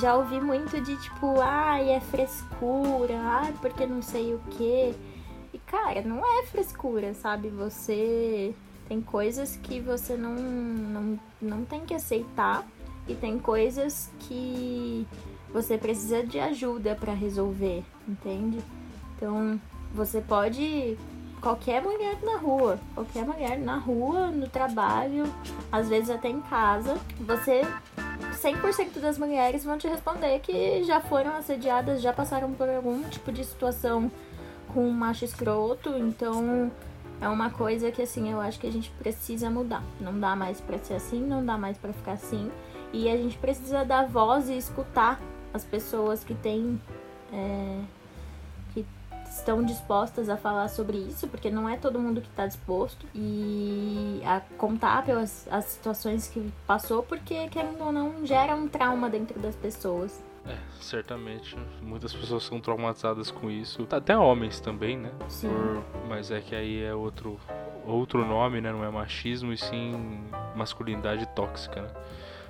Já 0.00 0.16
ouvi 0.16 0.40
muito 0.40 0.80
de 0.80 0.96
tipo, 0.96 1.40
ai, 1.40 1.90
é 1.90 2.00
frescura, 2.00 3.14
ai, 3.16 3.54
porque 3.60 3.86
não 3.86 4.02
sei 4.02 4.34
o 4.34 4.40
quê. 4.50 4.92
E, 5.52 5.58
cara, 5.58 6.02
não 6.02 6.18
é 6.18 6.44
frescura, 6.46 7.14
sabe? 7.14 7.48
Você. 7.48 8.52
Tem 8.88 9.00
coisas 9.00 9.56
que 9.62 9.80
você 9.80 10.14
não, 10.14 10.34
não, 10.34 11.20
não 11.40 11.64
tem 11.64 11.86
que 11.86 11.94
aceitar. 11.94 12.66
E 13.06 13.14
tem 13.14 13.38
coisas 13.38 14.10
que 14.18 15.06
você 15.54 15.78
precisa 15.78 16.24
de 16.24 16.40
ajuda 16.40 16.96
para 16.96 17.12
resolver, 17.12 17.84
entende? 18.08 18.58
Então, 19.16 19.60
você 19.94 20.20
pode 20.20 20.98
qualquer 21.40 21.80
mulher 21.80 22.18
na 22.24 22.36
rua, 22.38 22.80
qualquer 22.92 23.24
mulher 23.24 23.56
na 23.60 23.76
rua, 23.76 24.32
no 24.32 24.48
trabalho, 24.48 25.32
às 25.70 25.88
vezes 25.88 26.10
até 26.10 26.28
em 26.28 26.40
casa, 26.40 26.98
você 27.20 27.62
100% 28.32 28.98
das 28.98 29.16
mulheres 29.16 29.64
vão 29.64 29.78
te 29.78 29.86
responder 29.86 30.40
que 30.40 30.82
já 30.82 31.00
foram 31.00 31.36
assediadas, 31.36 32.02
já 32.02 32.12
passaram 32.12 32.52
por 32.52 32.68
algum 32.68 33.04
tipo 33.04 33.30
de 33.30 33.44
situação 33.44 34.10
com 34.72 34.88
um 34.88 34.92
macho 34.92 35.24
escroto, 35.24 35.90
então 35.90 36.72
é 37.20 37.28
uma 37.28 37.50
coisa 37.50 37.92
que 37.92 38.02
assim, 38.02 38.32
eu 38.32 38.40
acho 38.40 38.58
que 38.58 38.66
a 38.66 38.72
gente 38.72 38.90
precisa 38.98 39.48
mudar. 39.48 39.84
Não 40.00 40.18
dá 40.18 40.34
mais 40.34 40.60
para 40.60 40.78
ser 40.78 40.94
assim, 40.94 41.20
não 41.20 41.46
dá 41.46 41.56
mais 41.56 41.78
para 41.78 41.92
ficar 41.92 42.12
assim, 42.12 42.50
e 42.92 43.08
a 43.08 43.16
gente 43.16 43.38
precisa 43.38 43.84
dar 43.84 44.08
voz 44.08 44.48
e 44.48 44.56
escutar 44.56 45.20
as 45.54 45.64
pessoas 45.64 46.24
que 46.24 46.34
têm. 46.34 46.80
É, 47.32 47.80
que 48.74 48.84
estão 49.30 49.62
dispostas 49.64 50.28
a 50.28 50.36
falar 50.36 50.68
sobre 50.68 50.98
isso, 50.98 51.26
porque 51.28 51.50
não 51.50 51.68
é 51.68 51.76
todo 51.76 51.98
mundo 51.98 52.20
que 52.20 52.28
está 52.28 52.46
disposto 52.46 53.06
e 53.14 54.20
a 54.24 54.40
contar 54.58 55.04
pelas 55.04 55.48
as 55.50 55.64
situações 55.64 56.28
que 56.28 56.52
passou, 56.66 57.02
porque 57.02 57.48
querendo 57.48 57.82
ou 57.82 57.92
não 57.92 58.26
gera 58.26 58.54
um 58.54 58.68
trauma 58.68 59.08
dentro 59.08 59.38
das 59.40 59.56
pessoas. 59.56 60.22
É, 60.46 60.56
certamente. 60.78 61.56
Muitas 61.80 62.12
pessoas 62.12 62.44
são 62.44 62.60
traumatizadas 62.60 63.30
com 63.30 63.50
isso. 63.50 63.86
Até 63.90 64.16
homens 64.16 64.60
também, 64.60 64.98
né? 64.98 65.10
Sim. 65.28 65.48
Por... 65.48 65.82
Mas 66.06 66.30
é 66.30 66.40
que 66.40 66.54
aí 66.54 66.82
é 66.82 66.94
outro, 66.94 67.40
outro 67.86 68.24
nome, 68.26 68.60
né? 68.60 68.70
Não 68.70 68.84
é 68.84 68.90
machismo 68.90 69.52
e 69.52 69.56
sim 69.56 70.22
masculinidade 70.54 71.26
tóxica, 71.34 71.82
né? 71.82 71.88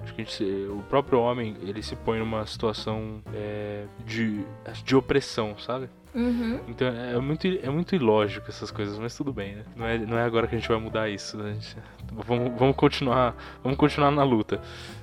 Acho 0.04 0.14
que 0.14 0.20
a 0.20 0.24
gente, 0.24 0.44
o 0.70 0.82
próprio 0.88 1.18
homem, 1.18 1.56
ele 1.62 1.82
se 1.82 1.96
põe 1.96 2.18
numa 2.18 2.46
situação 2.46 3.22
é, 3.34 3.86
de, 4.04 4.44
de 4.84 4.94
opressão, 4.94 5.58
sabe? 5.58 5.88
Uhum. 6.14 6.60
Então 6.68 6.86
é 6.86 7.18
muito, 7.18 7.46
é 7.46 7.68
muito 7.68 7.94
ilógico 7.96 8.48
essas 8.48 8.70
coisas, 8.70 8.98
mas 8.98 9.16
tudo 9.16 9.32
bem, 9.32 9.56
né? 9.56 9.64
Não 9.74 9.86
é, 9.86 9.98
não 9.98 10.16
é 10.16 10.22
agora 10.22 10.46
que 10.46 10.54
a 10.54 10.58
gente 10.58 10.68
vai 10.68 10.78
mudar 10.78 11.08
isso. 11.08 11.36
Né? 11.36 11.54
Gente, 11.54 11.76
vamos, 12.12 12.52
vamos, 12.56 12.76
continuar, 12.76 13.34
vamos 13.62 13.76
continuar 13.76 14.12
na 14.12 14.22
luta. 14.22 14.60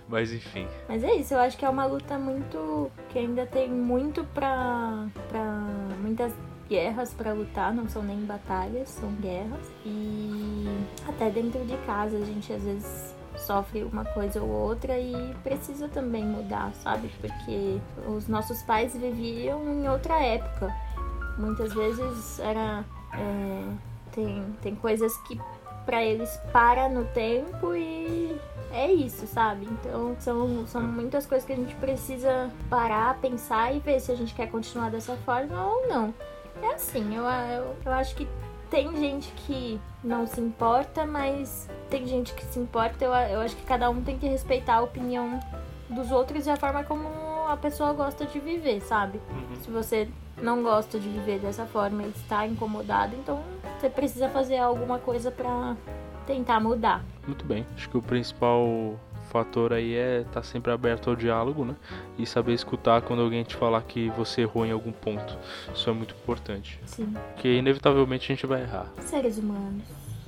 Mas 0.08 0.32
enfim. 0.32 0.68
Mas 0.88 1.04
é 1.04 1.14
isso, 1.16 1.34
eu 1.34 1.40
acho 1.40 1.58
que 1.58 1.66
é 1.66 1.70
uma 1.70 1.86
luta 1.86 2.18
muito. 2.18 2.90
que 3.10 3.20
ainda 3.20 3.46
tem 3.46 3.70
muito 3.70 4.24
pra. 4.24 5.08
pra 5.28 5.44
muitas 6.00 6.34
guerras 6.70 7.14
para 7.14 7.34
lutar, 7.34 7.74
não 7.74 7.90
são 7.90 8.02
nem 8.02 8.22
batalhas, 8.22 8.88
são 8.90 9.12
guerras. 9.16 9.70
E 9.86 10.66
até 11.06 11.30
dentro 11.30 11.66
de 11.66 11.76
casa 11.86 12.18
a 12.18 12.22
gente 12.22 12.54
às 12.54 12.64
vezes 12.64 13.16
sofre 13.41 13.84
uma 13.84 14.06
coisa 14.06 14.41
ou 14.41 14.49
outra 14.49 14.97
e 14.99 15.36
precisa 15.43 15.88
também 15.88 16.23
mudar, 16.25 16.73
sabe? 16.75 17.12
Porque 17.19 17.80
os 18.08 18.27
nossos 18.27 18.62
pais 18.63 18.95
viviam 18.95 19.62
em 19.67 19.89
outra 19.89 20.21
época. 20.21 20.73
Muitas 21.38 21.73
vezes 21.73 22.39
era. 22.39 22.84
É, 23.13 23.63
tem, 24.12 24.45
tem 24.62 24.75
coisas 24.75 25.15
que 25.27 25.39
para 25.86 26.04
eles 26.04 26.39
para 26.51 26.88
no 26.88 27.06
tempo 27.06 27.73
e 27.75 28.39
é 28.71 28.91
isso, 28.91 29.27
sabe? 29.27 29.65
Então 29.65 30.15
são, 30.19 30.65
são 30.67 30.82
muitas 30.82 31.25
coisas 31.25 31.45
que 31.45 31.54
a 31.54 31.56
gente 31.56 31.75
precisa 31.75 32.49
parar, 32.69 33.17
pensar 33.19 33.75
e 33.75 33.80
ver 33.80 33.99
se 33.99 34.12
a 34.12 34.15
gente 34.15 34.34
quer 34.34 34.49
continuar 34.49 34.89
dessa 34.89 35.15
forma 35.17 35.65
ou 35.65 35.88
não. 35.88 36.13
É 36.62 36.75
assim, 36.75 37.15
eu, 37.15 37.23
eu, 37.23 37.75
eu 37.86 37.91
acho 37.93 38.15
que 38.15 38.27
tem 38.72 38.96
gente 38.96 39.32
que 39.46 39.80
não 40.02 40.26
se 40.26 40.40
importa, 40.40 41.06
mas 41.06 41.70
tem 41.90 42.08
gente 42.08 42.34
que 42.34 42.44
se 42.46 42.58
importa. 42.58 43.04
Eu, 43.04 43.12
eu 43.12 43.42
acho 43.42 43.56
que 43.56 43.64
cada 43.64 43.90
um 43.90 44.02
tem 44.02 44.18
que 44.18 44.26
respeitar 44.28 44.76
a 44.76 44.82
opinião 44.82 45.40
dos 45.90 46.10
outros 46.10 46.48
e 46.48 46.50
a 46.50 46.56
forma 46.56 46.82
como 46.86 47.06
a 47.50 47.58
pessoa 47.58 47.92
gosta 47.92 48.26
de 48.26 48.40
viver, 48.40 48.80
sabe? 48.82 49.20
Uhum. 49.30 49.56
Se 49.62 49.70
você 49.70 50.08
não 50.42 50.64
gosta 50.64 50.98
de 50.98 51.10
viver 51.10 51.40
dessa 51.40 51.66
forma 51.66 52.04
e 52.04 52.10
está 52.10 52.48
incomodado, 52.48 53.14
então 53.18 53.44
você 53.78 53.90
precisa 53.90 54.30
fazer 54.30 54.58
alguma 54.58 54.98
coisa 54.98 55.30
para 55.30 55.76
tentar 56.26 56.62
mudar. 56.62 57.04
Muito 57.28 57.44
bem. 57.46 57.68
Acho 57.76 57.90
que 57.90 57.98
o 57.98 58.02
principal 58.02 58.98
fator 59.32 59.73
aí 59.73 59.96
é 59.96 60.19
estar 60.19 60.32
tá 60.34 60.44
sempre 60.44 60.71
aberto 60.71 61.10
ao 61.10 61.15
diálogo, 61.15 61.63
né? 61.65 61.75
E 62.17 62.25
saber 62.25 62.54
escutar 62.54 63.02
quando 63.02 63.21
alguém 63.21 63.44
te 63.44 63.56
falar 63.56 63.82
que 63.84 64.10
você 64.10 64.42
errou 64.42 64.65
em 64.65 64.71
algum 64.71 64.92
ponto. 64.92 65.38
Isso 65.73 65.90
é 65.90 65.94
muito 65.94 66.13
importante. 66.13 66.79
Sim. 66.86 67.13
Porque 67.34 67.48
inevitavelmente 67.56 68.32
a 68.32 68.36
gente 68.36 68.46
vai 68.46 68.62
errar. 68.62 68.88
Seres 69.00 69.38
humanos. 69.38 69.84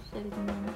Seres 0.09 0.31
humanos. 0.33 0.75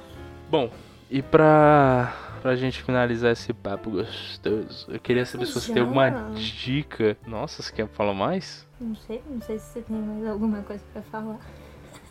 Bom, 0.50 0.70
E 1.10 1.22
pra, 1.22 2.14
pra 2.42 2.54
gente 2.54 2.82
finalizar 2.82 3.32
esse 3.32 3.50
papo 3.54 3.90
gostoso, 3.90 4.86
eu 4.90 5.00
queria 5.00 5.24
saber 5.24 5.46
se 5.46 5.54
você 5.54 5.72
tem 5.72 5.80
alguma 5.82 6.10
Já. 6.10 6.28
dica. 6.34 7.16
Nossa, 7.26 7.62
você 7.62 7.72
quer 7.72 7.88
falar 7.88 8.12
mais? 8.12 8.68
Não 8.78 8.94
sei, 8.94 9.22
não 9.26 9.40
sei 9.40 9.58
se 9.58 9.72
você 9.72 9.80
tem 9.80 9.96
mais 9.96 10.26
alguma 10.26 10.60
coisa 10.62 10.84
pra 10.92 11.00
falar. 11.02 11.38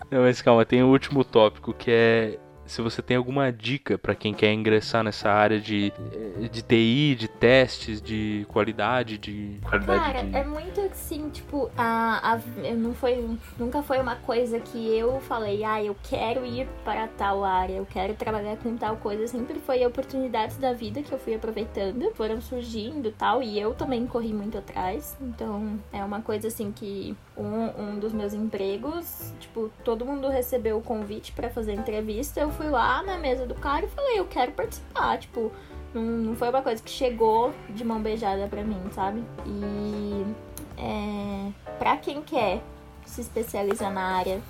Não, 0.10 0.22
mas 0.22 0.42
calma, 0.42 0.66
tem 0.66 0.82
o 0.82 0.88
último 0.88 1.24
tópico 1.24 1.74
que 1.74 1.92
é 1.92 2.40
se 2.68 2.82
você 2.82 3.02
tem 3.02 3.18
alguma 3.18 3.52
dica 3.52 3.98
pra 3.98 4.14
quem 4.14 4.34
quer 4.34 4.54
ingressar 4.54 5.04
nessa 5.04 5.30
área 5.30 5.60
de, 5.60 5.92
de 6.52 6.62
TI, 6.62 7.16
de 7.16 7.28
testes, 7.28 8.02
de 8.02 8.46
qualidade, 8.50 9.18
de 9.18 9.60
qualidade 9.64 10.00
Cara, 10.00 10.24
de 10.24 10.36
é 10.36 10.44
muito 10.44 10.82
assim, 10.82 11.30
tipo, 11.30 11.72
a, 11.78 12.34
a, 12.34 12.40
eu 12.64 12.76
não 12.76 12.94
foi, 12.94 13.38
nunca 13.58 13.82
foi 13.82 14.00
uma 14.00 14.16
coisa 14.16 14.60
que 14.60 14.98
eu 14.98 15.20
falei, 15.22 15.64
ah, 15.64 15.82
eu 15.82 15.96
quero 16.04 16.46
ir 16.46 16.68
para 16.84 17.08
tal 17.08 17.44
área, 17.44 17.76
eu 17.76 17.86
quero 17.86 18.14
trabalhar 18.14 18.58
com 18.58 18.76
tal 18.76 18.98
coisa. 18.98 19.28
Sempre 19.28 19.60
foi 19.60 19.86
oportunidades 19.86 20.58
da 20.58 20.74
vida 20.74 21.02
que 21.02 21.12
eu 21.12 21.18
fui 21.18 21.36
aproveitando, 21.36 22.12
foram 22.16 22.42
surgindo 22.42 23.12
tal, 23.12 23.42
e 23.42 23.60
eu 23.60 23.74
também 23.74 24.06
corri 24.06 24.34
muito 24.34 24.58
atrás. 24.58 25.18
Então, 25.22 25.80
é 25.94 26.04
uma 26.04 26.22
coisa 26.22 26.48
assim 26.48 26.72
que 26.72 27.16
um, 27.38 27.82
um 27.82 28.00
dos 28.00 28.12
meus 28.12 28.34
empregos, 28.34 29.34
tipo, 29.40 29.72
todo 29.84 30.06
mundo 30.06 30.28
recebeu 30.28 30.78
o 30.78 30.82
convite 30.82 31.32
pra 31.32 31.50
fazer 31.50 31.74
entrevista, 31.74 32.40
eu 32.40 32.52
fui 32.58 32.70
lá 32.70 33.04
na 33.04 33.18
mesa 33.18 33.46
do 33.46 33.56
cara 33.56 33.86
e 33.86 33.90
falei, 33.90 34.20
eu 34.20 34.26
quero 34.26 34.52
participar, 34.52 35.20
tipo, 35.20 35.52
não, 35.94 36.02
não 36.02 36.36
foi 36.36 36.50
uma 36.50 36.62
coisa 36.62 36.82
que 36.82 36.90
chegou 36.90 37.54
de 37.70 37.86
mão 37.86 38.02
beijada 38.02 38.48
pra 38.48 38.64
mim, 38.64 38.82
sabe? 38.92 39.24
E 39.46 40.26
é, 40.78 41.52
pra 41.78 41.96
quem 41.98 42.22
quer 42.22 42.62
se 43.06 43.22
especializar 43.22 43.94
na 43.94 44.18
área, 44.18 44.42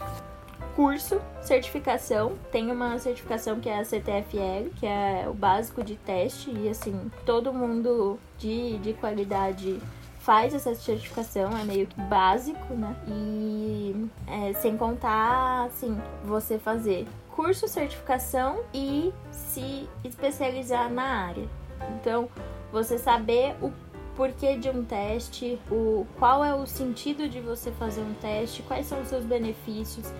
curso, 0.75 1.21
certificação, 1.41 2.33
tem 2.51 2.71
uma 2.71 2.97
certificação 2.97 3.59
que 3.59 3.69
é 3.69 3.79
a 3.79 3.85
CTFL, 3.85 4.69
que 4.75 4.85
é 4.85 5.25
o 5.27 5.33
básico 5.33 5.83
de 5.83 5.95
teste, 5.95 6.49
e 6.51 6.69
assim, 6.69 7.11
todo 7.25 7.53
mundo 7.53 8.17
de, 8.37 8.77
de 8.79 8.93
qualidade 8.93 9.79
faz 10.19 10.53
essa 10.53 10.75
certificação, 10.75 11.57
é 11.57 11.63
meio 11.63 11.87
que 11.87 11.99
básico, 12.01 12.73
né? 12.73 12.95
E 13.07 14.09
é, 14.27 14.53
sem 14.53 14.75
contar, 14.75 15.65
assim, 15.65 15.97
você 16.25 16.59
fazer 16.59 17.07
curso, 17.37 17.67
certificação 17.67 18.63
e 18.73 19.13
se 19.31 19.87
especializar 20.03 20.89
na 20.91 21.27
área. 21.27 21.47
Então, 21.91 22.27
você 22.71 22.97
saber 22.97 23.55
o 23.61 23.71
porquê 24.15 24.57
de 24.57 24.67
um 24.67 24.83
teste, 24.83 25.61
o 25.69 26.07
qual 26.17 26.43
é 26.43 26.55
o 26.55 26.65
sentido 26.65 27.29
de 27.29 27.39
você 27.39 27.71
fazer 27.73 28.01
um 28.01 28.15
teste, 28.15 28.63
quais 28.63 28.87
são 28.87 28.99
os 29.01 29.07
seus 29.07 29.23
benefícios, 29.23 30.11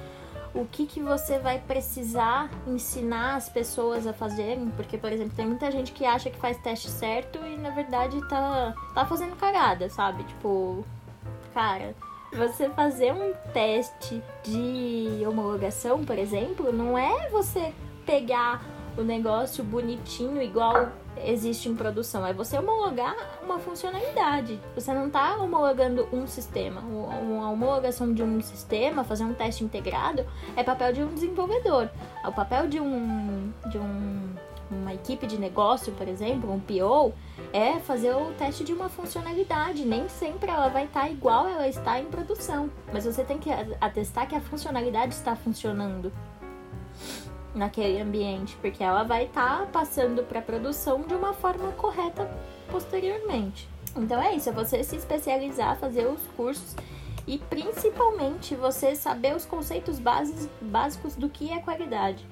o 0.54 0.66
que, 0.66 0.86
que 0.86 1.02
você 1.02 1.40
vai 1.40 1.60
precisar 1.60 2.52
ensinar 2.68 3.36
as 3.36 3.50
pessoas 3.50 4.06
a 4.06 4.14
fazerem, 4.14 4.70
porque, 4.76 4.96
por 4.96 5.12
exemplo, 5.12 5.36
tem 5.36 5.48
muita 5.48 5.72
gente 5.72 5.92
que 5.92 6.06
acha 6.06 6.30
que 6.30 6.38
faz 6.38 6.56
teste 6.60 6.90
certo 6.90 7.40
e 7.40 7.58
na 7.58 7.72
verdade 7.72 8.20
tá, 8.30 8.76
tá 8.94 9.06
fazendo 9.08 9.36
cagada, 9.36 9.90
sabe? 9.90 10.24
Tipo, 10.24 10.86
cara, 11.52 11.96
você 12.34 12.70
fazer 12.70 13.14
um 13.14 13.34
teste 13.54 14.22
de 14.44 15.26
homologação, 15.26 16.04
por 16.04 16.18
exemplo, 16.18 16.72
não 16.72 16.98
é 16.98 17.30
você 17.30 17.74
pegar 18.06 18.64
o 18.98 19.04
negócio 19.04 19.64
bonitinho 19.64 20.42
igual 20.42 20.92
existe 21.24 21.70
em 21.70 21.76
produção, 21.76 22.26
é 22.26 22.34
você 22.34 22.58
homologar 22.58 23.16
uma 23.44 23.60
funcionalidade. 23.60 24.60
Você 24.76 24.94
não 24.94 25.08
está 25.08 25.38
homologando 25.38 26.08
um 26.12 26.28
sistema. 26.28 26.82
Uma 26.82 27.50
homologação 27.52 28.14
de 28.14 28.24
um 28.24 28.42
sistema, 28.42 29.04
fazer 29.04 29.24
um 29.24 29.34
teste 29.34 29.64
integrado, 29.64 30.26
é 30.56 30.64
papel 30.64 30.94
de 30.94 31.04
um 31.04 31.14
desenvolvedor. 31.14 31.90
O 32.26 32.32
papel 32.32 32.68
de 32.68 32.80
um 32.80 33.52
de 33.70 33.78
um, 33.78 34.36
uma 34.70 34.94
equipe 34.94 35.26
de 35.26 35.38
negócio, 35.38 35.94
por 35.94 36.08
exemplo, 36.08 36.52
um 36.52 36.60
PO, 36.60 37.14
é 37.54 37.80
fazer 37.80 38.14
o 38.14 38.34
teste 38.34 38.64
de 38.64 38.74
uma 38.74 38.90
funcionalidade. 38.90 39.86
Nem 39.86 40.08
sempre 40.10 40.50
ela 40.50 40.68
vai 40.68 40.86
estar 40.86 41.10
igual 41.10 41.48
ela 41.48 41.68
está 41.68 42.00
em 42.00 42.06
produção, 42.06 42.70
mas 42.92 43.06
você 43.06 43.24
tem 43.24 43.38
que 43.38 43.50
atestar 43.80 44.28
que 44.28 44.36
a 44.36 44.42
funcionalidade 44.42 45.14
está 45.14 45.36
funcionando 45.36 46.12
naquele 47.56 48.00
ambiente, 48.02 48.56
porque 48.62 48.84
ela 48.84 49.04
vai 49.04 49.26
estar 49.26 49.66
passando 49.68 50.24
para 50.24 50.42
produção 50.42 51.02
de 51.02 51.14
uma 51.14 51.34
forma 51.34 51.72
correta 51.72 52.30
posteriormente. 52.70 53.68
Então 53.96 54.22
é 54.22 54.36
isso, 54.36 54.50
é 54.50 54.52
você 54.52 54.84
se 54.84 54.96
especializar, 54.96 55.78
fazer 55.80 56.06
os 56.06 56.22
cursos 56.36 56.76
e 57.26 57.40
principalmente 57.40 58.54
você 58.56 58.96
saber 58.96 59.36
os 59.36 59.46
conceitos 59.46 60.00
básicos 60.62 61.16
do 61.16 61.28
que 61.30 61.52
é 61.52 61.60
qualidade. 61.60 62.24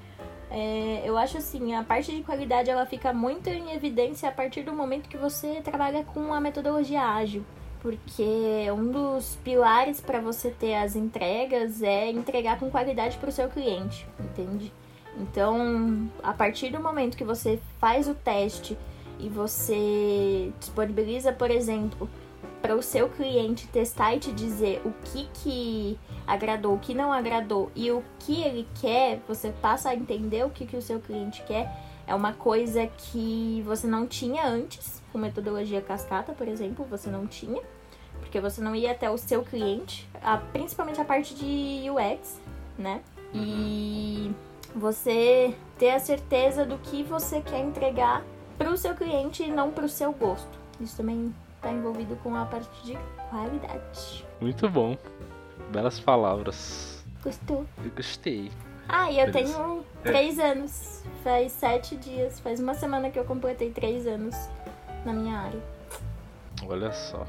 É, 0.50 1.02
eu 1.04 1.18
acho 1.18 1.38
assim, 1.38 1.74
a 1.74 1.82
parte 1.82 2.14
de 2.14 2.22
qualidade 2.22 2.70
ela 2.70 2.86
fica 2.86 3.12
muito 3.12 3.48
em 3.48 3.72
evidência 3.72 4.28
a 4.28 4.32
partir 4.32 4.62
do 4.62 4.72
momento 4.72 5.08
que 5.08 5.16
você 5.16 5.60
trabalha 5.60 6.04
com 6.04 6.32
a 6.32 6.40
metodologia 6.40 7.02
ágil 7.02 7.44
porque 7.86 8.66
um 8.76 8.90
dos 8.90 9.38
pilares 9.44 10.00
para 10.00 10.18
você 10.18 10.50
ter 10.50 10.74
as 10.74 10.96
entregas 10.96 11.82
é 11.82 12.10
entregar 12.10 12.58
com 12.58 12.68
qualidade 12.68 13.16
para 13.16 13.28
o 13.28 13.32
seu 13.32 13.48
cliente, 13.48 14.04
entende? 14.18 14.72
Então, 15.16 16.10
a 16.20 16.32
partir 16.32 16.70
do 16.70 16.80
momento 16.80 17.16
que 17.16 17.22
você 17.22 17.60
faz 17.78 18.08
o 18.08 18.14
teste 18.14 18.76
e 19.20 19.28
você 19.28 20.52
disponibiliza, 20.58 21.32
por 21.32 21.48
exemplo, 21.48 22.10
para 22.66 22.74
o 22.74 22.82
seu 22.82 23.08
cliente 23.08 23.68
testar 23.68 24.16
e 24.16 24.18
te 24.18 24.32
dizer 24.32 24.82
o 24.84 24.90
que 25.04 25.28
que 25.34 25.96
agradou, 26.26 26.74
o 26.74 26.78
que 26.80 26.94
não 26.94 27.12
agradou 27.12 27.70
e 27.76 27.92
o 27.92 28.02
que 28.18 28.42
ele 28.42 28.66
quer, 28.80 29.20
você 29.28 29.52
passa 29.62 29.90
a 29.90 29.94
entender 29.94 30.44
o 30.44 30.50
que 30.50 30.66
que 30.66 30.76
o 30.76 30.82
seu 30.82 30.98
cliente 30.98 31.44
quer. 31.44 31.72
É 32.08 32.12
uma 32.12 32.32
coisa 32.32 32.88
que 32.88 33.62
você 33.64 33.86
não 33.86 34.04
tinha 34.04 34.44
antes, 34.44 35.00
com 35.12 35.18
metodologia 35.18 35.80
cascata, 35.80 36.32
por 36.32 36.48
exemplo, 36.48 36.84
você 36.90 37.08
não 37.08 37.24
tinha, 37.24 37.62
porque 38.18 38.40
você 38.40 38.60
não 38.60 38.74
ia 38.74 38.90
até 38.90 39.08
o 39.08 39.16
seu 39.16 39.44
cliente, 39.44 40.08
a, 40.20 40.36
principalmente 40.36 41.00
a 41.00 41.04
parte 41.04 41.36
de 41.36 41.88
UX, 41.88 42.40
né? 42.76 43.00
E 43.32 44.32
você 44.74 45.54
ter 45.78 45.90
a 45.90 46.00
certeza 46.00 46.66
do 46.66 46.78
que 46.78 47.04
você 47.04 47.40
quer 47.40 47.60
entregar 47.60 48.24
para 48.58 48.72
o 48.72 48.76
seu 48.76 48.92
cliente 48.96 49.44
e 49.44 49.52
não 49.52 49.70
para 49.70 49.84
o 49.84 49.88
seu 49.88 50.10
gosto. 50.10 50.58
Isso 50.80 50.96
também 50.96 51.32
está 51.56 51.70
envolvido 51.72 52.16
com 52.16 52.34
a 52.36 52.44
parte 52.44 52.68
de 52.84 52.98
qualidade. 53.30 54.24
Muito 54.40 54.68
bom. 54.68 54.96
Belas 55.70 55.98
palavras. 55.98 57.04
Gostou? 57.22 57.66
Eu 57.84 57.90
gostei. 57.90 58.50
Ah, 58.88 59.10
e 59.10 59.18
eu 59.18 59.26
Beleza. 59.32 59.54
tenho 59.54 59.84
três 60.02 60.38
anos. 60.38 61.02
Faz 61.24 61.50
sete 61.52 61.96
dias. 61.96 62.38
Faz 62.40 62.60
uma 62.60 62.74
semana 62.74 63.10
que 63.10 63.18
eu 63.18 63.24
completei 63.24 63.70
três 63.70 64.06
anos 64.06 64.34
na 65.04 65.12
minha 65.12 65.38
área. 65.38 65.60
Olha 66.68 66.92
só. 66.92 67.24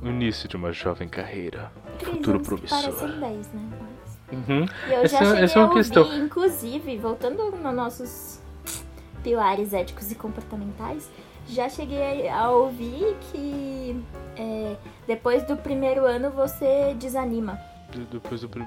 O 0.00 0.06
início 0.06 0.48
de 0.48 0.56
uma 0.56 0.72
jovem 0.72 1.08
carreira. 1.08 1.70
Três 1.98 2.16
Futuro 2.16 2.36
anos 2.36 2.48
promissor. 2.48 2.80
Parecem 2.82 3.20
dez, 3.20 3.48
né? 3.52 3.70
Uhum. 4.32 4.64
E 4.88 4.92
eu 4.92 5.02
Essa- 5.02 5.18
já 5.18 5.24
cheguei 5.26 5.44
essa 5.44 5.58
é 5.58 5.62
uma 5.62 5.66
a 5.66 5.68
ouvir, 5.68 5.80
questão. 5.80 6.16
inclusive, 6.24 6.98
voltando 6.98 7.50
nos 7.50 7.74
nossos 7.74 8.40
pilares 9.22 9.72
éticos 9.72 10.10
e 10.10 10.14
comportamentais, 10.14 11.08
já 11.48 11.68
cheguei 11.68 12.28
a 12.28 12.50
ouvir 12.50 13.16
que 13.30 14.02
é, 14.36 14.76
depois 15.06 15.42
do 15.44 15.56
primeiro 15.56 16.04
ano 16.06 16.30
você 16.30 16.94
desanima. 16.98 17.58
De- 17.90 18.04
Depois 18.06 18.40
do. 18.40 18.48
prim- 18.48 18.64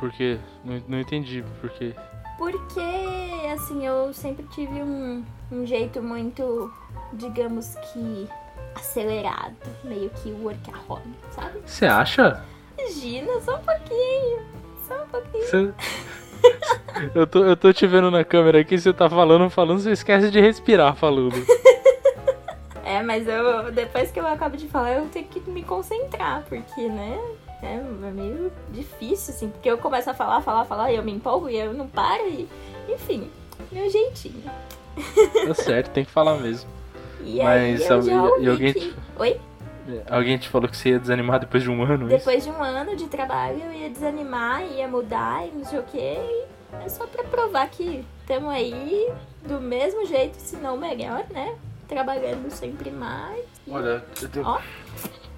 Por 0.00 0.10
quê? 0.12 0.38
Não, 0.64 0.82
não 0.88 1.00
entendi 1.00 1.44
por 1.60 1.70
quê. 1.70 1.94
Porque, 2.36 2.80
assim, 3.52 3.84
eu 3.86 4.12
sempre 4.12 4.44
tive 4.54 4.82
um, 4.82 5.24
um 5.52 5.66
jeito 5.66 6.02
muito, 6.02 6.72
digamos 7.12 7.74
que, 7.76 8.28
acelerado, 8.74 9.54
meio 9.84 10.08
que 10.10 10.30
workaholic, 10.32 11.08
sabe? 11.32 11.60
Você 11.66 11.86
acha? 11.86 12.42
Imagina, 12.78 13.40
só 13.40 13.56
um 13.56 13.62
pouquinho, 13.62 14.46
só 14.86 15.02
um 15.02 15.08
pouquinho. 15.08 15.44
Você... 15.44 15.74
eu, 17.14 17.26
tô, 17.26 17.44
eu 17.44 17.56
tô 17.56 17.72
te 17.72 17.86
vendo 17.86 18.10
na 18.10 18.24
câmera 18.24 18.60
aqui, 18.60 18.78
você 18.78 18.92
tá 18.92 19.08
falando, 19.08 19.48
falando, 19.50 19.80
você 19.80 19.92
esquece 19.92 20.30
de 20.30 20.40
respirar 20.40 20.94
falando. 20.96 21.34
É, 22.84 23.02
mas 23.02 23.28
eu 23.28 23.70
depois 23.70 24.10
que 24.10 24.18
eu 24.18 24.26
acabo 24.26 24.56
de 24.56 24.66
falar, 24.66 24.92
eu 24.94 25.06
tenho 25.06 25.26
que 25.26 25.40
me 25.50 25.62
concentrar, 25.62 26.42
porque, 26.48 26.88
né? 26.88 27.18
É 27.62 27.76
meio 28.12 28.52
difícil, 28.70 29.34
assim, 29.34 29.48
porque 29.50 29.68
eu 29.70 29.76
começo 29.78 30.08
a 30.08 30.14
falar, 30.14 30.40
falar, 30.40 30.64
falar, 30.64 30.92
e 30.92 30.96
eu 30.96 31.02
me 31.02 31.12
empolgo 31.12 31.50
e 31.50 31.56
eu 31.58 31.74
não 31.74 31.86
paro, 31.88 32.26
e 32.28 32.48
enfim, 32.88 33.28
meu 33.72 33.90
jeitinho. 33.90 34.42
Tá 35.46 35.54
certo, 35.54 35.90
tem 35.90 36.04
que 36.04 36.10
falar 36.10 36.38
mesmo. 36.38 36.70
E 37.22 37.38
Mas, 37.38 37.46
aí 37.48 37.72
eu 37.72 37.78
sabe, 37.78 38.02
já 38.06 38.12
e- 38.12 38.18
ouvi 38.20 38.44
e 38.44 38.48
alguém 38.48 38.72
que... 38.72 38.94
Oi? 39.18 39.40
Alguém 40.10 40.38
te 40.38 40.48
falou 40.48 40.68
que 40.68 40.76
você 40.76 40.90
ia 40.90 40.98
desanimar 40.98 41.40
depois 41.40 41.62
de 41.62 41.70
um 41.70 41.82
ano? 41.82 42.04
é 42.10 42.16
isso? 42.16 42.18
Depois 42.26 42.44
de 42.44 42.50
um 42.50 42.62
ano 42.62 42.96
de 42.96 43.06
trabalho, 43.08 43.58
eu 43.60 43.72
ia 43.72 43.90
desanimar, 43.90 44.62
ia 44.62 44.86
mudar 44.88 45.46
e 45.46 45.50
não 45.52 45.64
sei 45.64 45.78
o 45.78 45.82
que. 45.82 45.98
É 46.84 46.88
só 46.88 47.06
pra 47.06 47.24
provar 47.24 47.68
que 47.70 48.04
estamos 48.20 48.50
aí 48.50 49.10
do 49.46 49.60
mesmo 49.60 50.04
jeito, 50.06 50.36
se 50.36 50.56
não 50.56 50.76
melhor, 50.76 51.24
né? 51.30 51.56
Trabalhando 51.88 52.50
sempre 52.50 52.90
mais. 52.90 53.44
Olha, 53.70 54.04
eu 54.20 54.28
tenho- 54.28 54.46
Ó, 54.46 54.60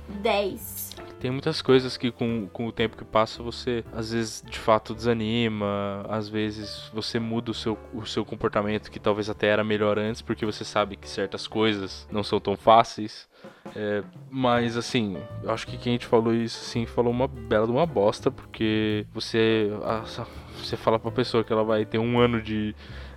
10. 0.09 0.91
tem 1.21 1.31
muitas 1.31 1.63
coisas 1.63 1.97
que 1.97 2.11
com, 2.11 2.49
com 2.53 2.67
o 2.67 2.73
tempo 2.73 2.97
que 2.97 3.05
passa 3.05 3.43
você 3.43 3.85
às 3.95 4.11
vezes 4.11 4.43
de 4.45 4.59
fato 4.59 4.95
desanima, 4.95 6.05
às 6.09 6.29
vezes 6.29 6.91
você 6.93 7.21
muda 7.21 7.51
o 7.51 7.55
seu, 7.55 7.79
o 7.95 8.05
seu 8.07 8.25
comportamento 8.25 8.91
que 8.91 8.99
talvez 8.99 9.31
até 9.31 9.49
era 9.49 9.63
melhor 9.63 9.99
antes, 9.99 10.21
porque 10.23 10.45
você 10.45 10.65
sabe 10.65 10.97
que 10.97 11.09
certas 11.09 11.47
coisas 11.47 12.09
não 12.11 12.25
são 12.25 12.41
tão 12.41 12.57
fáceis. 12.57 13.29
É, 13.75 14.03
mas 14.31 14.77
assim, 14.77 15.17
eu 15.43 15.51
acho 15.51 15.67
que 15.67 15.77
quem 15.77 15.97
te 15.97 16.07
falou 16.07 16.35
isso 16.35 16.61
assim 16.63 16.87
falou 16.87 17.13
uma 17.13 17.29
bela 17.29 17.67
de 17.67 17.73
uma 17.73 17.87
bosta, 17.87 18.31
porque 18.31 19.07
você, 19.13 19.71
você 20.57 20.77
fala 20.77 20.99
pra 20.99 21.11
pessoa 21.11 21.45
que 21.45 21.53
ela 21.53 21.65
vai 21.65 21.85
ter 21.85 21.99
um 21.99 22.19
ano 22.19 22.41
de, 22.41 22.75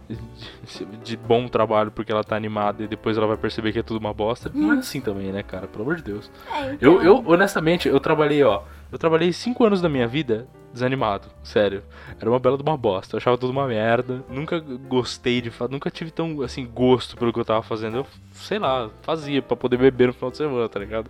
de, 0.09 0.85
de, 1.03 1.17
bom 1.17 1.47
trabalho 1.47 1.91
porque 1.91 2.11
ela 2.11 2.23
tá 2.23 2.35
animada 2.35 2.83
e 2.83 2.87
depois 2.87 3.17
ela 3.17 3.27
vai 3.27 3.37
perceber 3.37 3.71
que 3.71 3.79
é 3.79 3.83
tudo 3.83 3.99
uma 3.99 4.13
bosta. 4.13 4.51
Não 4.53 4.71
é 4.71 4.75
hum. 4.75 4.79
assim 4.79 5.01
também, 5.01 5.31
né, 5.31 5.43
cara? 5.43 5.67
Pelo 5.67 5.83
amor 5.83 5.95
de 5.95 6.03
Deus. 6.03 6.31
É, 6.51 6.73
então... 6.73 6.93
eu, 6.93 7.03
eu, 7.03 7.23
honestamente, 7.25 7.87
eu 7.87 7.99
trabalhei, 7.99 8.43
ó. 8.43 8.63
Eu 8.93 8.99
trabalhei 8.99 9.33
cinco 9.33 9.65
anos 9.65 9.81
da 9.81 9.89
minha 9.89 10.07
vida 10.07 10.47
desanimado, 10.71 11.27
sério. 11.41 11.83
Era 12.21 12.29
uma 12.29 12.37
bela 12.37 12.55
de 12.55 12.61
uma 12.61 12.77
bosta. 12.77 13.15
Eu 13.15 13.17
achava 13.17 13.35
tudo 13.39 13.49
uma 13.49 13.65
merda. 13.65 14.23
Nunca 14.29 14.59
gostei 14.59 15.41
de 15.41 15.49
fazer, 15.49 15.71
nunca 15.71 15.89
tive 15.89 16.11
tão 16.11 16.43
assim 16.43 16.63
gosto 16.63 17.17
pelo 17.17 17.33
que 17.33 17.39
eu 17.39 17.43
tava 17.43 17.63
fazendo. 17.63 17.97
Eu, 17.97 18.07
sei 18.33 18.59
lá, 18.59 18.91
fazia 19.01 19.41
para 19.41 19.57
poder 19.57 19.77
beber 19.77 20.09
no 20.09 20.13
final 20.13 20.29
de 20.29 20.37
semana, 20.37 20.69
tá 20.69 20.79
ligado? 20.79 21.09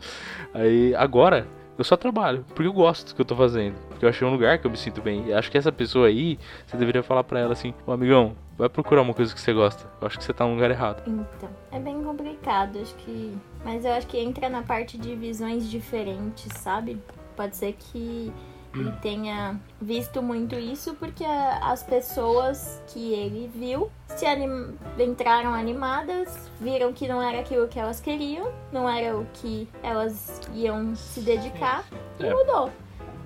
Aí 0.53 0.95
agora 0.95 1.45
eu 1.77 1.83
só 1.83 1.97
trabalho, 1.97 2.45
porque 2.55 2.69
eu 2.69 2.71
gosto 2.71 3.09
do 3.09 3.15
que 3.15 3.21
eu 3.21 3.25
tô 3.25 3.35
fazendo. 3.35 3.75
Porque 3.89 4.05
eu 4.05 4.09
achei 4.09 4.25
um 4.25 4.31
lugar 4.31 4.59
que 4.59 4.65
eu 4.65 4.71
me 4.71 4.77
sinto 4.77 5.01
bem. 5.01 5.27
E 5.27 5.33
acho 5.33 5.51
que 5.51 5.57
essa 5.57 5.69
pessoa 5.71 6.07
aí, 6.07 6.39
você 6.65 6.77
deveria 6.77 7.03
falar 7.03 7.25
pra 7.25 7.37
ela 7.37 7.51
assim: 7.51 7.73
Ô 7.85 7.91
amigão, 7.91 8.33
vai 8.57 8.69
procurar 8.69 9.01
uma 9.01 9.13
coisa 9.13 9.33
que 9.33 9.41
você 9.41 9.51
gosta. 9.51 9.85
Eu 9.99 10.07
acho 10.07 10.17
que 10.17 10.23
você 10.23 10.31
tá 10.31 10.45
no 10.45 10.53
lugar 10.53 10.71
errado. 10.71 11.03
Então, 11.05 11.49
é 11.69 11.79
bem 11.81 12.01
complicado, 12.01 12.79
acho 12.79 12.95
que. 12.95 13.37
Mas 13.65 13.83
eu 13.83 13.91
acho 13.91 14.07
que 14.07 14.17
entra 14.17 14.47
na 14.47 14.61
parte 14.61 14.97
de 14.97 15.13
visões 15.15 15.69
diferentes, 15.69 16.47
sabe? 16.59 16.97
Pode 17.35 17.55
ser 17.55 17.73
que 17.73 18.31
ele 18.75 18.91
tenha 19.01 19.59
visto 19.79 20.21
muito 20.21 20.55
isso 20.55 20.95
porque 20.95 21.23
as 21.23 21.83
pessoas 21.83 22.81
que 22.87 23.13
ele 23.13 23.49
viu 23.53 23.89
se 24.07 24.25
anim... 24.25 24.73
entraram 24.97 25.53
animadas, 25.53 26.49
viram 26.59 26.91
que 26.91 27.07
não 27.07 27.21
era 27.21 27.39
aquilo 27.39 27.67
que 27.67 27.79
elas 27.79 27.99
queriam, 27.99 28.51
não 28.71 28.89
era 28.89 29.15
o 29.15 29.25
que 29.33 29.67
elas 29.83 30.41
iam 30.53 30.95
se 30.95 31.21
dedicar 31.21 31.85
e 32.19 32.25
é. 32.25 32.33
mudou. 32.33 32.71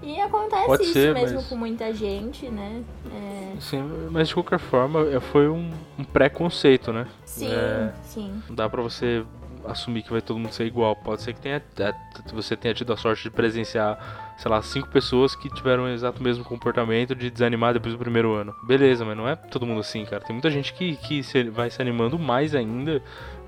E 0.03 0.22
acontece 0.22 0.66
Pode 0.68 0.84
isso 0.84 0.93
ser, 0.93 1.14
mesmo 1.14 1.38
mas... 1.38 1.47
com 1.47 1.55
muita 1.55 1.93
gente, 1.93 2.47
né? 2.49 2.84
É... 3.12 3.60
Sim, 3.60 4.10
mas 4.12 4.28
de 4.28 4.34
qualquer 4.36 4.60
forma 4.60 5.01
é, 5.10 5.20
foi 5.20 5.49
um, 5.49 5.72
um 5.97 6.03
preconceito, 6.03 6.93
né? 6.93 7.08
Sim, 7.26 7.51
é... 7.51 7.91
sim. 8.03 8.43
Não 8.47 8.55
dá 8.55 8.70
pra 8.70 8.82
você 8.82 9.26
assumir 9.68 10.01
que 10.01 10.11
vai 10.11 10.22
todo 10.22 10.39
mundo 10.39 10.51
ser 10.51 10.65
igual. 10.65 10.95
Pode 10.95 11.22
ser 11.22 11.34
que 11.34 11.41
tenha, 11.41 11.61
é, 11.80 11.93
você 12.34 12.55
tenha 12.55 12.74
tido 12.74 12.91
a 12.93 12.97
sorte 12.97 13.24
de 13.24 13.30
presenciar, 13.30 14.34
sei 14.38 14.49
lá, 14.49 14.61
cinco 14.61 14.88
pessoas 14.89 15.36
que 15.36 15.49
tiveram 15.49 15.84
o 15.84 15.89
exato 15.89 16.22
mesmo 16.22 16.43
comportamento 16.43 17.13
de 17.13 17.30
desanimar 17.30 17.74
depois 17.74 17.93
do 17.93 17.99
primeiro 17.99 18.34
ano. 18.34 18.55
Beleza, 18.63 19.05
mas 19.05 19.15
não 19.18 19.28
é 19.28 19.36
todo 19.36 19.65
mundo 19.65 19.82
assim, 19.82 20.05
cara. 20.05 20.24
Tem 20.24 20.34
muita 20.34 20.49
gente 20.49 20.74
que, 20.74 20.95
que 20.95 21.24
se, 21.24 21.43
vai 21.49 21.70
se 21.70 21.82
animando 21.82 22.18
mais 22.18 22.55
ainda. 22.55 23.01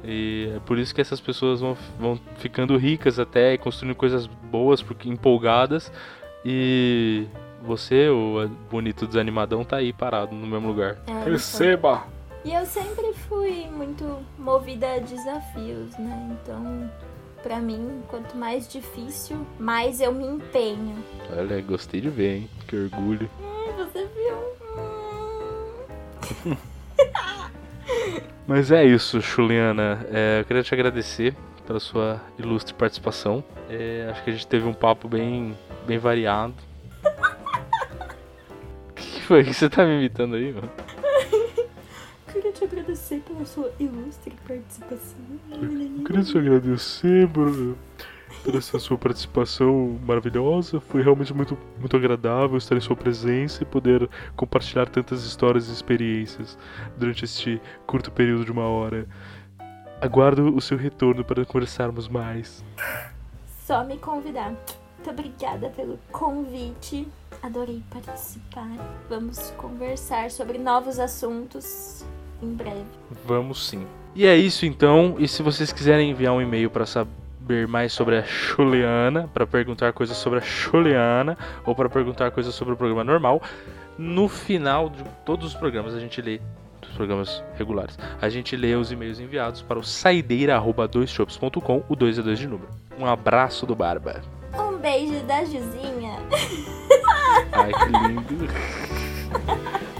E 0.03 0.51
é 0.55 0.59
por 0.59 0.77
isso 0.77 0.93
que 0.93 1.01
essas 1.01 1.19
pessoas 1.19 1.59
vão, 1.59 1.77
vão 1.99 2.19
ficando 2.37 2.77
ricas 2.77 3.19
até, 3.19 3.57
construindo 3.57 3.95
coisas 3.95 4.27
boas, 4.27 4.81
porque 4.81 5.09
empolgadas. 5.09 5.91
E 6.45 7.25
você, 7.61 8.07
o 8.09 8.49
bonito 8.69 9.05
desanimadão, 9.05 9.63
tá 9.63 9.77
aí 9.77 9.91
parado 9.91 10.33
no 10.33 10.47
mesmo 10.47 10.67
lugar. 10.67 10.97
É, 11.07 11.29
Receba! 11.29 12.18
E 12.43 12.53
eu 12.53 12.65
sempre 12.65 13.13
fui 13.27 13.67
muito 13.69 14.25
movida 14.37 14.93
a 14.93 14.99
desafios, 14.99 15.97
né? 15.97 16.37
Então, 16.41 16.89
para 17.43 17.59
mim, 17.59 18.01
quanto 18.07 18.37
mais 18.37 18.67
difícil, 18.67 19.45
mais 19.59 19.99
eu 19.99 20.13
me 20.13 20.25
empenho. 20.25 21.03
Olha, 21.37 21.61
gostei 21.61 21.99
de 21.99 22.09
ver, 22.09 22.37
hein? 22.37 22.49
Que 22.67 22.77
orgulho. 22.77 23.29
Hum, 23.41 23.73
você 23.77 24.07
viu? 24.07 24.37
Mas 28.47 28.71
é 28.71 28.85
isso, 28.85 29.19
Juliana. 29.19 30.05
É, 30.11 30.39
eu 30.39 30.45
queria 30.45 30.63
te 30.63 30.73
agradecer 30.73 31.35
pela 31.67 31.79
sua 31.79 32.21
ilustre 32.37 32.73
participação. 32.73 33.43
É, 33.69 34.07
acho 34.09 34.23
que 34.23 34.29
a 34.29 34.33
gente 34.33 34.47
teve 34.47 34.65
um 34.65 34.73
papo 34.73 35.07
bem, 35.09 35.57
bem 35.85 35.97
variado. 35.97 36.55
O 38.89 38.93
que 39.01 39.21
foi 39.21 39.43
que 39.43 39.53
você 39.53 39.69
tá 39.69 39.85
me 39.85 39.97
imitando 39.99 40.35
aí, 40.35 40.51
mano? 40.51 40.69
Te 42.59 42.65
agradecer 42.65 43.21
pela 43.21 43.45
sua 43.45 43.71
ilustre 43.79 44.35
participação. 44.45 45.17
Eu 45.49 46.03
queria 46.03 46.23
te 46.23 46.37
agradecer 46.37 47.29
por, 47.29 47.77
por 48.43 48.55
essa 48.55 48.77
sua 48.79 48.97
participação 48.97 49.97
maravilhosa. 50.05 50.81
Foi 50.81 51.01
realmente 51.01 51.33
muito, 51.33 51.57
muito 51.79 51.95
agradável 51.95 52.57
estar 52.57 52.75
em 52.75 52.81
sua 52.81 52.97
presença 52.97 53.63
e 53.63 53.65
poder 53.65 54.09
compartilhar 54.35 54.89
tantas 54.89 55.23
histórias 55.23 55.69
e 55.69 55.71
experiências 55.71 56.57
durante 56.97 57.23
este 57.23 57.61
curto 57.87 58.11
período 58.11 58.43
de 58.43 58.51
uma 58.51 58.65
hora. 58.65 59.07
Aguardo 60.01 60.53
o 60.53 60.61
seu 60.61 60.77
retorno 60.77 61.23
para 61.23 61.45
conversarmos 61.45 62.09
mais. 62.09 62.63
Só 63.65 63.85
me 63.85 63.97
convidar. 63.97 64.49
Muito 64.97 65.09
obrigada 65.09 65.69
pelo 65.69 65.97
convite. 66.11 67.07
Adorei 67.41 67.81
participar. 67.89 68.69
Vamos 69.09 69.51
conversar 69.51 70.29
sobre 70.29 70.57
novos 70.57 70.99
assuntos 70.99 72.03
em 72.41 72.53
breve. 72.53 72.85
Vamos 73.25 73.67
sim. 73.67 73.85
E 74.15 74.25
é 74.25 74.35
isso 74.35 74.65
então. 74.65 75.15
E 75.19 75.27
se 75.27 75.41
vocês 75.41 75.71
quiserem 75.71 76.11
enviar 76.11 76.33
um 76.33 76.41
e-mail 76.41 76.69
para 76.69 76.85
saber 76.85 77.67
mais 77.67 77.93
sobre 77.93 78.17
a 78.17 78.21
Juliana, 78.21 79.29
para 79.33 79.47
perguntar 79.47 79.93
coisas 79.93 80.17
sobre 80.17 80.39
a 80.39 80.41
Juliana 80.41 81.37
ou 81.65 81.75
para 81.75 81.89
perguntar 81.89 82.31
coisas 82.31 82.53
sobre 82.53 82.73
o 82.73 82.77
programa 82.77 83.03
normal, 83.03 83.41
no 83.97 84.27
final 84.27 84.89
de 84.89 85.03
todos 85.25 85.47
os 85.47 85.53
programas 85.53 85.93
a 85.93 85.99
gente 85.99 86.21
lê 86.21 86.39
dos 86.81 86.91
programas 86.91 87.43
regulares. 87.57 87.97
A 88.21 88.29
gente 88.29 88.55
lê 88.55 88.75
os 88.75 88.91
e-mails 88.91 89.19
enviados 89.19 89.61
para 89.61 89.77
o 89.77 89.83
saideira@doisshops.com, 89.83 91.83
o 91.87 91.95
2 91.95 92.19
é 92.19 92.21
2 92.21 92.39
de 92.39 92.47
número. 92.47 92.69
Um 92.97 93.05
abraço 93.05 93.65
do 93.65 93.75
Barba. 93.75 94.21
Um 94.57 94.77
beijo 94.77 95.21
da 95.25 95.43
Juzinha. 95.45 96.17
Ai, 97.51 97.71
que 97.73 98.07
lindo. 98.07 98.47